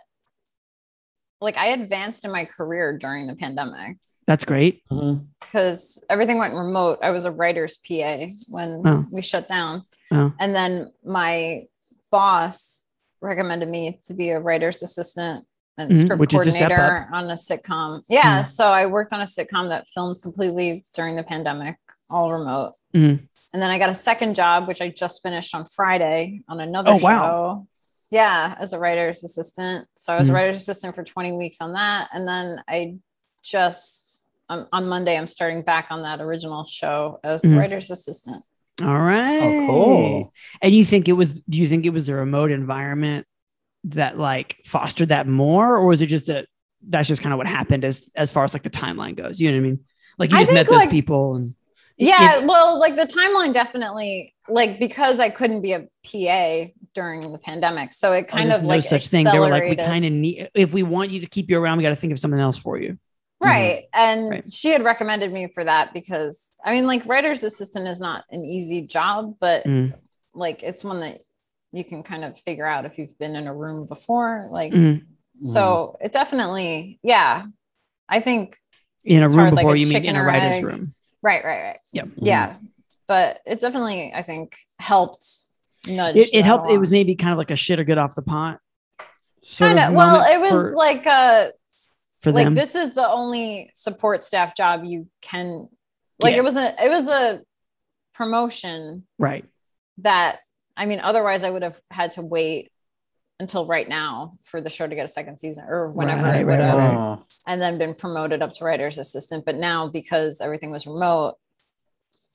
[1.39, 3.97] like I advanced in my career during the pandemic
[4.27, 4.83] That's great.
[4.89, 6.99] Because everything went remote.
[7.01, 9.05] I was a writer's PA when Oh.
[9.13, 10.33] we shut down, Oh.
[10.39, 11.63] and then my
[12.11, 12.83] boss
[13.21, 15.45] recommended me to be a writer's assistant
[15.77, 18.03] and Mhm, script is a coordinator on a sitcom.
[18.09, 18.45] Yeah, Mhm.
[18.45, 21.77] so I worked on a sitcom that filmed completely during the pandemic,
[22.09, 22.73] all remote.
[22.95, 23.27] Mhm.
[23.53, 26.91] And then I got a second job, which I just finished on Friday on another
[26.91, 27.05] Oh, show.
[27.05, 27.67] wow.
[28.09, 29.87] Yeah, as a writer's assistant.
[29.95, 32.07] So I was a writer's assistant for 20 weeks on that.
[32.13, 32.95] And then I
[33.43, 37.57] just, on, on Monday, I'm starting back on that original show as the Mhm.
[37.57, 38.43] writer's assistant.
[38.81, 39.41] All right.
[39.41, 40.33] Oh, cool.
[40.61, 41.33] And you think it was?
[41.33, 43.25] Do you think it was the remote environment
[43.85, 46.47] that like fostered that more, or was it just that
[46.87, 49.39] that's just kind of what happened as as far as like the timeline goes?
[49.39, 49.79] You know what I mean?
[50.19, 51.47] Like you I just met those like- people and
[51.97, 57.31] Yeah, If- well, like the timeline definitely, like because I couldn't be a PA during
[57.31, 57.93] the pandemic.
[57.93, 59.25] So it oh, kind there's of no like such thing.
[59.25, 61.77] They were like, we kind of need if we want you to keep you around,
[61.77, 62.99] we got to think of something else for you.
[63.47, 63.83] Right.
[63.93, 64.29] And Mm-hmm.
[64.31, 64.51] Right.
[64.51, 68.41] she had recommended me for that because I mean, like, writer's assistant is not an
[68.41, 69.93] easy job, but Mm.
[70.33, 71.19] like, it's one that
[71.71, 74.41] you can kind of figure out if you've been in a room before.
[74.51, 75.01] Like, Mhm.
[75.35, 77.45] so it definitely, yeah.
[78.09, 78.57] I think,
[79.03, 80.63] In a room hard, like before a you mean in a writer's egg.
[80.65, 80.85] room.
[81.21, 81.79] right, right, right.
[81.93, 82.07] Yep.
[82.17, 82.55] Yeah.
[83.07, 85.23] But it definitely, I think, helped
[85.87, 86.15] nudge.
[86.17, 86.69] It, it helped.
[86.71, 88.59] It was maybe kind of like a shit or get off the pot.
[89.57, 91.47] kind of well, it was for, like, uh,
[92.31, 92.53] for like them.
[92.55, 95.67] this is the only support staff job you can
[96.21, 96.39] like Yeah.
[96.39, 97.41] it was a it was a
[98.13, 99.45] promotion right.
[99.99, 100.39] that
[100.75, 102.71] i mean otherwise i would have had to wait
[103.39, 106.59] until right now for the show to get a second season or whenever Right, right,
[106.59, 111.35] right, and then been promoted up to writer's assistant but now because everything was remote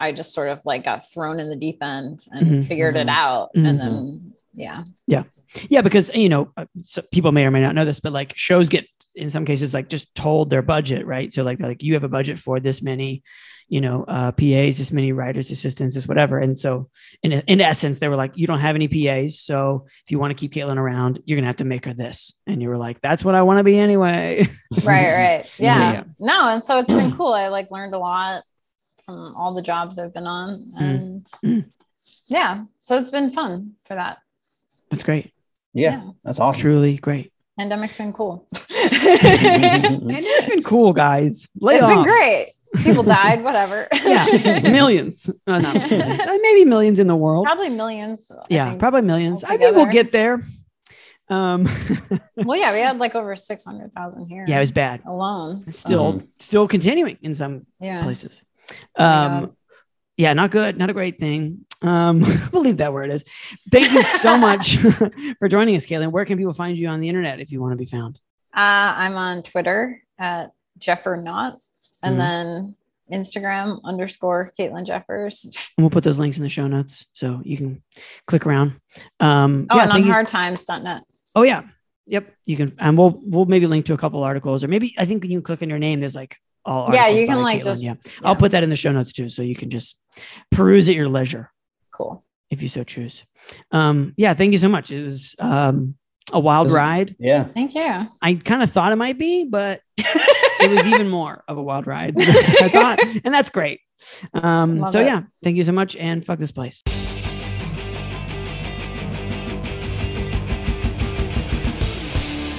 [0.01, 3.09] i just sort of like got thrown in the deep end and Mhm, figured it
[3.09, 3.69] mhm, out mhm.
[3.69, 4.85] and then yeah.
[5.07, 5.23] Yeah,
[5.69, 5.83] Yeah.
[5.83, 8.69] because you know, uh, so people may or may not know this, but like shows
[8.69, 11.33] get in some cases like just told their budget, right?
[11.33, 13.23] So like like you have a budget for this many,
[13.69, 16.39] you know, uh, PAs, this many writers, assistants, this whatever.
[16.39, 16.89] And so
[17.23, 20.31] in in essence, they were like, you don't have any PAs, so if you want
[20.31, 22.33] to keep Caitlin around, you're gonna have to make her this.
[22.47, 24.49] And you were like, that's what I want to be anyway.
[24.85, 25.47] Right, right.
[25.59, 25.93] Yeah.
[25.93, 26.05] Yeah.
[26.19, 27.35] No, and so it's been cool.
[27.35, 28.43] I like learned a lot
[29.05, 30.57] from all the jobs I've been on.
[30.81, 31.65] And Mm.
[32.29, 34.17] yeah, so it's been fun for that.
[34.93, 35.33] That's great,
[35.75, 36.61] Yeah, that's awesome.
[36.61, 37.33] truly great.
[37.59, 38.47] Pandemic's been cool.
[38.71, 41.49] and it's been cool, guys.
[41.61, 41.91] Lay it's off.
[41.91, 42.47] been great.
[42.83, 43.89] People died, whatever.
[43.93, 46.21] Yeah, millions, uh, not millions.
[46.29, 47.45] Uh, maybe millions in the world.
[47.45, 48.31] probably millions.
[48.49, 48.79] Yeah, think.
[48.81, 49.45] probably millions.
[49.45, 50.41] I think we'll get there.
[51.29, 51.69] Um,
[52.37, 54.45] Well, yeah, we had like over six hundred thousand here.
[54.49, 55.03] yeah, it was bad.
[55.07, 55.53] alone.
[55.67, 58.03] It's so, Still, still continuing in some yeah.
[58.03, 58.43] places.
[58.99, 59.57] my Um, God.
[60.17, 61.67] yeah, not good, not a great thing.
[61.83, 62.21] Um,
[62.53, 63.25] we'll leave that where it is.
[63.71, 64.77] Thank you so much
[65.39, 66.11] for joining us, Caitlin.
[66.13, 68.19] Where can people find you on the internet if you want to be found?
[68.55, 71.55] Uh, I'm on Twitter at Jeffer Not,
[72.03, 72.19] and Mhm.
[72.19, 72.75] then
[73.13, 75.45] Instagram underscore Caitlin Jeffers.
[75.77, 77.83] And we'll put those links in the show notes so you can
[78.27, 78.81] click around.
[79.21, 81.03] Um, Oh, yeah, and on you- hardtimes.net.
[81.35, 81.63] Oh yeah.
[82.07, 82.35] Yep.
[82.47, 85.23] You can and we'll we'll maybe link to a couple articles or maybe I think
[85.23, 87.65] when you click on your name, there's like all Yeah, you can, like, Caitlin.
[87.65, 87.95] just- yeah.
[88.25, 89.29] I'll put that in the show notes too.
[89.29, 89.99] So you can just
[90.51, 91.51] peruse at your leisure
[91.93, 92.23] Cool.
[92.51, 93.25] if you so choose.
[93.71, 94.91] Um yeah, thank you so much.
[94.91, 95.95] It was um
[96.33, 97.17] a wild Was ride.
[97.19, 97.45] Yeah.
[97.45, 98.09] Thank you.
[98.23, 101.87] I kind of thought it might be, but it was even more of a wild
[101.87, 102.15] ride.
[102.17, 103.81] than I thought, and that's great.
[104.35, 105.07] Um, Love so it.
[105.07, 106.83] yeah, thank you so much, and fuck this place.